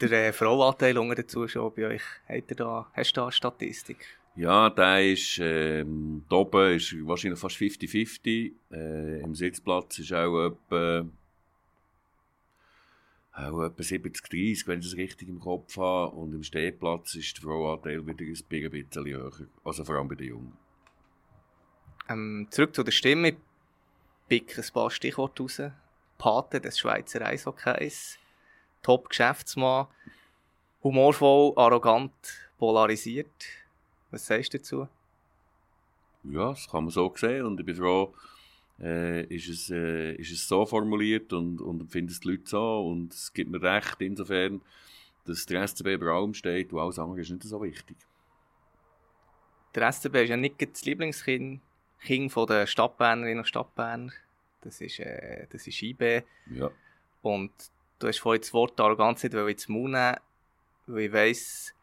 der 0.08 0.28
äh, 0.28 0.32
Frauanteil 0.32 0.96
unter 0.96 1.16
den 1.16 1.28
Zuschauern 1.28 1.72
bei 1.76 1.86
euch? 1.86 2.02
Habt 2.28 2.50
ihr 2.50 2.56
da, 2.56 2.90
hast 2.94 3.10
du 3.12 3.20
da 3.20 3.22
eine 3.24 3.32
Statistik? 3.32 4.06
Ja, 4.36 4.70
der 4.70 5.12
ist, 5.12 5.38
ähm, 5.42 6.24
da 6.30 6.36
oben 6.36 6.76
ist 6.76 6.94
wahrscheinlich 7.06 7.38
fast 7.38 7.56
50-50. 7.56 8.52
Äh, 8.72 9.20
Im 9.20 9.34
Sitzplatz 9.34 9.98
ist 9.98 10.12
auch 10.14 10.46
etwa, 10.46 11.04
auch 13.32 13.62
etwa 13.62 13.82
70-30, 13.82 14.66
wenn 14.66 14.80
ich 14.80 14.86
es 14.86 14.96
richtig 14.96 15.28
im 15.28 15.40
Kopf 15.40 15.76
habe. 15.76 16.14
Und 16.16 16.32
im 16.32 16.42
Stehplatz 16.42 17.14
ist 17.14 17.36
der 17.36 17.44
Frauanteil 17.44 18.06
wieder 18.06 18.24
ein 18.24 18.70
bisschen 18.70 19.06
höher. 19.06 19.32
Also 19.64 19.84
vor 19.84 19.96
allem 19.96 20.08
bei 20.08 20.16
den 20.16 20.28
Jungen. 20.28 20.56
Ähm, 22.08 22.48
zurück 22.50 22.74
zu 22.74 22.82
der 22.82 22.92
Stimme. 22.92 23.28
Ich 23.28 23.36
pick 24.28 24.58
ein 24.58 24.64
paar 24.72 24.90
Stichworte 24.90 25.42
raus. 25.42 25.62
Pate 26.18 26.60
des 26.60 26.78
Schweizer 26.78 27.24
Eishockeys. 27.24 28.18
Top-Geschäftsmann. 28.82 29.86
Humorvoll, 30.82 31.52
arrogant, 31.56 32.12
polarisiert. 32.58 33.44
Was 34.10 34.26
sagst 34.26 34.54
du 34.54 34.58
dazu? 34.58 34.88
Ja, 36.24 36.50
das 36.50 36.68
kann 36.68 36.84
man 36.84 36.90
so 36.90 37.12
sehen. 37.16 37.46
Und 37.46 37.60
ich 37.60 37.66
bin 37.66 37.76
froh, 37.76 38.14
äh, 38.80 39.24
ist, 39.24 39.48
es, 39.48 39.70
äh, 39.70 40.12
ist 40.14 40.32
es 40.32 40.48
so 40.48 40.64
formuliert 40.64 41.32
und, 41.32 41.60
und 41.60 41.80
empfinden 41.80 42.10
es 42.10 42.20
die 42.20 42.30
Leute 42.30 42.42
so. 42.46 42.86
Und 42.88 43.12
es 43.12 43.32
gibt 43.32 43.50
mir 43.50 43.62
recht 43.62 44.00
insofern, 44.00 44.60
dass 45.24 45.46
der 45.46 45.66
SCB 45.66 45.94
über 45.94 46.12
allem 46.12 46.34
steht 46.34 46.72
und 46.72 46.80
alles 46.80 46.98
andere 46.98 47.20
ist 47.20 47.30
nicht 47.30 47.42
so 47.42 47.62
wichtig. 47.62 47.96
Der 49.74 49.92
SCB 49.92 50.14
ist 50.24 50.30
ja 50.30 50.36
nicht 50.36 50.56
das 50.60 50.84
Lieblingskind 50.84 51.60
Kind 52.00 52.32
von 52.32 52.46
der 52.46 52.66
Stadtbernerinnen 52.66 53.40
und 53.40 53.46
Stadtberner. 53.46 54.12
Das 54.62 54.80
ist, 54.80 54.98
äh, 55.00 55.46
das 55.50 55.66
ist 55.66 55.82
IB. 55.82 56.22
Ja. 56.50 56.70
Und 57.22 57.52
du 57.98 58.08
hast 58.08 58.18
vorhin 58.18 58.40
das 58.40 58.52
Wort 58.52 58.80
Arroganz 58.80 59.22
nicht 59.22 59.34
ins 59.34 59.68
Mund 59.68 59.92
nehmen, 59.92 60.16
weil 60.86 61.04
ich 61.04 61.12
weiss, 61.12 61.74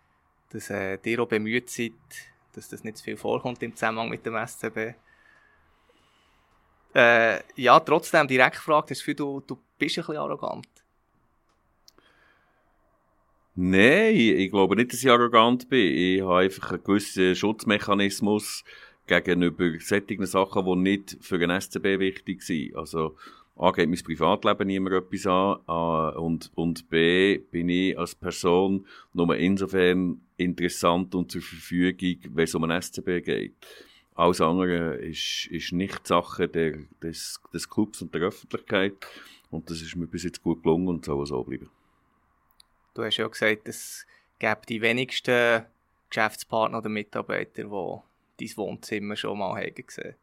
dass 0.50 0.70
äh, 0.70 0.98
ihr 1.04 1.22
auch 1.22 1.28
bemüht 1.28 1.70
seid, 1.70 1.94
dass 2.54 2.70
das 2.70 2.84
nicht 2.84 2.98
zu 2.98 3.04
viel 3.04 3.18
vorkommt 3.18 3.62
im 3.62 3.76
Zusammenhang 3.76 4.10
mit 4.10 4.26
dem 4.26 4.36
SCB. 4.36 4.96
Äh, 6.98 7.44
ja, 7.56 7.80
trotzdem, 7.80 8.28
direkt 8.28 8.56
gefragt, 8.56 8.90
hast 8.90 9.06
du 9.06 9.14
du, 9.14 9.60
bist 9.78 10.00
ein 10.00 10.02
bisschen 10.02 10.18
arrogant? 10.18 10.66
Nein, 13.54 14.16
ich 14.16 14.50
glaube 14.50 14.76
nicht, 14.76 14.94
dass 14.94 15.04
ich 15.04 15.10
arrogant 15.12 15.70
bin. 15.70 15.96
Ich 15.96 16.22
habe 16.22 16.38
einfach 16.38 16.72
einen 16.72 16.84
gewissen 16.84 17.36
Schutzmechanismus 17.36 18.64
gegenüber 19.06 19.70
solchen 19.80 20.26
Sachen, 20.26 20.66
die 20.66 20.76
nicht 20.76 21.18
für 21.22 21.38
den 21.38 21.52
SCB 21.62 22.00
wichtig 22.00 22.42
sind. 22.42 22.76
Also, 22.76 23.16
A, 23.56 23.70
geht 23.70 23.90
mein 23.90 24.04
Privatleben 24.04 24.66
niemand 24.66 24.96
etwas 24.96 25.28
an, 25.28 26.16
und, 26.16 26.52
und 26.56 26.90
B, 26.90 27.38
bin 27.38 27.70
ich 27.70 27.98
als 27.98 28.16
Person 28.16 28.88
nur 29.14 29.36
insofern 29.36 30.22
interessant 30.38 31.14
und 31.14 31.32
zur 31.32 31.44
Verfügung, 31.44 32.18
wenn 32.34 32.46
es 32.46 32.56
um 32.56 32.64
einen 32.64 32.82
SCB 32.82 33.22
geht. 33.24 33.87
Alles 34.18 34.42
andere 34.42 34.96
ist, 34.96 35.48
ist 35.52 35.72
nicht 35.72 36.08
Sache 36.08 36.48
der, 36.50 36.80
des, 37.02 37.40
des 37.54 37.70
Clubs 37.70 38.02
und 38.02 38.14
der 38.14 38.22
Öffentlichkeit. 38.22 38.96
Und 39.52 39.70
das 39.70 39.82
ist 39.82 39.96
mir 39.96 40.08
bis 40.08 40.24
jetzt 40.24 40.44
gut 40.44 40.64
gelungen 40.64 40.88
und 40.90 41.06
soll 41.06 41.26
so 41.26 41.44
bleiben. 41.44 41.70
Du 42.94 43.04
hast 43.04 43.18
ja 43.18 43.28
gesagt, 43.28 43.68
es 43.68 44.06
gibt 44.40 44.70
die 44.70 44.82
wenigsten 44.82 45.64
Geschäftspartner 46.10 46.80
oder 46.80 46.90
Mitarbeiter, 46.90 47.64
die 48.40 48.48
dein 48.48 48.58
Wohnzimmer 48.58 49.16
schon 49.16 49.38
mal 49.38 49.56
haben 49.56 49.76
gesehen 49.76 50.16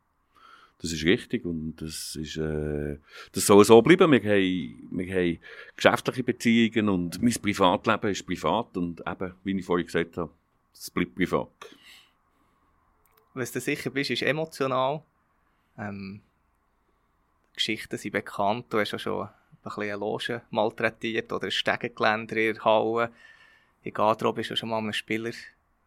das 0.84 0.92
ist 0.92 1.04
richtig 1.04 1.46
und 1.46 1.76
das 1.76 2.14
ist, 2.16 2.36
äh, 2.36 2.98
das 3.32 3.46
soll 3.46 3.64
so 3.64 3.80
bleiben. 3.80 4.12
Wir 4.12 4.20
haben, 4.20 4.98
wir 4.98 5.14
haben 5.14 5.38
geschäftliche 5.76 6.22
Beziehungen 6.22 6.88
und 6.90 7.22
mein 7.22 7.32
Privatleben 7.32 8.10
ist 8.10 8.26
privat 8.26 8.76
und 8.76 9.00
eben, 9.00 9.34
wie 9.44 9.58
ich 9.58 9.64
vorhin 9.64 9.86
gesagt 9.86 10.18
habe, 10.18 10.30
es 10.74 10.90
bleibt 10.90 11.14
privat. 11.14 11.48
Was 13.34 13.52
du 13.52 13.60
sicher 13.60 13.90
bist, 13.90 14.10
ist 14.10 14.22
emotional. 14.22 15.02
Ähm, 15.76 16.20
Geschichten 17.54 17.98
sind 17.98 18.12
bekannt. 18.12 18.66
Du 18.70 18.78
hast 18.78 18.92
ja 18.92 18.98
schon 18.98 19.26
ein 19.26 19.30
bisschen 19.62 19.82
eine 19.82 19.96
Loge 19.96 20.42
malträtiert 20.50 21.32
oder 21.32 21.46
ein 21.46 21.50
Stegengeländer 21.50 22.36
in 22.36 22.54
der 22.54 22.64
Halle. 22.64 23.10
In 23.82 23.92
Garderobe 23.92 24.40
ist 24.40 24.50
ja 24.50 24.56
schon 24.56 24.68
mal 24.68 24.78
einem 24.78 24.92
Spieler 24.92 25.32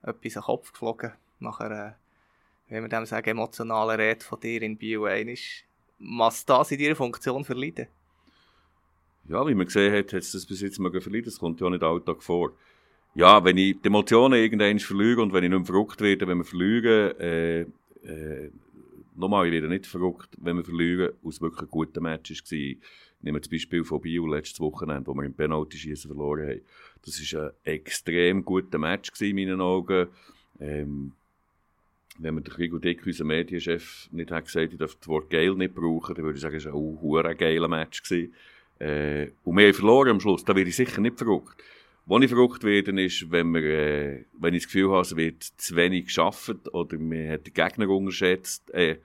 etwas 0.01 0.23
in 0.23 0.29
den 0.29 0.41
Kopf 0.41 0.71
geflogen 0.71 1.13
nach 1.39 1.59
einer 1.59 1.95
wenn 2.69 2.83
wir 2.83 2.89
dem 2.89 3.05
sagen, 3.05 3.29
emotionalen 3.29 3.99
Rede 3.99 4.23
von 4.23 4.39
dir 4.39 4.61
in 4.61 4.77
Bio 4.77 5.05
ist, 5.05 5.63
was 5.99 6.45
das 6.45 6.71
in 6.71 6.79
deiner 6.79 6.95
Funktion 6.95 7.45
verleiden? 7.45 7.87
Ja, 9.29 9.45
wie 9.47 9.55
man 9.55 9.65
gesehen 9.65 9.93
hat, 9.93 10.13
hat 10.13 10.21
es 10.21 10.31
das 10.31 10.45
bis 10.45 10.61
jetzt 10.61 10.79
mal 10.79 10.91
verleiden. 11.01 11.25
Das 11.25 11.39
kommt 11.39 11.59
ja 11.59 11.69
nicht 11.69 11.83
Alltag 11.83 12.21
vor. 12.21 12.51
Ja, 13.17 13.43
wenn 13.43 13.57
ich 13.57 13.81
die 13.81 13.87
Emotionen 13.87 14.39
irgendwann 14.39 14.77
verliere 14.77 15.23
und 15.23 15.33
wenn 15.33 15.43
ich 15.43 15.49
nicht 15.49 15.57
mehr 15.57 15.65
verrückt 15.65 16.01
werde, 16.01 16.27
wenn 16.27 16.37
wir 16.37 16.43
verlieren, 16.43 17.19
äh, 17.19 17.61
äh, 17.61 18.51
nochmal, 19.15 19.47
ich 19.47 19.53
werde 19.53 19.69
nicht 19.69 19.87
verrückt, 19.87 20.29
wenn 20.37 20.57
wir 20.57 20.63
verlieren, 20.63 21.13
aus 21.23 21.41
wirklich 21.41 21.61
einem 21.61 21.71
guten 21.71 22.03
Match 22.03 22.29
war. 22.29 22.57
Ich 22.59 22.77
nehme 23.21 23.39
das 23.39 23.49
Beispiel 23.49 23.83
von 23.83 24.01
Bio 24.01 24.27
letztes 24.27 24.59
Wochenende, 24.59 25.07
wo 25.07 25.15
wir 25.15 25.23
im 25.23 25.33
Penalty-Schießen 25.33 26.09
verloren 26.11 26.47
haben. 26.47 26.61
Das 27.03 27.33
war 27.33 27.45
ein 27.47 27.53
extrem 27.63 28.45
guter 28.45 28.77
Match 28.77 29.09
in 29.19 29.35
meinen 29.35 29.61
Augen. 29.61 30.09
Ähm, 30.59 31.13
wenn 32.19 32.35
man 32.35 32.43
den 32.43 32.53
Rigo 32.53 32.77
Dick, 32.77 33.03
unser 33.03 33.23
Medienchef, 33.23 34.09
nicht 34.11 34.29
hat 34.29 34.45
gesagt, 34.45 34.73
ich 34.73 34.77
darf 34.77 34.93
das 34.93 35.07
Wort 35.07 35.31
geil 35.31 35.55
nicht 35.55 35.73
brauchen, 35.73 36.13
dann 36.13 36.23
würde 36.23 36.35
ich 36.35 36.41
sagen, 36.43 36.57
es 36.57 36.65
war 36.65 37.25
ein 37.25 37.37
geiler 37.37 37.67
Match. 37.67 38.11
Äh, 38.11 39.29
und 39.43 39.57
wir 39.57 39.65
haben 39.65 39.73
verloren 39.73 40.09
am 40.09 40.19
Schluss, 40.19 40.45
da 40.45 40.55
werde 40.55 40.69
ich 40.69 40.75
sicher 40.75 41.01
nicht 41.01 41.17
verrückt. 41.17 41.63
Wo 42.09 42.17
ich 42.19 42.29
verrückt 42.29 42.63
werde, 42.63 43.03
ist, 43.03 43.29
wenn, 43.31 43.53
wir, 43.53 43.63
äh, 43.63 44.25
wenn 44.39 44.53
ich 44.53 44.63
das 44.63 44.71
Gefühl 44.71 44.91
habe, 44.91 45.01
es 45.01 45.13
wird 45.13 45.43
zu 45.43 45.75
wenig 45.75 46.05
geschafft 46.05 46.73
oder 46.73 46.97
man 46.97 47.29
hat 47.29 47.45
den 47.45 47.53
Gegner 47.53 47.89
unterschätzt 47.89 48.73
äh, 48.73 48.99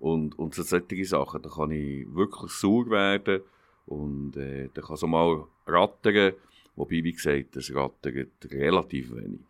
und, 0.00 0.36
und 0.36 0.52
so 0.56 0.64
solche 0.64 1.04
Sachen, 1.04 1.42
da 1.42 1.48
kann 1.48 1.70
ich 1.70 2.12
wirklich 2.12 2.50
sauer 2.50 2.90
werden 2.90 3.42
und 3.86 4.36
äh, 4.36 4.68
da 4.74 4.82
kann 4.82 4.94
es 4.94 5.04
auch 5.04 5.06
mal 5.06 5.44
rattern, 5.64 6.32
wobei, 6.74 7.04
wie 7.04 7.12
gesagt, 7.12 7.54
das 7.54 7.72
rattert 7.72 8.26
relativ 8.50 9.14
wenig. 9.14 9.42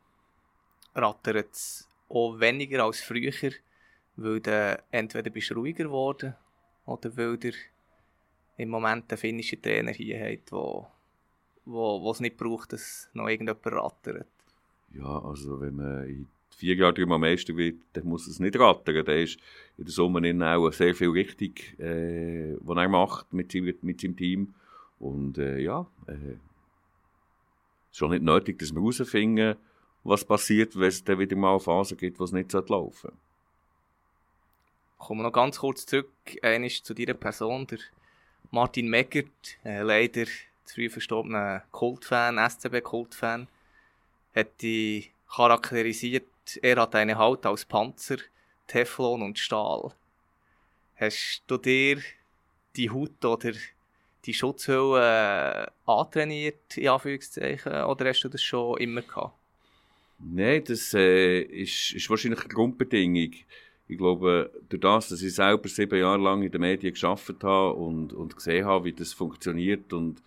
Rattert 0.94 1.52
es 1.52 1.88
auch 2.10 2.38
weniger 2.38 2.84
als 2.84 3.00
früher, 3.00 3.32
weil 4.16 4.40
du 4.40 4.78
entweder 4.90 5.30
bist 5.30 5.56
ruhiger 5.56 5.84
geworden 5.84 6.34
oder 6.84 7.16
weil 7.16 7.38
du 7.38 7.50
im 8.58 8.68
Moment 8.68 9.10
einen 9.10 9.18
finnischen 9.18 9.62
Trainer 9.62 9.92
hier 9.92 10.20
hat, 10.20 10.52
wo, 10.52 10.86
wo, 11.64 12.01
wo 12.03 12.11
es 12.11 12.20
nicht 12.20 12.37
braucht, 12.37 12.73
dass 12.73 13.09
noch 13.14 13.29
irgendjemand 13.29 13.66
rattert. 13.66 14.27
Ja, 14.92 15.23
also 15.23 15.61
wenn 15.61 15.77
man 15.77 16.09
in 16.09 16.29
vier 16.57 16.75
Jahren 16.75 16.94
dreimal 16.94 17.18
Meister 17.18 17.57
wird, 17.57 17.81
dann 17.92 18.07
muss 18.07 18.27
es 18.27 18.38
nicht 18.38 18.59
rattern. 18.59 19.05
Da 19.05 19.12
ist 19.12 19.38
in 19.79 19.85
der 19.85 19.92
Sommer 19.92 20.57
auch 20.57 20.73
sehr 20.73 20.94
viel 20.94 21.11
richtig, 21.11 21.79
äh, 21.79 22.57
was 22.61 22.77
er 22.77 22.88
macht 22.88 23.33
mit 23.33 23.53
seinem, 23.53 23.75
mit 23.83 24.01
seinem 24.01 24.16
Team. 24.16 24.55
Und 24.99 25.38
äh, 25.38 25.59
ja, 25.59 25.87
äh, 26.07 26.12
es 26.12 27.92
ist 27.92 27.96
schon 27.96 28.11
nicht 28.11 28.23
nötig, 28.23 28.59
dass 28.59 28.75
wir 28.75 28.81
herausfinden, 28.81 29.57
was 30.05 30.25
passiert, 30.25 30.79
wenn 30.79 30.88
es 30.88 31.03
dann 31.03 31.18
wieder 31.18 31.37
mal 31.37 31.53
eine 31.53 31.61
Phase 31.61 31.96
gibt, 31.96 32.20
wo 32.20 32.25
es 32.25 32.33
nicht 32.33 32.53
laufen 32.53 32.68
sollte. 32.68 33.16
Kommen 34.99 35.20
wir 35.20 35.25
noch 35.25 35.33
ganz 35.33 35.59
kurz 35.59 35.87
zurück 35.87 36.11
zu 36.83 36.94
deiner 36.94 37.14
Person, 37.14 37.66
der 37.66 37.79
Martin 38.51 38.88
Meckert, 38.88 39.59
äh, 39.64 39.83
leider 39.83 40.27
früh 40.72 40.90
verstorbener 40.90 41.64
Kultfan, 41.70 42.38
SCB-Kultfan, 42.38 43.48
hat 44.35 44.62
dich 44.62 45.12
charakterisiert, 45.35 46.26
er 46.62 46.76
hat 46.80 46.94
eine 46.94 47.18
Haut 47.18 47.46
aus 47.46 47.64
Panzer, 47.64 48.18
Teflon 48.66 49.22
und 49.22 49.38
Stahl. 49.38 49.92
Hast 50.96 51.42
du 51.46 51.56
dir 51.56 52.00
die 52.76 52.90
Haut 52.90 53.24
oder 53.24 53.52
die 54.26 54.35
Schutzhülle 54.35 55.66
äh, 55.66 55.90
antrainiert, 55.90 56.76
in 56.76 56.88
Anführungszeichen, 56.88 57.85
oder 57.85 58.09
hast 58.09 58.22
du 58.22 58.28
das 58.28 58.42
schon 58.42 58.78
immer 58.78 59.02
gehabt? 59.02 59.35
Nein, 60.18 60.62
das 60.64 60.92
äh, 60.92 61.40
ist, 61.40 61.92
ist 61.92 62.11
wahrscheinlich 62.11 62.40
eine 62.40 62.48
Grundbedingung. 62.48 63.33
Ich 63.88 63.98
glaube, 63.98 64.52
durch 64.68 64.80
das, 64.80 65.09
dass 65.09 65.22
ich 65.22 65.35
selber 65.35 65.68
sieben 65.68 65.98
Jahre 65.98 66.22
lang 66.22 66.42
in 66.42 66.52
den 66.52 66.61
Medien 66.61 66.92
geschafft 66.92 67.42
habe 67.42 67.74
und, 67.74 68.12
und 68.12 68.37
gesehen 68.37 68.66
habe, 68.66 68.85
wie 68.85 68.92
das 68.92 69.12
funktioniert 69.12 69.92
und 69.92 70.22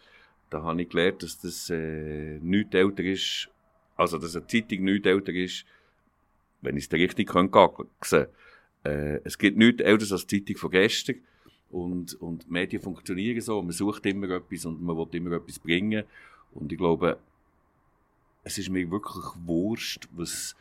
da 0.54 0.62
habe 0.62 0.82
ich 0.82 0.90
gelernt, 0.90 1.24
dass 1.24 1.40
das 1.40 1.70
äh, 1.72 2.38
nichts 2.40 2.76
älter 2.76 3.04
ist, 3.04 3.50
also 3.96 4.20
dass 4.20 4.36
eine 4.36 4.46
Zeitung 4.46 4.84
nichts 4.84 5.08
älter 5.08 5.34
ist, 5.34 5.66
wenn 6.62 6.78
ich 6.78 6.86
es 6.86 6.92
richtig 6.92 7.30
kann, 7.30 7.50
sehen 8.02 8.28
äh, 8.84 9.20
Es 9.24 9.38
gibt 9.38 9.58
nichts 9.58 9.82
älter 9.82 10.12
als 10.12 10.28
die 10.28 10.46
Zeitung 10.46 10.58
von 10.58 10.72
gestern 10.72 11.16
und, 11.72 12.14
und 12.22 12.50
Medien 12.52 12.82
funktionieren 12.82 13.42
so, 13.42 13.62
man 13.62 13.72
sucht 13.72 14.06
immer 14.06 14.30
etwas 14.30 14.66
und 14.66 14.82
man 14.82 14.96
will 14.96 15.08
immer 15.14 15.38
etwas 15.38 15.58
bringen 15.58 16.04
und 16.54 16.72
ich 16.72 16.78
glaube, 16.78 17.18
es 18.44 18.58
ist 18.60 18.70
mir 18.70 18.90
wirklich 18.92 19.26
wurscht, 19.46 20.08
was 20.12 20.56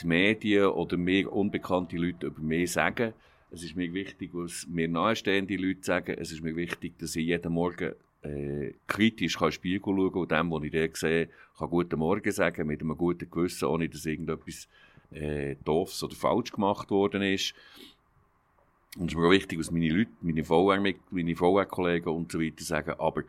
die 0.00 0.06
Medien 0.06 0.66
oder 0.66 0.96
mir 0.96 1.32
unbekannte 1.32 1.96
Leute 1.96 2.26
über 2.26 2.42
mich 2.42 2.72
sagen. 2.72 3.12
Es 3.50 3.64
ist 3.64 3.74
mir 3.74 3.92
wichtig, 3.92 4.30
was 4.32 4.66
mir 4.68 4.86
nahestehende 4.86 5.56
Leute 5.56 5.82
sagen. 5.82 6.16
Es 6.18 6.30
ist 6.30 6.42
mir 6.42 6.54
wichtig, 6.54 6.98
dass 6.98 7.16
ich 7.16 7.26
jeden 7.26 7.52
Morgen 7.52 7.94
äh, 8.22 8.74
kritisch 8.86 9.38
kann 9.38 9.52
Spiegel 9.52 9.94
schauen 9.94 10.14
und 10.14 10.30
dem, 10.30 10.50
was 10.50 10.64
ich 10.64 10.72
da 10.72 10.86
sehe, 10.94 11.28
kann 11.58 11.70
Guten 11.70 11.98
Morgen 11.98 12.32
sagen, 12.32 12.66
mit 12.66 12.80
einem 12.80 12.96
guten 12.96 13.30
Gewissen, 13.30 13.66
ohne 13.66 13.88
dass 13.88 14.06
irgendetwas 14.06 14.68
äh, 15.10 15.56
doofs 15.64 16.02
oder 16.02 16.14
falsch 16.14 16.52
gemacht 16.52 16.90
worden 16.90 17.22
ist. 17.22 17.54
Und 18.96 19.06
es 19.06 19.12
ist 19.12 19.18
mir 19.18 19.26
auch 19.26 19.30
wichtig, 19.30 19.58
was 19.58 19.70
meine 19.70 19.88
Leute, 19.88 20.10
meine 20.20 20.44
VR-Kollegen 20.44 22.04
VR 22.04 22.12
und 22.12 22.30
so 22.30 22.40
weiter 22.40 22.64
sagen, 22.64 22.94
aber 22.98 23.22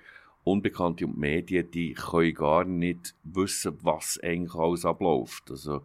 Unbekannte 0.43 1.05
und 1.05 1.17
Medien, 1.17 1.71
die 1.71 1.93
können 1.93 2.33
gar 2.33 2.65
nicht 2.65 3.15
wissen, 3.23 3.77
was 3.81 4.19
eigentlich 4.21 4.55
alles 4.55 4.83
abläuft. 4.83 5.49
Also, 5.49 5.83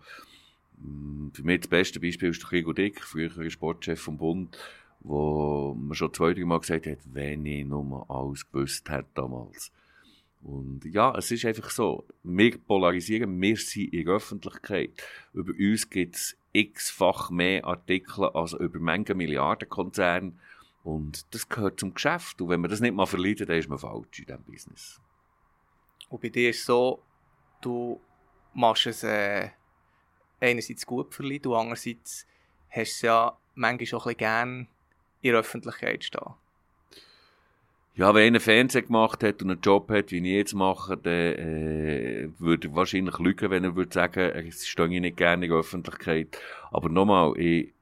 mm, 0.79 1.29
für 1.33 1.45
mich 1.45 1.61
das 1.61 1.69
beste 1.69 2.01
Beispiel 2.01 2.31
ist 2.31 2.43
der 2.43 2.49
Krigo 2.49 2.73
Dick, 2.73 3.01
früherer 3.01 3.49
Sportchef 3.51 4.01
vom 4.01 4.19
Bund, 4.19 4.59
wo 5.01 5.75
man 5.79 5.95
schon 5.95 6.13
zwei, 6.13 6.35
drei 6.35 6.45
Mal 6.45 6.61
gesagt 6.61 6.87
hat, 6.87 6.99
wenn 7.13 7.47
ich 7.47 7.65
nur 7.65 8.07
alles 8.09 8.51
gewusst 8.51 8.89
hätte 8.91 9.09
damals. 9.15 9.73
Und 10.43 10.85
ja, 10.85 11.15
es 11.17 11.31
ist 11.31 11.45
einfach 11.45 11.71
so. 11.71 12.05
Wir 12.23 12.59
polarisieren, 12.59 13.41
wir 13.41 13.57
sind 13.57 13.93
in 13.93 14.07
der 14.07 14.15
Öffentlichkeit. 14.15 14.91
Über 15.33 15.53
uns 15.59 15.91
gibt 15.91 16.17
es 16.17 16.37
x-fach 16.53 17.31
mehr 17.31 17.65
Artikel 17.65 18.25
als 18.27 18.53
über 18.53 18.79
Menge 18.79 19.15
Milliardenkonzerne. 19.15 20.33
Und 20.85 21.35
das 21.35 21.49
gehört 21.49 21.81
zum 21.81 21.93
Geschäft. 21.93 22.41
Und 22.41 22.51
wenn 22.51 22.61
man 22.61 22.71
das 22.71 22.81
nicht 22.81 22.95
mal 22.95 23.07
verliert, 23.07 23.41
dann 23.41 23.59
ist 23.59 23.69
man 23.69 23.79
falsch 23.79 24.21
in 24.21 24.27
diesem 24.27 24.43
Business. 24.45 25.01
Und 26.09 26.23
bei 26.23 26.29
dir 26.29 26.51
ist 26.51 26.61
es 26.61 26.67
so, 26.67 27.03
du 27.61 28.01
machst 28.55 28.87
es 28.87 29.03
äh, 29.03 29.51
einerseits 30.41 30.87
gut 30.87 31.15
verliehen, 31.15 31.47
und 31.47 31.55
andererseits 31.55 32.27
hast 32.71 32.77
du 32.77 32.81
es 32.81 33.03
ja 33.03 33.39
manchmal 33.55 34.01
auch 34.01 34.07
ein 34.07 34.15
bisschen 34.15 34.19
gerne 34.19 34.67
in 35.23 35.33
der 35.33 35.41
Öffentlichkeit 35.41 36.05
stehen. 36.05 36.35
Ja, 37.99 38.15
wenn 38.15 38.29
einer 38.29 38.39
Fernsehen 38.39 38.87
gemacht 38.87 39.25
hat 39.25 39.43
und 39.43 39.51
einen 39.51 39.61
Job 39.61 39.91
hat, 39.91 40.13
wie 40.13 40.19
ich 40.19 40.25
jetzt 40.25 40.55
mache, 40.55 40.97
dann 40.97 41.13
äh, 41.13 42.29
würde 42.39 42.69
er 42.69 42.77
wahrscheinlich 42.77 43.19
lügen, 43.19 43.51
wenn 43.51 43.65
er 43.65 43.75
würde 43.75 43.93
sagen, 43.93 44.21
er 44.21 44.53
stehe 44.53 45.01
nicht 45.01 45.17
gerne 45.17 45.47
in 45.47 45.51
der 45.51 45.59
Öffentlichkeit. 45.59 46.39
Aber 46.71 46.89
nochmal, 46.89 47.37
ich, 47.37 47.73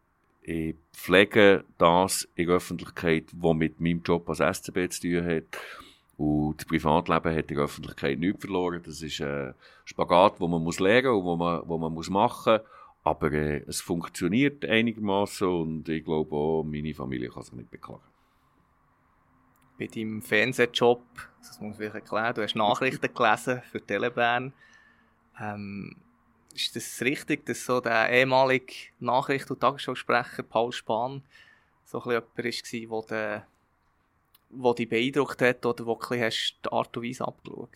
ich 0.40 0.74
pflege 0.94 1.64
das 1.76 2.26
in 2.34 2.46
der 2.46 2.56
Öffentlichkeit, 2.56 3.24
was 3.32 3.56
mit 3.56 3.78
meinem 3.78 4.00
Job 4.02 4.26
als 4.30 4.38
SCB 4.38 4.88
zu 4.88 5.02
tun 5.02 5.26
hat. 5.26 5.58
Und 6.16 6.56
das 6.56 6.64
Privatleben 6.66 7.36
hat 7.36 7.50
in 7.50 7.56
der 7.56 7.64
Öffentlichkeit 7.64 8.18
nichts 8.18 8.40
verloren. 8.40 8.80
Das 8.82 9.02
ist 9.02 9.20
ein 9.20 9.52
Spagat, 9.84 10.40
wo 10.40 10.48
man 10.48 10.62
muss 10.62 10.80
lernen 10.80 11.08
und 11.08 11.24
wo 11.24 11.36
man, 11.36 11.60
wo 11.66 11.76
man 11.76 11.92
muss 11.92 12.08
machen 12.08 12.54
muss. 12.54 12.75
Aber 13.06 13.30
äh, 13.30 13.62
es 13.68 13.80
funktioniert 13.80 14.64
einigermaßen 14.64 15.46
und 15.46 15.88
ich 15.88 16.04
glaube 16.04 16.34
auch, 16.34 16.64
meine 16.64 16.92
Familie 16.92 17.28
kann 17.28 17.44
sich 17.44 17.52
nicht 17.52 17.70
beklagen. 17.70 18.02
Bei 19.78 19.86
deinem 19.86 20.20
Fernsehjob, 20.20 21.04
das 21.38 21.60
muss 21.60 21.78
ich 21.78 21.94
erklären, 21.94 22.34
du 22.34 22.42
hast 22.42 22.56
Nachrichten 22.56 23.08
gelesen 23.14 23.62
für 23.70 23.80
Telebern. 23.80 24.52
Ähm, 25.40 25.94
ist 26.52 26.74
das 26.74 27.00
richtig, 27.00 27.46
dass 27.46 27.64
so 27.64 27.80
der 27.80 28.10
ehemalige 28.10 28.74
Nachricht- 28.98 29.52
und 29.52 29.60
Tagesschausprecher 29.60 30.42
Paul 30.42 30.72
Spahn 30.72 31.22
so 31.84 32.02
ein 32.02 32.20
bisschen 32.34 32.80
jemand 32.80 33.12
war, 33.12 33.46
der 34.50 34.74
dich 34.74 34.88
beeindruckt 34.88 35.42
hat 35.42 35.64
oder 35.64 35.86
wo 35.86 35.94
du 35.94 36.20
hast 36.20 36.58
die 36.64 36.72
Art 36.72 36.96
und 36.96 37.04
Weise 37.04 37.28
abgeschaut? 37.28 37.70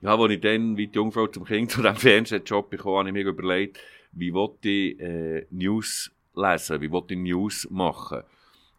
Ja, 0.00 0.18
als 0.18 0.32
ich 0.32 0.40
dann 0.40 0.76
wie 0.76 0.88
die 0.88 0.96
Jungfrau 0.96 1.28
zum 1.28 1.44
Kind 1.44 1.70
zu 1.70 1.82
diesem 1.82 1.94
Fernsehjob 1.94 2.68
bekam, 2.68 2.94
habe 2.94 3.08
ich 3.10 3.14
mir 3.14 3.26
überlegt, 3.26 3.78
wie 4.12 4.32
wollte 4.32 4.68
ich 4.68 5.00
äh, 5.00 5.46
News 5.50 6.10
lesen, 6.34 6.80
wie 6.80 6.90
wollte 6.90 7.14
ich 7.14 7.20
News 7.20 7.68
machen. 7.70 8.22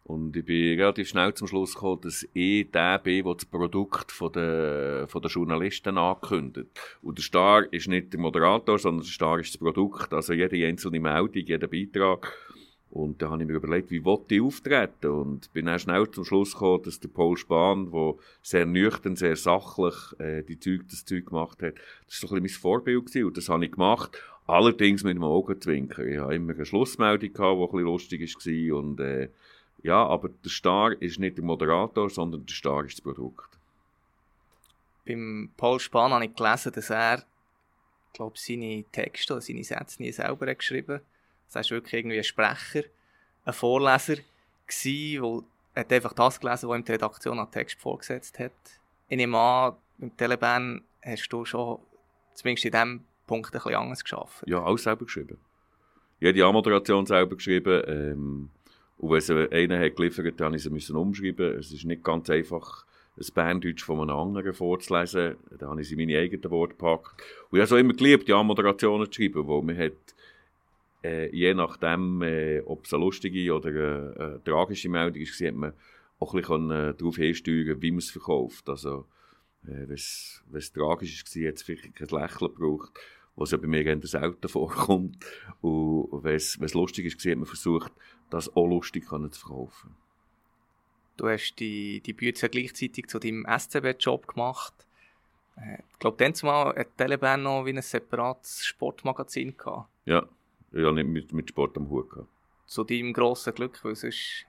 Und 0.04 0.36
ich 0.36 0.44
bin 0.44 0.78
relativ 0.78 1.08
schnell 1.08 1.32
zum 1.32 1.46
Schluss 1.46 1.74
gekommen, 1.74 2.00
dass 2.02 2.26
ich 2.34 2.70
der 2.70 2.98
bin, 2.98 3.24
der 3.24 3.34
das 3.34 3.44
Produkt 3.44 4.10
von 4.10 4.32
der, 4.32 5.06
von 5.08 5.22
der 5.22 5.30
Journalisten 5.30 5.96
ankündigt. 5.96 6.70
Und 7.02 7.18
der 7.18 7.22
Star 7.22 7.72
ist 7.72 7.88
nicht 7.88 8.12
der 8.12 8.20
Moderator, 8.20 8.78
sondern 8.78 9.04
der 9.04 9.12
Star 9.12 9.38
ist 9.38 9.54
das 9.54 9.58
Produkt. 9.58 10.12
Also 10.12 10.32
jede 10.32 10.66
einzelne 10.66 10.98
Meldung, 10.98 11.44
jeder 11.44 11.68
Beitrag. 11.68 12.32
Und 12.90 13.22
da 13.22 13.30
habe 13.30 13.42
ich 13.42 13.48
mir 13.48 13.54
überlegt, 13.54 13.90
wie 13.90 14.04
wollte 14.04 14.34
ich 14.34 14.42
auftreten? 14.42 15.06
Und 15.06 15.50
bin 15.54 15.64
dann 15.64 15.78
schnell 15.78 16.10
zum 16.10 16.26
Schluss 16.26 16.52
gekommen, 16.52 16.82
dass 16.82 17.00
der 17.00 17.08
Paul 17.08 17.38
Spahn, 17.38 17.90
der 17.90 18.14
sehr 18.42 18.66
nüchtern, 18.66 19.16
sehr 19.16 19.36
sachlich 19.36 19.94
äh, 20.18 20.42
die 20.42 20.58
Zeug, 20.58 20.82
das 20.90 21.06
Zeug 21.06 21.26
gemacht 21.26 21.62
hat, 21.62 21.76
das 22.06 22.22
war 22.22 22.28
so 22.28 22.34
ein 22.34 22.42
bisschen 22.42 22.60
mein 22.60 22.60
Vorbild 22.60 23.06
gewesen. 23.06 23.28
Und 23.28 23.36
das 23.38 23.48
habe 23.48 23.64
ich 23.64 23.72
gemacht. 23.72 24.20
Allerdings 24.46 25.04
mit 25.04 25.12
einem 25.12 25.24
Augenzwinkern. 25.24 26.08
Ich 26.08 26.18
habe 26.18 26.34
immer 26.34 26.54
eine 26.54 26.66
Schlussmeldung 26.66 27.32
gehabt, 27.32 27.58
die 27.58 27.62
ein 27.62 27.70
bisschen 27.70 27.84
lustig 27.84 28.20
war. 28.20 28.78
Und, 28.78 29.00
äh, 29.00 29.28
ja, 29.82 30.04
aber 30.04 30.28
der 30.28 30.50
Star 30.50 30.92
ist 31.00 31.18
nicht 31.18 31.36
der 31.36 31.44
Moderator, 31.44 32.10
sondern 32.10 32.44
der 32.44 32.54
Star 32.54 32.84
ist 32.84 32.98
das 32.98 33.00
Produkt. 33.00 33.48
Beim 35.06 35.50
Paul 35.56 35.80
Spahn 35.80 36.12
habe 36.12 36.24
ich 36.24 36.34
gelesen, 36.34 36.72
dass 36.72 36.90
er, 36.90 37.24
glaube 38.12 38.38
seine 38.38 38.84
Texte 38.92 39.32
oder 39.32 39.42
seine 39.42 39.64
Sätze 39.64 40.02
nie 40.02 40.12
selber 40.12 40.46
hat 40.46 40.58
geschrieben 40.58 40.96
hat. 40.96 41.02
Das 41.52 41.70
war 41.70 41.76
wirklich 41.76 41.94
irgendwie 41.94 42.18
ein 42.18 42.24
Sprecher, 42.24 42.84
ein 43.44 43.52
Vorleser 43.52 44.16
der 45.74 45.84
hat 45.84 45.92
einfach 45.92 46.12
das 46.12 46.40
gelesen, 46.40 46.68
was 46.68 46.78
ihm 46.78 46.84
die 46.84 46.92
Redaktion 46.92 47.38
an 47.38 47.50
Text 47.50 47.78
vorgesetzt 47.80 48.38
hat. 48.38 48.52
Ich 49.08 49.16
nehme 49.16 49.38
an, 49.38 49.76
im 49.98 50.16
Telebahn 50.16 50.82
hast 51.02 51.28
du 51.28 51.44
schon 51.44 51.78
zumindest 52.34 52.66
in 52.66 52.72
diesem 52.72 53.04
Punkt 53.26 53.48
ein 53.48 53.52
bisschen 53.52 53.74
anders 53.74 54.02
geschafft. 54.02 54.44
Ja, 54.46 54.62
alles 54.62 54.82
selber 54.82 55.04
geschrieben. 55.04 55.38
Jede 56.20 56.44
Anmoderation 56.44 57.06
selber 57.06 57.36
geschrieben. 57.36 57.82
Ähm, 57.86 58.48
und 58.98 59.10
wenn 59.10 59.20
sie 59.20 59.50
einen 59.50 59.80
hat 59.80 59.96
geliefert, 59.96 60.40
dann 60.40 60.52
musste 60.52 60.74
ich 60.74 60.86
sie 60.86 60.92
umschreiben. 60.94 61.58
Es 61.58 61.72
ist 61.72 61.84
nicht 61.84 62.04
ganz 62.04 62.30
einfach, 62.30 62.84
ein 63.18 63.26
Berndeutsch 63.34 63.82
von 63.84 64.00
einem 64.00 64.16
anderen 64.16 64.54
vorzulesen. 64.54 65.36
Da 65.58 65.68
habe 65.68 65.80
ich 65.80 65.88
sie 65.88 65.94
in 65.94 66.06
meine 66.06 66.18
eigenen 66.18 66.50
Worte 66.50 66.74
gepackt. 66.74 67.22
Und 67.50 67.58
ich 67.58 67.64
habe 67.64 67.74
auch 67.74 67.80
immer 67.80 67.94
geliebt, 67.94 68.28
die 68.28 68.32
Anmoderationen 68.32 69.10
zu 69.10 69.20
schreiben, 69.20 69.46
wo 69.46 69.60
man 69.60 69.76
hat 69.76 69.92
äh, 71.02 71.34
je 71.34 71.54
nachdem, 71.54 72.22
äh, 72.22 72.60
ob 72.60 72.84
es 72.84 72.94
eine 72.94 73.04
lustige 73.04 73.52
oder 73.52 73.68
eine, 73.68 74.14
eine 74.18 74.44
tragische 74.44 74.88
Meldung 74.88 75.20
ist, 75.20 75.40
hat 75.40 75.54
man 75.54 75.72
auch 76.20 76.34
ein 76.34 76.40
bisschen 76.40 76.70
äh, 76.70 76.94
darauf 76.94 77.16
hinsteuern, 77.16 77.82
wie 77.82 77.90
man 77.90 77.98
es 77.98 78.10
verkauft. 78.10 78.68
Also, 78.68 79.06
äh, 79.66 79.88
wenn 79.88 79.94
es 79.94 80.72
tragisch 80.72 81.24
war, 81.24 81.48
hat 81.48 81.54
es 81.54 81.62
vielleicht 81.62 81.94
kein 81.94 82.08
Lächeln 82.08 82.54
gebraucht, 82.54 82.92
was 83.36 83.50
ja 83.50 83.58
bei 83.58 83.66
mir 83.66 83.84
eher 83.84 84.00
selten 84.06 84.48
vorkommt. 84.48 85.24
Und 85.60 86.24
wenn 86.24 86.34
es 86.34 86.74
lustig 86.74 87.06
ist, 87.06 87.24
hat 87.24 87.36
man 87.36 87.46
versucht, 87.46 87.92
das 88.30 88.54
auch 88.54 88.66
lustig 88.66 89.04
zu 89.04 89.30
verkaufen. 89.30 89.96
Du 91.16 91.28
hast 91.28 91.54
die, 91.56 92.00
die 92.00 92.14
Bücher 92.14 92.48
gleichzeitig 92.48 93.06
zu 93.06 93.18
deinem 93.18 93.46
SCB-Job 93.46 94.26
gemacht. 94.26 94.74
Äh, 95.56 95.78
ich 95.92 95.98
glaube, 95.98 96.16
dann 96.16 96.34
zumal 96.34 96.74
hat 96.74 96.96
Telebahn 96.96 97.42
noch 97.42 97.66
wie 97.66 97.70
ein 97.70 97.82
separates 97.82 98.64
Sportmagazin 98.64 99.56
gehabt. 99.56 99.88
Ja, 100.06 100.26
ich 100.72 100.82
habe 100.82 100.94
nicht 100.94 101.08
mit, 101.08 101.32
mit 101.32 101.50
Sport 101.50 101.76
am 101.76 101.90
Hut 101.90 102.10
gehabt. 102.10 102.28
Zu 102.66 102.84
deinem 102.84 103.12
grossen 103.12 103.54
Glück, 103.54 103.84
weil 103.84 103.94
sonst 103.94 104.46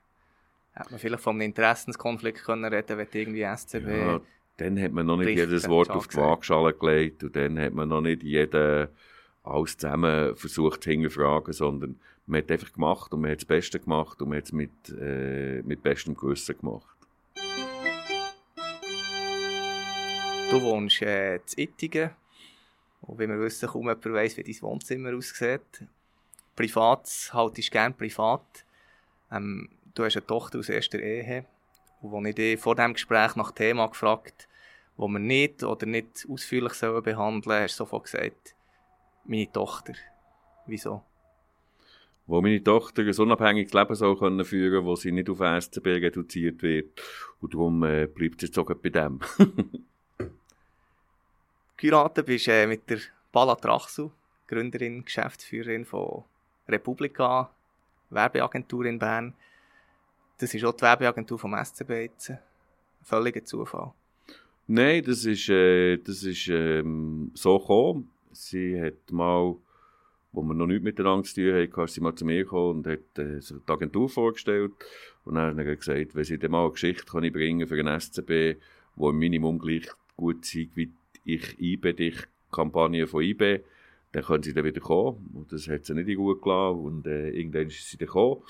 hätte 0.72 0.92
man 0.92 1.00
vielleicht 1.00 1.24
von 1.24 1.36
einem 1.36 1.42
Interessenskonflikt 1.42 2.44
können 2.44 2.66
reden 2.66 2.98
wenn 2.98 3.08
irgendwie 3.12 3.46
SCB... 3.56 3.88
Ja, 3.88 4.22
dann 4.58 4.80
hat 4.82 4.92
man 4.92 5.06
noch 5.06 5.18
nicht 5.18 5.38
jedes 5.38 5.68
Wort 5.68 5.90
auf 5.90 6.08
die 6.08 6.18
Waagschale 6.18 6.74
gelegt 6.74 7.24
und 7.24 7.36
dann 7.36 7.60
hat 7.60 7.74
man 7.74 7.90
noch 7.90 8.02
nicht 8.02 8.24
jeden 8.24 8.88
alles 9.44 9.78
zusammen 9.78 10.36
versucht 10.36 10.84
zu 10.84 10.92
hinterfragen, 10.92 11.54
sondern 11.54 12.00
man 12.26 12.42
hat 12.42 12.52
einfach 12.52 12.72
gemacht 12.72 13.12
und 13.14 13.22
man 13.22 13.32
hat 13.32 13.40
das 13.40 13.46
Beste 13.46 13.80
gemacht 13.80 14.22
und 14.22 14.30
man 14.30 14.38
hat 14.38 14.46
es 14.46 14.52
mit, 14.54 14.72
äh, 14.90 15.62
mit 15.64 15.84
bestem 15.84 16.16
Gewissen 16.16 16.58
gemacht. 16.58 16.96
Du 20.50 20.62
wohnst 20.62 21.02
äh, 21.02 21.36
in 21.36 21.42
Ittigen 21.58 22.12
und 23.02 23.20
wie 23.20 23.28
wir 23.28 23.40
wissen, 23.40 23.68
kaum 23.68 23.82
jemand 23.82 24.06
weiss, 24.06 24.38
wie 24.38 24.44
dein 24.44 24.62
Wohnzimmer 24.62 25.14
aussieht. 25.14 25.84
Privat 26.56 27.32
haltest 27.34 27.70
du 27.70 27.72
gerne 27.72 27.96
privat. 27.96 28.66
Ähm, 29.32 29.70
du 29.96 30.06
hast 30.06 30.16
eine 30.16 30.28
Tochter 30.28 30.60
aus 30.60 30.70
erster 30.70 31.00
Ehe 31.00 31.46
und 32.04 32.16
als 32.16 32.30
ich 32.30 32.36
dich 32.36 32.60
vor 32.60 32.76
diesem 32.76 32.94
Gespräch 32.94 33.36
nach 33.36 33.52
Thema 33.52 33.88
gefragt 33.88 34.48
wo 34.96 35.08
wir 35.08 35.18
nicht 35.18 35.64
oder 35.64 35.88
nicht 35.88 36.28
ausführlich 36.30 36.74
behandeln 36.80 37.42
sollen, 37.42 37.64
hast 37.64 37.80
du 37.80 37.84
sofort 37.84 38.04
gesagt, 38.04 38.56
meine 39.26 39.52
Tochter. 39.52 39.94
Wieso? 40.68 41.02
wo 42.26 42.42
meine 42.42 42.64
Tochter 42.64 43.04
ein 43.04 43.14
unabhängiges 43.14 43.74
Leben 43.74 43.96
soll 43.96 44.18
können 44.18 44.46
führen 44.46 44.86
wo 44.86 44.96
sie 44.96 45.12
nicht 45.12 45.30
auf 45.30 45.40
SCB 45.40 45.88
reduziert 45.88 46.62
wird. 46.64 47.02
Und 47.42 47.54
darum 47.54 47.84
äh, 47.84 48.08
bleibt 48.08 48.40
sie 48.40 48.48
jetzt 48.48 48.58
auch 48.58 48.74
bei 48.74 48.90
dem. 48.90 49.20
Geheiratet 51.78 52.26
bist 52.26 52.48
äh, 52.48 52.66
mit 52.66 52.90
der 52.90 53.00
Bala 53.32 53.56
Trachsu, 53.56 54.12
Gründerin, 54.48 55.04
Geschäftsführerin 55.04 55.84
von 55.86 56.24
Republika, 56.68 57.50
Werbeagentur 58.10 58.86
in 58.86 59.00
Bern. 59.00 59.34
Das 60.44 60.54
ist 60.54 60.66
auch 60.66 60.74
die 60.74 60.82
Werbeagentur 60.82 61.40
vom 61.40 61.56
SCB 61.56 61.90
jetzt. 61.90 62.32
Ein 62.32 62.40
völliger 63.02 63.46
Zufall. 63.46 63.94
Nein, 64.68 65.02
das 65.02 65.24
ist, 65.24 65.48
äh, 65.48 65.96
das 65.96 66.22
ist 66.24 66.50
ähm, 66.50 67.32
so 67.34 67.58
gekommen. 67.60 68.10
Sie 68.34 68.78
hat 68.78 69.10
mal, 69.10 69.56
wo 70.34 70.42
wir 70.42 70.54
noch 70.54 70.66
nichts 70.66 70.84
miteinander 70.84 71.24
zu 71.24 71.36
tun 71.36 71.54
hatten, 71.54 71.88
sie 71.88 72.02
mal 72.02 72.14
zu 72.14 72.26
mir 72.26 72.44
gekommen 72.44 72.80
und 72.80 72.88
hat 72.88 73.18
äh, 73.20 73.40
so 73.40 73.56
die 73.56 73.72
Agentur 73.72 74.10
vorgestellt. 74.10 74.74
Und 75.24 75.36
dann 75.36 75.58
hat 75.58 75.66
er 75.66 75.78
gesagt, 75.78 76.14
wenn 76.14 76.26
sie 76.26 76.38
dann 76.38 76.52
mal 76.52 76.64
eine 76.64 76.72
Geschichte 76.74 77.06
kann 77.06 77.24
ich 77.24 77.32
bringen 77.32 77.66
für 77.66 77.80
einen 77.80 77.98
SCB, 77.98 78.28
die 78.28 78.60
im 78.98 79.18
Minimum 79.18 79.60
gleich 79.60 79.88
gut 80.18 80.44
sei 80.44 80.68
wie 80.76 80.92
ich 81.24 81.58
IBE 81.58 81.94
dich 81.94 82.18
Kampagne 82.52 83.08
von 83.08 83.24
IBE, 83.24 83.64
dann 84.12 84.24
können 84.24 84.44
sie 84.44 84.54
dann 84.54 84.66
wieder 84.66 84.82
kommen. 84.82 85.30
Und 85.36 85.54
das 85.54 85.70
hat 85.70 85.86
sie 85.86 85.94
nicht 85.94 86.18
gut 86.18 86.42
gelassen. 86.42 86.80
Und 86.80 87.08
äh, 87.08 87.30
irgendwann 87.30 87.68
ist 87.68 87.90
sie 87.90 87.96
dann 87.96 88.08
gekommen 88.08 88.42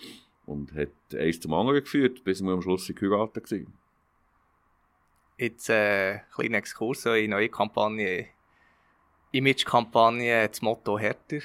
und 0.45 0.73
hat 0.73 0.89
eins 1.13 1.39
zum 1.39 1.53
anderen 1.53 1.84
geführt, 1.84 2.23
bis 2.23 2.41
wir 2.41 2.51
am 2.51 2.62
Schluss 2.62 2.88
geheiratet 2.88 3.51
waren. 3.51 3.73
Jetzt 5.38 5.69
äh, 5.69 6.13
ein 6.13 6.21
kleiner 6.34 6.58
Exkurs 6.60 7.06
in 7.06 7.32
neue 7.32 7.49
Kampagne, 7.49 8.27
Image-Kampagne, 9.32 10.47
das 10.47 10.62
Motto 10.62 10.99
härter. 10.99 11.39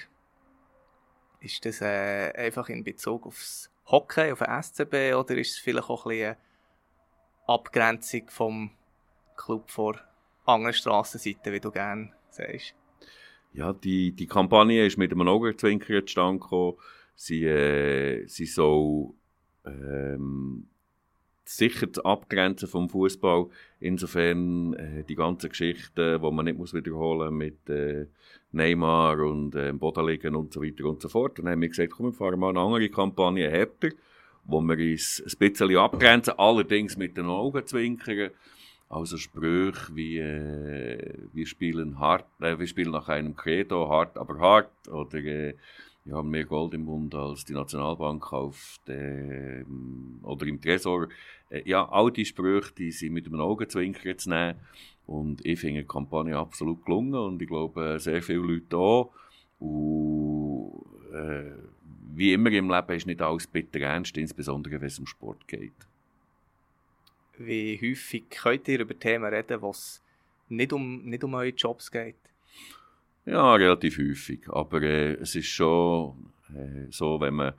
Ist 1.41 1.65
das 1.65 1.81
äh, 1.81 2.33
einfach 2.37 2.69
in 2.69 2.85
Bezug 2.85 3.27
aufs 3.27 3.71
Hockey, 3.87 4.33
auf 4.33 4.41
den 4.41 4.63
SCB 4.63 5.15
oder 5.15 5.37
ist 5.37 5.53
es 5.53 5.59
vielleicht 5.59 5.89
auch 5.89 6.05
ein 6.05 6.11
bisschen 6.11 6.27
eine 6.27 6.37
Abgrenzung 7.47 8.29
vom 8.29 8.71
Club 9.37 9.71
vor 9.71 9.99
anderen 10.45 10.75
Strassenseite, 10.75 11.53
wie 11.53 11.61
du 11.61 11.71
gerne 11.71 12.13
sagst? 12.29 12.75
Ja, 13.53 13.73
die, 13.73 14.13
die 14.13 14.27
Kampagne 14.27 14.87
ist 14.87 14.99
mit 14.99 15.11
einem 15.11 15.27
Augenzwinkern 15.27 16.07
zustande 16.07 16.41
gekommen. 16.41 16.77
Sie, 17.21 17.45
äh, 17.45 18.29
sie 18.29 18.47
soll 18.47 19.09
ähm, 19.67 20.69
sicher 21.45 21.89
abgrenzen 22.05 22.69
vom 22.69 22.89
Fußball. 22.89 23.49
Insofern 23.81 24.75
äh, 24.75 25.03
die 25.03 25.17
ganzen 25.17 25.51
Geschichten, 25.51 26.23
die 26.23 26.31
man 26.31 26.45
nicht 26.45 26.59
muss 26.59 26.75
wiederholen 26.75 27.37
mit 27.37 27.69
äh, 27.69 28.07
Neymar 28.53 29.19
und 29.19 29.57
äh, 29.57 29.73
Bodenliegen 29.73 30.37
und 30.37 30.53
so 30.53 30.63
weiter 30.63 30.85
und 30.85 31.03
so 31.03 31.09
fort. 31.09 31.41
Dann 31.41 31.49
haben 31.49 31.61
wir 31.61 31.69
gesagt, 31.69 31.91
komm, 31.91 32.07
wir 32.07 32.13
fahren 32.13 32.39
mal 32.39 32.51
eine 32.51 32.61
andere 32.61 32.89
Kampagne 32.89 33.51
härter, 33.51 33.89
wo 34.45 34.61
wir 34.61 34.79
uns 34.79 35.21
ein 35.27 35.39
bisschen 35.41 35.77
abgrenzen, 35.77 36.35
allerdings 36.39 36.97
mit 36.97 37.17
den 37.17 37.27
Augen 37.27 37.67
zwinkern. 37.67 38.31
Also 38.89 39.17
Sprüche 39.17 39.95
wie 39.97 40.19
äh, 40.19 41.15
wir 41.33 41.47
spielen 41.47 41.99
hart, 41.99 42.27
äh, 42.41 42.57
wir 42.57 42.67
spielen 42.69 42.93
nach 42.93 43.09
einem 43.09 43.35
Credo, 43.35 43.89
hart 43.89 44.17
aber 44.17 44.39
hart 44.39 44.89
oder 44.89 45.19
äh, 45.19 45.55
wir 46.09 46.17
haben 46.17 46.31
mehr 46.31 46.47
Gold 46.47 46.73
im 46.73 46.87
Mund 46.87 47.15
als 47.15 47.45
die 47.45 47.53
Nationalbank 47.53 48.33
auf 48.33 48.79
der, 48.87 49.67
oder 50.23 50.47
im 50.47 50.59
Tresor. 50.59 51.09
Äh, 51.51 51.69
ja, 51.69 51.87
all 51.87 52.11
die 52.11 52.25
Sprüche, 52.25 52.73
die 52.73 52.91
sind 52.91 53.13
mit 53.13 53.27
einem 53.27 53.41
Augenzwinkern 53.41 54.19
zu 54.19 54.31
nehmen. 54.31 54.59
Und 55.07 55.45
ich 55.45 55.61
finde 55.61 55.83
die 55.83 55.87
Kampagne 55.87 56.35
absolut 56.35 56.83
gelungen 56.85 57.15
und 57.15 57.43
ich 57.43 57.49
glaube, 57.49 57.99
sehr 58.01 58.23
viele 58.23 58.39
Leute 58.39 58.77
auch. 58.79 59.13
Äh, 61.13 61.53
wie 62.15 62.33
immer 62.33 62.51
im 62.53 62.71
Leben 62.71 62.97
ist 62.97 63.07
nicht 63.07 63.21
alles 63.21 63.47
bitter 63.47 63.81
ernst, 63.81 64.17
insbesondere 64.17 64.81
wenn 64.81 64.89
es 64.89 64.99
um 64.99 65.07
Sport 65.07 65.47
geht. 65.47 65.73
Wie 67.37 67.79
häufig 67.83 68.31
könnt 68.31 68.67
ihr 68.69 68.81
über 68.81 68.99
Themen 68.99 69.27
reden, 69.27 69.61
was 69.61 70.03
nicht 70.49 70.73
um, 70.73 71.05
nicht 71.05 71.23
um 71.23 71.35
eure 71.35 71.49
Jobs 71.51 71.91
geht? 71.91 72.17
Ja, 73.29 73.55
relativ 73.55 73.99
häufig. 73.99 74.49
Aber 74.49 74.81
äh, 74.81 75.13
es 75.15 75.35
ist 75.35 75.49
schon 75.49 76.33
äh, 76.49 76.91
so, 76.91 77.21
wenn 77.21 77.35
man 77.35 77.53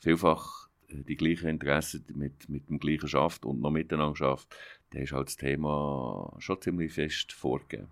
vielfach 0.00 0.68
äh, 0.88 1.04
die 1.04 1.14
gleichen 1.16 1.48
Interessen 1.48 2.04
mit, 2.14 2.48
mit 2.48 2.68
dem 2.68 2.80
gleichen 2.80 3.06
schafft 3.06 3.44
und 3.44 3.60
noch 3.60 3.70
miteinander 3.70 4.16
schafft, 4.16 4.48
dann 4.90 5.02
ist 5.02 5.12
halt 5.12 5.28
das 5.28 5.36
Thema 5.36 6.34
schon 6.40 6.60
ziemlich 6.60 6.92
fest 6.92 7.32
vorgegeben. 7.32 7.88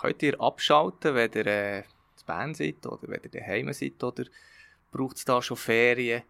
Könnt 0.00 0.22
ihr 0.22 0.40
abschalten, 0.40 1.14
wenn 1.14 1.32
ihr 1.32 1.46
äh, 1.46 1.82
zu 2.16 2.24
Bern 2.24 2.54
seid 2.54 2.86
oder 2.86 3.06
wenn 3.08 3.20
ihr 3.24 3.30
daheim 3.30 3.70
seid? 3.74 4.02
Oder 4.02 4.24
braucht 4.90 5.18
es 5.18 5.26
da 5.26 5.42
schon 5.42 5.58
Ferien? 5.58 6.22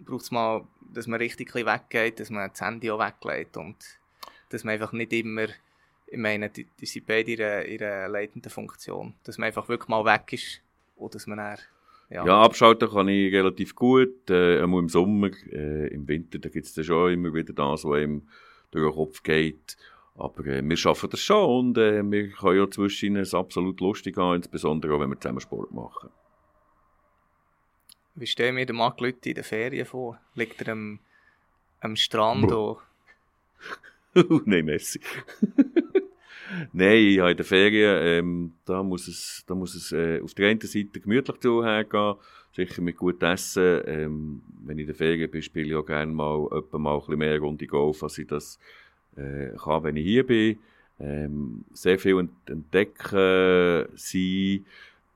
Braucht 0.00 0.24
es 0.24 0.30
mal, 0.30 0.66
dass 0.92 1.06
man 1.06 1.18
richtig 1.18 1.54
weggeht, 1.54 2.20
dass 2.20 2.28
man 2.28 2.50
das 2.50 2.60
Handy 2.60 2.90
auch 2.90 2.98
weglegt 2.98 3.56
und 3.56 3.76
dass 4.50 4.64
man 4.64 4.74
einfach 4.74 4.92
nicht 4.92 5.14
immer 5.14 5.48
ich 6.10 6.18
meine, 6.18 6.48
die, 6.50 6.66
die 6.80 6.86
sind 6.86 7.06
beide 7.06 7.32
in 7.32 7.38
ihrer, 7.38 7.64
ihrer 7.64 8.08
leitenden 8.08 8.50
Funktion. 8.50 9.14
Dass 9.24 9.38
man 9.38 9.48
einfach 9.48 9.68
wirklich 9.68 9.88
mal 9.88 10.04
weg 10.04 10.32
ist 10.32 10.60
und 10.96 11.14
dass 11.14 11.26
man 11.26 11.38
dann, 11.38 11.58
ja. 12.10 12.24
ja, 12.24 12.40
abschalten 12.40 12.88
kann 12.88 13.08
ich 13.08 13.32
relativ 13.32 13.74
gut, 13.74 14.30
äh, 14.30 14.62
einmal 14.62 14.80
im 14.80 14.88
Sommer, 14.88 15.30
äh, 15.52 15.88
im 15.88 16.08
Winter, 16.08 16.38
da 16.38 16.48
gibt 16.48 16.66
es 16.66 16.74
dann 16.74 16.84
schon 16.84 17.12
immer 17.12 17.34
wieder 17.34 17.52
das, 17.52 17.84
was 17.84 18.00
ihm 18.00 18.22
durch 18.70 18.90
den 18.90 18.94
Kopf 18.94 19.22
geht. 19.22 19.76
Aber 20.16 20.46
äh, 20.46 20.62
wir 20.62 20.76
schaffen 20.76 21.10
das 21.10 21.20
schon 21.20 21.68
und 21.68 21.78
äh, 21.78 22.02
wir 22.02 22.30
können 22.30 22.58
ja 22.58 22.70
zwischen 22.70 23.16
es 23.16 23.34
absolut 23.34 23.80
lustig 23.80 24.16
haben, 24.16 24.36
insbesondere 24.36 24.94
auch, 24.94 25.00
wenn 25.00 25.10
wir 25.10 25.20
zusammen 25.20 25.40
Sport 25.40 25.72
machen. 25.72 26.10
Wie 28.14 28.26
stellen 28.26 28.56
wir 28.56 28.66
den 28.66 28.76
Marc 28.76 29.00
Leute 29.00 29.28
in 29.28 29.36
den 29.36 29.44
Ferien 29.44 29.86
vor? 29.86 30.18
Liegt 30.34 30.60
er 30.62 30.72
am, 30.72 30.98
am 31.80 31.94
Strand? 31.94 32.50
Nein, 34.46 34.64
merci. 34.64 35.00
Nein, 36.72 36.96
ich 36.96 37.18
habe 37.18 37.32
in 37.32 37.36
den 37.36 37.46
Ferien, 37.46 37.98
ähm, 38.02 38.52
da 38.64 38.82
muss 38.82 39.08
es, 39.08 39.44
da 39.46 39.54
muss 39.54 39.74
es 39.74 39.92
äh, 39.92 40.20
auf 40.20 40.34
der 40.34 40.48
einen 40.48 40.60
Seite 40.60 41.00
gemütlich 41.00 41.38
zuhergehen, 41.40 42.14
sicher 42.54 42.82
mit 42.82 42.96
gutem 42.96 43.30
Essen. 43.30 43.82
Ähm, 43.86 44.42
wenn 44.64 44.78
ich 44.78 44.82
in 44.82 44.88
den 44.88 44.96
Ferien 44.96 45.30
bin, 45.30 45.42
spiele 45.42 45.68
ich 45.68 45.74
auch 45.74 45.84
gerne 45.84 46.12
mal, 46.12 46.48
etwa 46.52 46.78
mal 46.78 46.94
ein 46.94 47.00
bisschen 47.00 47.18
mehr 47.18 47.38
Runde 47.38 47.66
Golf, 47.66 48.02
als 48.02 48.18
ich 48.18 48.26
das 48.26 48.58
äh, 49.16 49.50
kann, 49.56 49.84
wenn 49.84 49.96
ich 49.96 50.06
hier 50.06 50.26
bin. 50.26 50.58
Ähm, 51.00 51.64
sehr 51.72 51.98
viel 51.98 52.28
entdecken, 52.46 53.86
sein, 53.94 54.64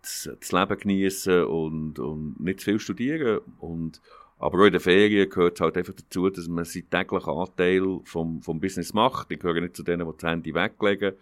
das, 0.01 0.31
das 0.39 0.53
Leben 0.53 0.79
genießen 0.79 1.45
und, 1.45 1.99
und 1.99 2.41
nicht 2.41 2.61
zu 2.61 2.67
viel 2.67 2.79
studieren. 2.79 3.41
Und 3.59 4.01
aber 4.43 4.59
auch 4.59 4.67
in 4.67 4.73
den 4.73 4.81
Ferien 4.81 5.31
gehört 5.31 5.55
es 5.55 5.61
halt 5.61 5.77
einfach 5.77 5.95
dazu, 5.95 6.29
dass 6.29 6.49
man 6.49 6.65
seinen 6.65 6.91
täglichen 6.91 7.33
Anteil 7.33 8.01
vom, 8.03 8.43
vom 8.43 8.59
Business 8.59 8.93
macht. 8.93 9.31
Ich 9.31 9.39
gehöre 9.39 9.61
nicht 9.61 9.77
zu 9.77 9.85
denen, 9.85 10.05
die 10.05 10.13
das 10.19 10.29
Handy 10.29 10.53
weglegen. 10.53 11.15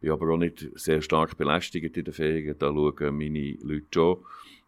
Bin 0.00 0.12
aber 0.12 0.32
auch 0.32 0.36
nicht 0.36 0.64
sehr 0.76 1.02
stark 1.02 1.36
belästigt 1.36 1.96
in 1.96 2.04
den 2.04 2.14
Ferien. 2.14 2.54
Da 2.56 2.68
schauen 2.68 3.18
meine 3.18 3.56
Leute 3.62 3.86
schon. 3.92 4.18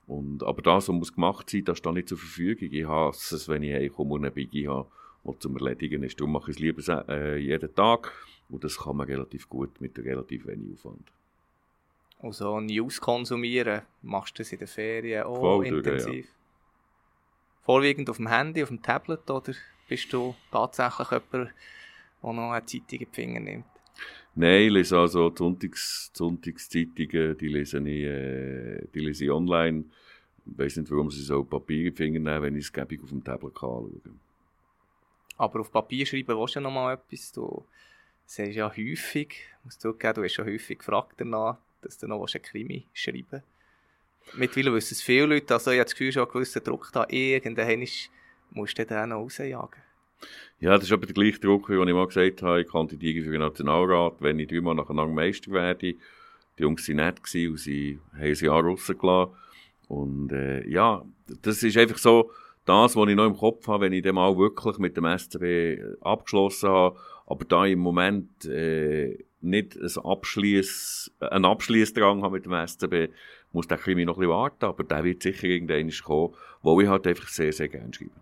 Und, 0.09 0.43
aber 0.43 0.61
das, 0.61 0.89
was 0.89 0.95
muss 0.95 1.15
gemacht 1.15 1.51
sein, 1.51 1.65
das 1.65 1.79
steht 1.79 1.93
nicht 1.93 2.09
zur 2.09 2.19
Verfügung. 2.19 2.69
Ich 2.73 2.85
hasse 2.85 3.37
es, 3.37 3.49
wenn 3.49 3.63
ich 3.63 3.75
heimkomme 3.75 4.15
und 4.15 4.25
eine 4.25 4.33
Biggie 4.33 4.67
habe, 4.67 4.89
die 5.25 5.39
zum 5.39 5.57
Erledigen 5.57 6.03
ist. 6.03 6.19
Darum 6.19 6.33
mache 6.33 6.51
ich 6.51 6.57
es 6.57 6.61
lieber 6.61 7.09
äh, 7.09 7.39
jeden 7.39 7.73
Tag. 7.77 8.13
Und 8.49 8.65
das 8.65 8.77
kann 8.77 8.97
man 8.97 9.07
relativ 9.07 9.49
gut 9.49 9.81
mit 9.81 9.97
relativ 10.01 10.49
wenig 10.49 10.73
Aufwand. 10.75 11.07
Also 12.19 12.59
News 12.59 13.01
konsumieren, 13.01 13.83
machst 14.03 14.37
du 14.37 14.43
das 14.43 14.51
in 14.51 14.59
den 14.59 14.67
Ferien 14.67 15.23
auch 15.23 15.39
Voll 15.39 15.67
intensiv? 15.69 16.07
Durch, 16.07 16.25
ja 16.25 16.40
vorwiegend 17.63 18.11
auf 18.11 18.17
dem 18.17 18.29
Handy, 18.29 18.63
auf 18.63 18.69
dem 18.69 18.83
Tablet 18.83 19.31
oder 19.31 19.53
bist 19.89 20.13
du 20.13 20.35
tatsächlich 20.51 21.11
jemand, 21.11 21.33
der 21.33 22.33
noch 22.33 22.53
eine 22.53 22.67
Zeitung 22.67 22.85
in 22.91 22.99
die 22.99 23.07
Finger 23.11 23.41
nimmt? 23.41 23.65
Nein, 24.35 24.63
ich 24.63 24.73
lese 24.73 24.99
also 24.99 25.29
die, 25.31 25.39
Sonntags, 25.39 26.11
die 26.13 26.19
Sonntagszeitungen, 26.19 27.37
die 27.37 27.49
lese, 27.49 27.79
ich, 27.79 28.05
äh, 28.05 28.87
die 28.95 29.01
lese 29.01 29.25
ich 29.25 29.31
online. 29.31 29.85
Ich 30.47 30.59
weiß 30.59 30.77
nicht, 30.77 30.91
warum 30.91 31.11
sie 31.11 31.23
so 31.23 31.45
Papier 31.45 31.79
in 31.79 31.85
die 31.91 31.97
Finger 31.97 32.21
nehmen, 32.21 32.43
wenn 32.43 32.57
ich 32.57 32.67
es 32.67 32.73
gäbig 32.73 33.03
auf 33.03 33.11
dem 33.11 33.25
Tablet 33.25 33.55
anschauen 33.55 34.01
kann. 34.03 34.21
Aber 35.37 35.61
auf 35.61 35.73
Papier 35.73 36.07
schreiben 36.07 36.39
willst 36.39 36.55
du 36.55 36.61
ja 36.61 36.63
noch 36.63 36.73
mal 36.73 36.95
etwas. 36.95 37.33
Du 37.33 37.67
sagst 38.25 38.55
ja 38.55 38.71
häufig, 38.71 39.37
musst 39.65 39.85
du 39.85 39.91
zugeben, 39.91 40.15
du 40.15 40.25
hast 40.25 40.35
schon 40.35 40.47
häufig 40.47 40.79
gefragt 40.79 41.15
danach, 41.19 41.59
dass 41.83 41.99
du 41.99 42.07
noch 42.07 42.25
einen 42.25 42.43
Krimi 42.43 42.87
schreiben 42.93 43.27
willst. 43.31 43.47
Mittlerweile 44.35 44.75
wissen 44.75 44.95
es 44.95 45.03
viele 45.03 45.27
Leute, 45.27 45.55
also 45.55 45.71
ich 45.71 45.79
habe 45.79 45.85
das 45.85 45.95
Gefühl, 45.95 46.13
schon 46.13 46.29
gewissen 46.29 46.63
Druck 46.63 46.91
da, 46.93 47.07
irgendwann 47.09 47.87
musst 48.53 48.79
du 48.79 48.87
den 48.87 49.13
auch 49.13 49.17
rausjagen. 49.17 49.83
Ja, 50.61 50.75
das 50.75 50.85
ist 50.85 50.93
aber 50.93 51.07
der 51.07 51.15
gleiche 51.15 51.41
Druck, 51.41 51.69
wie 51.69 51.81
ich 51.81 51.95
mal 51.95 52.07
gesagt 52.07 52.43
habe, 52.43 52.61
ich 52.61 52.69
kandidiere 52.69 53.25
für 53.25 53.33
den 53.33 53.41
Nationalrat, 53.41 54.17
wenn 54.21 54.39
ich 54.39 54.49
dreimal 54.49 54.75
nacheinander 54.75 55.15
Meister 55.15 55.51
werde. 55.53 55.95
Die 56.59 56.63
Jungs 56.63 56.87
waren 56.89 56.97
nett 56.97 57.21
und 57.21 57.59
sie 57.59 57.99
haben 58.13 58.23
ein 58.23 58.35
Jahr 58.35 58.63
rausgelassen. 58.63 59.35
Und 59.89 60.33
äh, 60.33 60.69
ja, 60.69 61.03
das 61.43 61.63
ist 61.63 61.79
einfach 61.79 61.99
so 61.99 62.31
das, 62.67 62.95
was 62.95 63.09
ich 63.09 63.17
noch 63.17 63.27
im 63.27 63.37
Kopf 63.37 63.67
habe, 63.67 63.87
wenn 63.87 63.95
ich 63.95 64.03
dann 64.03 64.17
mal 64.17 64.37
wirklich 64.37 64.79
mit 64.79 64.97
dem 64.97 65.07
SCB 65.07 66.03
abgeschlossen 66.03 66.69
habe. 66.69 66.99
Aber 67.27 67.45
da 67.47 67.65
im 67.65 67.79
Moment 67.79 68.45
äh, 68.45 69.17
nicht 69.41 69.77
ein 69.77 71.31
einen 71.31 71.45
Abschließdrang 71.45 72.23
habe 72.23 72.35
mit 72.35 72.45
dem 72.45 72.67
SCB, 72.67 73.13
muss 73.53 73.67
der 73.67 73.79
Krimi 73.79 74.05
noch 74.05 74.17
ein 74.17 74.21
bisschen 74.21 74.31
warten, 74.31 74.65
aber 74.65 74.85
der 74.85 75.05
wird 75.05 75.23
sicher 75.23 75.45
irgendwann 75.45 75.91
kommen, 76.05 76.35
wo 76.63 76.81
ich 76.81 76.89
halt 76.89 77.07
einfach 77.07 77.29
sehr, 77.29 77.53
sehr 77.53 77.69
gerne 77.69 77.93
schreibe. 77.93 78.13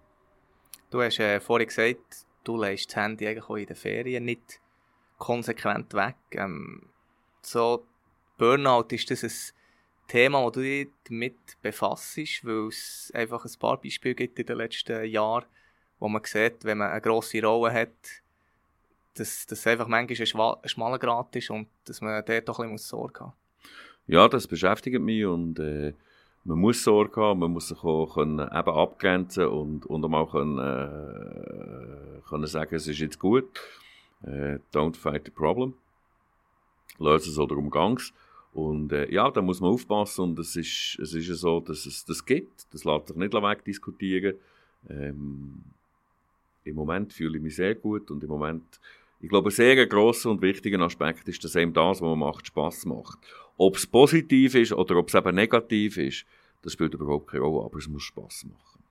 Du 0.91 1.03
hast 1.03 1.19
äh, 1.19 1.39
vorhin 1.41 1.69
gesagt, 1.69 2.27
du 2.45 2.57
lässt 2.57 2.89
das 2.89 2.97
Handy 2.97 3.27
eigentlich 3.27 3.45
auch 3.45 3.57
in 3.57 3.67
den 3.67 3.77
Ferien 3.77 4.25
nicht 4.25 4.61
konsequent 5.19 5.93
weg. 5.95 6.17
Ähm, 6.33 6.89
so 7.43 7.85
Burnout, 8.39 8.87
ist 8.91 9.11
das 9.11 9.23
ein 9.25 9.33
Thema, 10.07 10.43
wo 10.43 10.51
du 10.51 10.61
dich 10.61 10.89
damit 11.09 11.37
befasst, 11.61 12.17
weil 12.45 12.69
es 12.69 13.11
einfach 13.15 13.45
ein 13.45 13.59
paar 13.59 13.81
Beispiele 13.81 14.15
gibt 14.15 14.39
in 14.39 14.47
den 14.47 14.57
letzten 14.57 15.05
Jahren, 15.05 15.45
wo 15.99 16.09
man 16.09 16.25
sieht, 16.25 16.65
wenn 16.65 16.79
man 16.79 16.91
eine 16.91 17.01
grosse 17.01 17.43
Rolle 17.43 17.73
hat, 17.73 18.23
dass 19.15 19.47
das 19.47 19.67
einfach 19.67 19.89
manchmal 19.89 20.57
ein, 20.63 20.69
schmaler 20.69 20.99
Grad 20.99 21.35
ist 21.37 21.51
und 21.51 21.69
dass 21.85 22.01
man 22.01 22.25
dort 22.25 22.49
doch 22.49 22.61
ein 22.61 22.71
bisschen 22.71 22.89
Sorge 22.89 23.21
haben 23.21 23.27
muss. 23.27 23.48
Ja, 24.09 24.27
das 24.27 24.47
beschäftigt 24.47 25.01
mich 25.03 25.27
und 25.27 25.59
äh, 25.59 25.93
man 26.45 26.59
muss 26.59 26.83
Sorge 26.83 27.21
haben, 27.21 27.41
man 27.41 27.53
muss 27.53 27.69
sich 27.69 27.85
auch 27.85 28.15
können, 28.15 28.41
eben 28.41 28.51
abgrenzen 28.51 29.47
und, 29.47 29.85
und 29.85 30.03
auch 30.03 30.09
mal 30.09 30.27
können, 30.27 30.59
äh, 30.59 32.21
können 32.27 32.47
sagen, 32.47 32.75
es 32.75 32.89
ist 32.89 33.01
jetzt 33.01 33.19
gut. 33.19 33.61
Äh, 34.23 34.59
don't 34.73 34.97
fight 34.97 35.27
the 35.27 35.31
problem. 35.31 35.75
Löse 36.99 37.29
es 37.29 37.39
oder 37.39 37.57
umgangs. 37.57 38.15
Und 38.55 38.93
äh, 38.93 39.13
ja, 39.13 39.31
da 39.31 39.43
muss 39.43 39.61
man 39.61 39.73
aufpassen 39.73 40.23
und 40.23 40.39
es 40.39 40.57
ist, 40.57 40.99
es 41.01 41.13
ist 41.13 41.29
ja 41.29 41.35
so, 41.35 41.61
dass 41.61 41.85
es 41.85 42.07
das 42.07 42.25
gibt. 42.25 42.67
Das 42.73 42.85
lässt 42.85 43.09
sich 43.09 43.17
nicht 43.17 43.35
wegdiskutieren. 43.35 44.37
Ähm, 44.89 45.63
Im 46.65 46.75
Moment 46.75 47.13
fühle 47.13 47.37
ich 47.37 47.43
mich 47.43 47.57
sehr 47.57 47.75
gut 47.75 48.11
und 48.11 48.25
im 48.25 48.31
Moment, 48.31 48.81
ich 49.21 49.29
glaube, 49.29 49.51
ein 49.51 49.53
sehr 49.53 49.87
grosser 49.87 50.31
und 50.31 50.41
wichtiger 50.41 50.81
Aspekt 50.81 51.29
ist, 51.29 51.45
dass 51.45 51.57
eben 51.57 51.75
das, 51.75 52.01
was 52.01 52.09
man 52.09 52.19
macht, 52.21 52.47
Spass 52.47 52.87
macht. 52.87 53.19
Ob 53.59 53.77
es 53.77 53.87
positiv 53.87 54.55
ist 54.55 54.73
oder 54.73 54.97
ob 54.97 55.09
es 55.09 55.15
eben 55.15 55.35
negativ 55.35 55.97
ist, 55.97 56.25
das 56.63 56.73
spielt 56.73 56.95
überhaupt 56.95 57.29
keine 57.31 57.43
Rolle, 57.43 57.67
aber 57.67 57.79
es 57.79 57.89
muss 57.89 58.05
Spass 58.05 58.45
machen. 58.45 58.83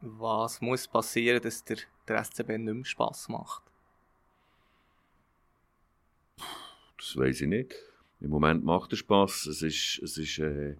Was 0.00 0.60
muss 0.60 0.86
passieren, 0.86 1.42
dass 1.42 1.64
der, 1.64 1.78
der 2.06 2.22
SCB 2.22 2.58
nicht 2.58 2.74
mehr 2.74 2.84
Spass 2.84 3.28
macht? 3.28 3.62
Das 6.98 7.16
weiß 7.16 7.40
ich 7.40 7.48
nicht. 7.48 7.74
Im 8.20 8.30
Moment 8.30 8.62
macht 8.64 8.92
es 8.92 8.98
Spass. 8.98 9.46
Es 9.46 9.62
ist, 9.62 10.00
es 10.02 10.18
ist 10.18 10.38
äh, 10.38 10.76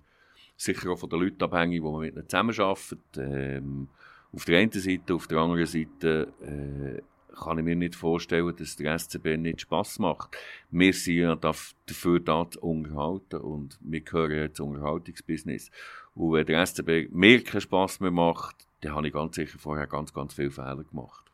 sicher 0.57 0.91
auch 0.91 0.99
von 0.99 1.09
den 1.09 1.21
Leuten 1.21 1.43
abhängig, 1.43 1.81
die 1.81 1.89
man 1.89 2.01
mit 2.01 2.15
ihnen 2.15 2.29
zusammenarbeitet. 2.29 3.01
Ähm, 3.17 3.89
auf 4.33 4.45
der 4.45 4.59
einen 4.59 4.73
Seite, 4.73 5.15
auf 5.15 5.27
der 5.27 5.39
anderen 5.39 5.67
Seite 5.67 6.33
äh, 6.43 7.03
kann 7.35 7.59
ich 7.59 7.65
mir 7.65 7.77
nicht 7.77 7.95
vorstellen, 7.95 8.55
dass 8.57 8.77
der 8.77 8.99
SCB 8.99 9.37
nicht 9.37 9.63
Spass 9.63 9.99
macht. 9.99 10.37
Wir 10.71 10.93
sind 10.93 11.17
ja 11.17 11.37
dafür 11.37 12.21
da 12.21 12.49
zu 12.51 12.61
unterhalten 12.61 13.37
und 13.41 13.79
wir 13.81 14.01
gehören 14.01 14.37
ja 14.37 14.53
zum 14.53 14.71
Unterhaltungsbusiness. 14.71 15.71
Und 16.15 16.33
wenn 16.33 16.47
der 16.47 16.65
SCB 16.65 17.09
mir 17.11 17.43
keinen 17.43 17.61
Spass 17.61 18.01
mehr 18.01 18.11
macht, 18.11 18.57
dann 18.81 18.95
habe 18.95 19.09
ich 19.09 19.13
ganz 19.13 19.37
sicher 19.37 19.59
vorher 19.59 19.87
ganz, 19.87 20.13
ganz 20.13 20.35
viele 20.35 20.51
Fehler 20.51 20.85
gemacht. 20.85 21.25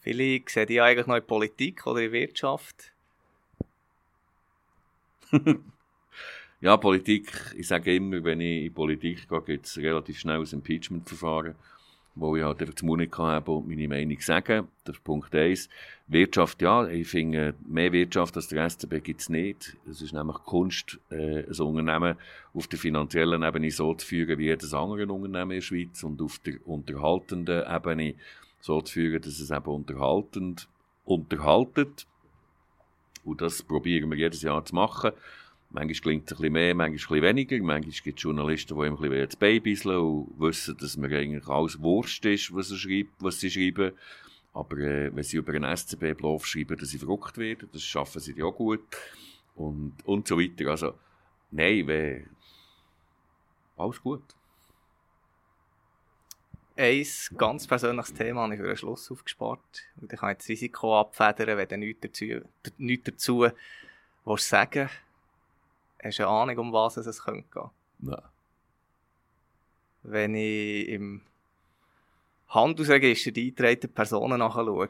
Viele 0.00 0.42
sehen 0.46 0.66
die 0.66 0.80
eigentlich 0.80 1.06
noch 1.06 1.16
in 1.16 1.26
Politik 1.26 1.86
oder 1.86 2.00
in 2.00 2.12
Wirtschaft. 2.12 2.92
ja, 6.60 6.76
Politik, 6.76 7.32
ich 7.56 7.68
sage 7.68 7.94
immer, 7.94 8.22
wenn 8.24 8.40
ich 8.40 8.66
in 8.66 8.74
Politik 8.74 9.28
gehe, 9.28 9.42
gibt 9.42 9.66
es 9.66 9.78
relativ 9.78 10.18
schnell 10.18 10.40
ein 10.40 10.48
Impeachment-Verfahren 10.52 11.54
wo 12.14 12.36
ich 12.36 12.42
halt 12.42 12.60
einfach 12.60 12.74
zu 12.74 12.84
Mund 12.84 13.16
habe 13.16 13.50
und 13.50 13.68
meine 13.68 13.88
Meinung 13.88 14.20
sagen. 14.20 14.68
Das 14.84 14.96
ist 14.96 15.04
Punkt 15.04 15.34
1. 15.34 15.68
Wirtschaft, 16.08 16.60
ja, 16.60 16.86
ich 16.86 17.08
finde, 17.08 17.54
mehr 17.66 17.92
Wirtschaft 17.92 18.36
als 18.36 18.48
der 18.48 18.68
SCB 18.68 19.02
gibt 19.02 19.20
es 19.22 19.28
nicht. 19.28 19.76
Es 19.88 20.02
ist 20.02 20.12
nämlich 20.12 20.36
Kunst, 20.44 20.98
äh, 21.10 21.44
ein 21.44 21.60
Unternehmen 21.60 22.16
auf 22.52 22.66
der 22.68 22.78
finanziellen 22.78 23.42
Ebene 23.42 23.70
so 23.70 23.94
zu 23.94 24.06
führen 24.06 24.38
wie 24.38 24.46
jedes 24.46 24.74
andere 24.74 25.06
Unternehmen 25.06 25.52
in 25.52 25.56
der 25.56 25.60
Schweiz 25.62 26.02
und 26.02 26.20
auf 26.20 26.38
der 26.40 26.54
unterhaltenden 26.66 27.64
Ebene 27.66 28.14
so 28.60 28.80
zu 28.82 28.92
führen, 28.92 29.22
dass 29.22 29.38
es 29.38 29.50
eben 29.50 29.64
unterhaltend 29.64 30.68
unterhaltet. 31.04 32.06
Und 33.24 33.40
das 33.40 33.62
probieren 33.62 34.10
wir 34.10 34.18
jedes 34.18 34.42
Jahr 34.42 34.64
zu 34.64 34.74
machen. 34.74 35.12
Manchmal 35.74 36.00
klingt 36.00 36.30
es 36.30 36.32
ein 36.32 36.36
bisschen 36.36 36.52
mehr, 36.52 36.74
manchmal 36.74 36.90
ein 36.90 36.92
bisschen 36.92 37.22
weniger. 37.22 37.64
Manchmal 37.64 37.94
gibt 38.04 38.18
es 38.18 38.22
Journalisten, 38.22 38.76
die 38.76 38.84
ein 38.84 38.96
bisschen 38.96 39.26
das 39.26 39.36
Babysle 39.36 40.00
und 40.00 40.38
wissen, 40.38 40.76
dass 40.76 40.98
mir 40.98 41.16
eigentlich 41.16 41.48
alles 41.48 41.80
Wurst 41.80 42.24
ist, 42.26 42.54
was 42.54 42.68
sie 42.68 42.76
schreiben. 42.76 43.10
Was 43.20 43.40
sie 43.40 43.50
schreiben. 43.50 43.92
Aber 44.52 44.76
äh, 44.76 45.14
wenn 45.14 45.24
sie 45.24 45.38
über 45.38 45.54
einen 45.54 45.74
SCB-Bluff 45.74 46.46
schreiben, 46.46 46.76
dass 46.76 46.90
sie 46.90 46.98
verrückt 46.98 47.38
werden, 47.38 47.70
das 47.72 47.82
schaffen 47.82 48.20
sie 48.20 48.34
ja 48.36 48.44
auch 48.44 48.54
gut. 48.54 48.84
Und, 49.54 49.94
und 50.04 50.28
so 50.28 50.38
weiter. 50.38 50.70
Also, 50.70 50.92
nein, 51.50 51.86
wenn, 51.86 52.28
alles 53.78 54.02
gut. 54.02 54.22
Ein 56.76 57.06
ganz 57.38 57.66
persönliches 57.66 58.12
Thema 58.12 58.42
habe 58.42 58.54
ich 58.54 58.60
für 58.60 58.66
den 58.66 58.76
Schluss 58.76 59.10
aufgespart. 59.10 59.60
Ich 60.02 60.18
kann 60.18 60.30
jetzt 60.30 60.44
das 60.44 60.48
Risiko 60.50 61.00
abfedern, 61.00 61.56
wenn 61.56 61.68
du 61.68 61.78
nichts 61.78 62.00
dazu, 62.02 62.24
nichts 62.76 63.04
dazu 63.04 63.46
willst 64.24 64.48
sagen 64.48 64.90
Hast 66.02 66.18
du 66.18 66.28
eine 66.28 66.32
Ahnung, 66.32 66.58
um 66.58 66.72
was 66.72 66.96
es 66.96 67.22
könnte 67.22 67.48
gehen? 67.52 67.70
Nein. 68.00 68.22
Wenn 70.02 70.34
ich 70.34 70.88
im 70.88 71.22
Handelsregister 72.48 73.30
die 73.30 73.48
eingetragenen 73.48 73.94
Personen 73.94 74.38
nachschaue, 74.38 74.88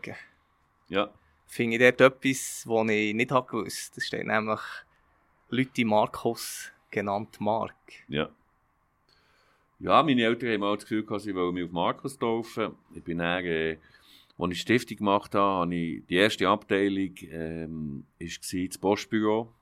ja. 0.88 1.10
finde 1.46 1.76
ich 1.76 1.96
dort 1.96 2.00
etwas, 2.00 2.64
was 2.66 2.88
ich 2.88 3.14
nicht 3.14 3.28
gewusst 3.28 3.46
habe. 3.50 3.64
Das 3.94 4.04
steht 4.04 4.26
nämlich 4.26 4.60
Lüti 5.50 5.84
Markus, 5.84 6.72
genannt 6.90 7.40
Mark. 7.40 7.74
Ja. 8.08 8.30
Ja, 9.78 10.02
meine 10.02 10.22
Eltern 10.22 10.52
haben 10.52 10.62
auch 10.62 10.76
das 10.76 10.84
Gefühl, 10.84 11.04
gehabt, 11.04 11.22
sie 11.22 11.34
wollen 11.34 11.54
mich 11.54 11.64
auf 11.64 11.72
Markus 11.72 12.16
taufen. 12.16 12.76
Ich 12.94 13.02
bin 13.02 13.18
dann, 13.18 13.44
äh, 13.44 13.78
als 14.38 14.52
ich 14.52 14.60
Stiftung 14.60 14.96
gemacht 14.96 15.34
habe, 15.34 15.62
habe 15.62 15.74
ich, 15.74 16.06
die 16.06 16.14
erste 16.14 16.48
Abteilung 16.48 17.12
ähm, 17.22 18.04
war 18.18 18.66
das 18.66 18.78
Postbüro. 18.78 19.52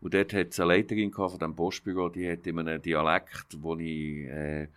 Und 0.00 0.14
dort 0.14 0.32
hat 0.32 0.48
es 0.50 0.60
eine 0.60 0.74
Leiterin 0.74 1.12
von 1.12 1.30
diesem 1.30 1.56
Postbüro, 1.56 2.08
die 2.08 2.30
hat 2.30 2.46
in 2.46 2.58
einem 2.58 2.80
Dialekt, 2.80 3.54
den 3.54 3.80
ich 3.80 4.26
äh, 4.28 4.68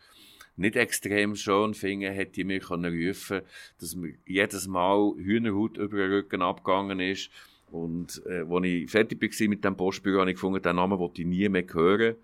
nicht 0.58 0.76
extrem 0.76 1.36
schön 1.36 1.74
finde, 1.74 2.10
hätte 2.10 2.34
die 2.34 2.44
mir 2.44 2.62
rufen 2.64 3.42
dass 3.80 3.96
mir 3.96 4.14
jedes 4.26 4.68
Mal 4.68 5.14
Hühnerhaut 5.18 5.78
über 5.78 5.98
den 5.98 6.12
Rücken 6.12 6.42
abgegangen 6.42 7.00
ist. 7.00 7.30
Und 7.72 8.22
äh, 8.26 8.44
als 8.50 8.66
ich 8.66 8.90
fertig 8.90 9.22
war 9.22 9.48
mit 9.48 9.64
dem 9.64 9.78
Postbüro, 9.78 10.20
habe 10.20 10.32
ich 10.32 10.36
gefunden, 10.36 10.62
den 10.62 10.76
Namen 10.76 11.00
wollte 11.00 11.22
ich 11.22 11.28
nie 11.28 11.48
mehr 11.48 11.66
hören. 11.72 12.16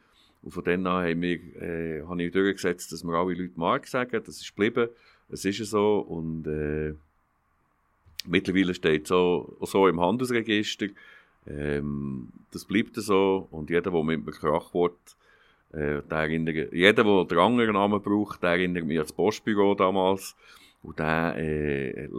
Und 0.41 0.51
von 0.51 0.63
dann 0.63 0.85
an 0.87 1.09
haben 1.09 1.21
wir, 1.21 1.39
äh, 1.61 2.01
habe 2.03 2.23
ich 2.23 2.31
durchgesetzt, 2.31 2.91
dass 2.91 3.03
wir 3.03 3.13
alle 3.13 3.33
Leute 3.33 3.53
Mark 3.55 3.87
sagen. 3.87 4.21
Das 4.25 4.41
ist 4.41 4.55
geblieben. 4.55 4.89
Es 5.29 5.45
ist 5.45 5.57
so. 5.65 5.99
Und 5.99 6.47
äh, 6.47 6.93
mittlerweile 8.25 8.73
steht 8.73 9.03
es 9.03 9.09
so, 9.09 9.57
so 9.61 9.87
im 9.87 9.99
Handelsregister. 9.99 10.87
Ähm, 11.47 12.29
das 12.51 12.65
bleibt 12.65 12.95
so 12.95 13.47
und 13.51 13.69
jeder, 13.69 13.91
der 13.91 14.03
mit 14.03 14.25
mir 14.25 14.31
Krach 14.31 14.73
wird, 14.73 14.97
äh, 15.73 16.01
der 16.09 16.17
erinnert, 16.17 16.73
jeder, 16.73 17.03
der 17.03 17.25
den 17.25 17.37
anderen 17.39 17.73
Namen 17.73 18.01
braucht, 18.01 18.43
der 18.43 18.51
erinnert 18.51 18.85
mich 18.85 18.97
an 18.97 19.03
das 19.03 19.13
Postbüro 19.13 19.75
damals 19.75 20.35
und 20.83 20.99
der 20.99 21.35
äh, 21.37 22.09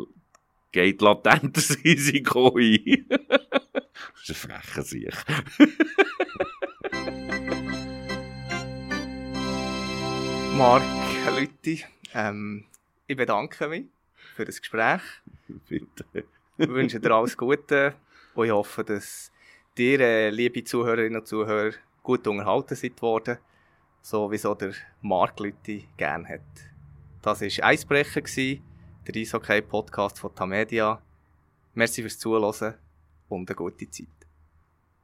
geht 0.73 1.01
latent 1.01 1.57
das 1.57 1.77
Risiko 1.85 2.57
ein. 2.57 3.07
das 3.09 4.29
ist 4.29 4.51
ein 4.51 4.61
frecher 4.63 4.83
Sieg. 4.83 5.15
Marc, 10.57 10.83
Leute, 11.31 11.85
ähm, 12.15 12.65
ich 13.07 13.17
bedanke 13.17 13.69
mich 13.69 13.85
für 14.35 14.45
das 14.45 14.61
Gespräch. 14.61 15.03
Bitte. 15.69 16.25
Ich 16.59 16.69
wünsche 16.69 16.99
dir 16.99 17.13
alles 17.13 17.37
Gute 17.37 17.95
und 18.39 18.47
ich 18.47 18.53
hoffe, 18.53 18.85
dass 18.85 19.33
ihr, 19.77 19.99
äh, 19.99 20.31
liebe 20.31 20.63
Zuhörerinnen 20.63 21.21
und 21.21 21.27
Zuhörer, 21.27 21.73
gut 22.05 22.27
unterhalten 22.27 22.77
seid 22.77 23.03
worden, 23.03 23.39
so 24.01 24.31
wie 24.31 24.39
so 24.39 24.55
der 24.55 24.73
Mark 25.03 25.41
Leute 25.41 25.83
gerne 25.97 26.29
hat. 26.29 26.41
Das 27.21 27.41
war 27.41 27.65
Eisbrecher, 27.67 28.21
der 28.21 29.17
Eishockey-Podcast 29.17 30.21
von 30.21 30.35
Tamedia. 30.35 31.03
Merci 31.75 32.03
fürs 32.03 32.19
Zuhören 32.19 32.75
und 33.29 33.51
eine 33.51 33.57
gute 33.57 33.91
Zeit. 33.91 34.18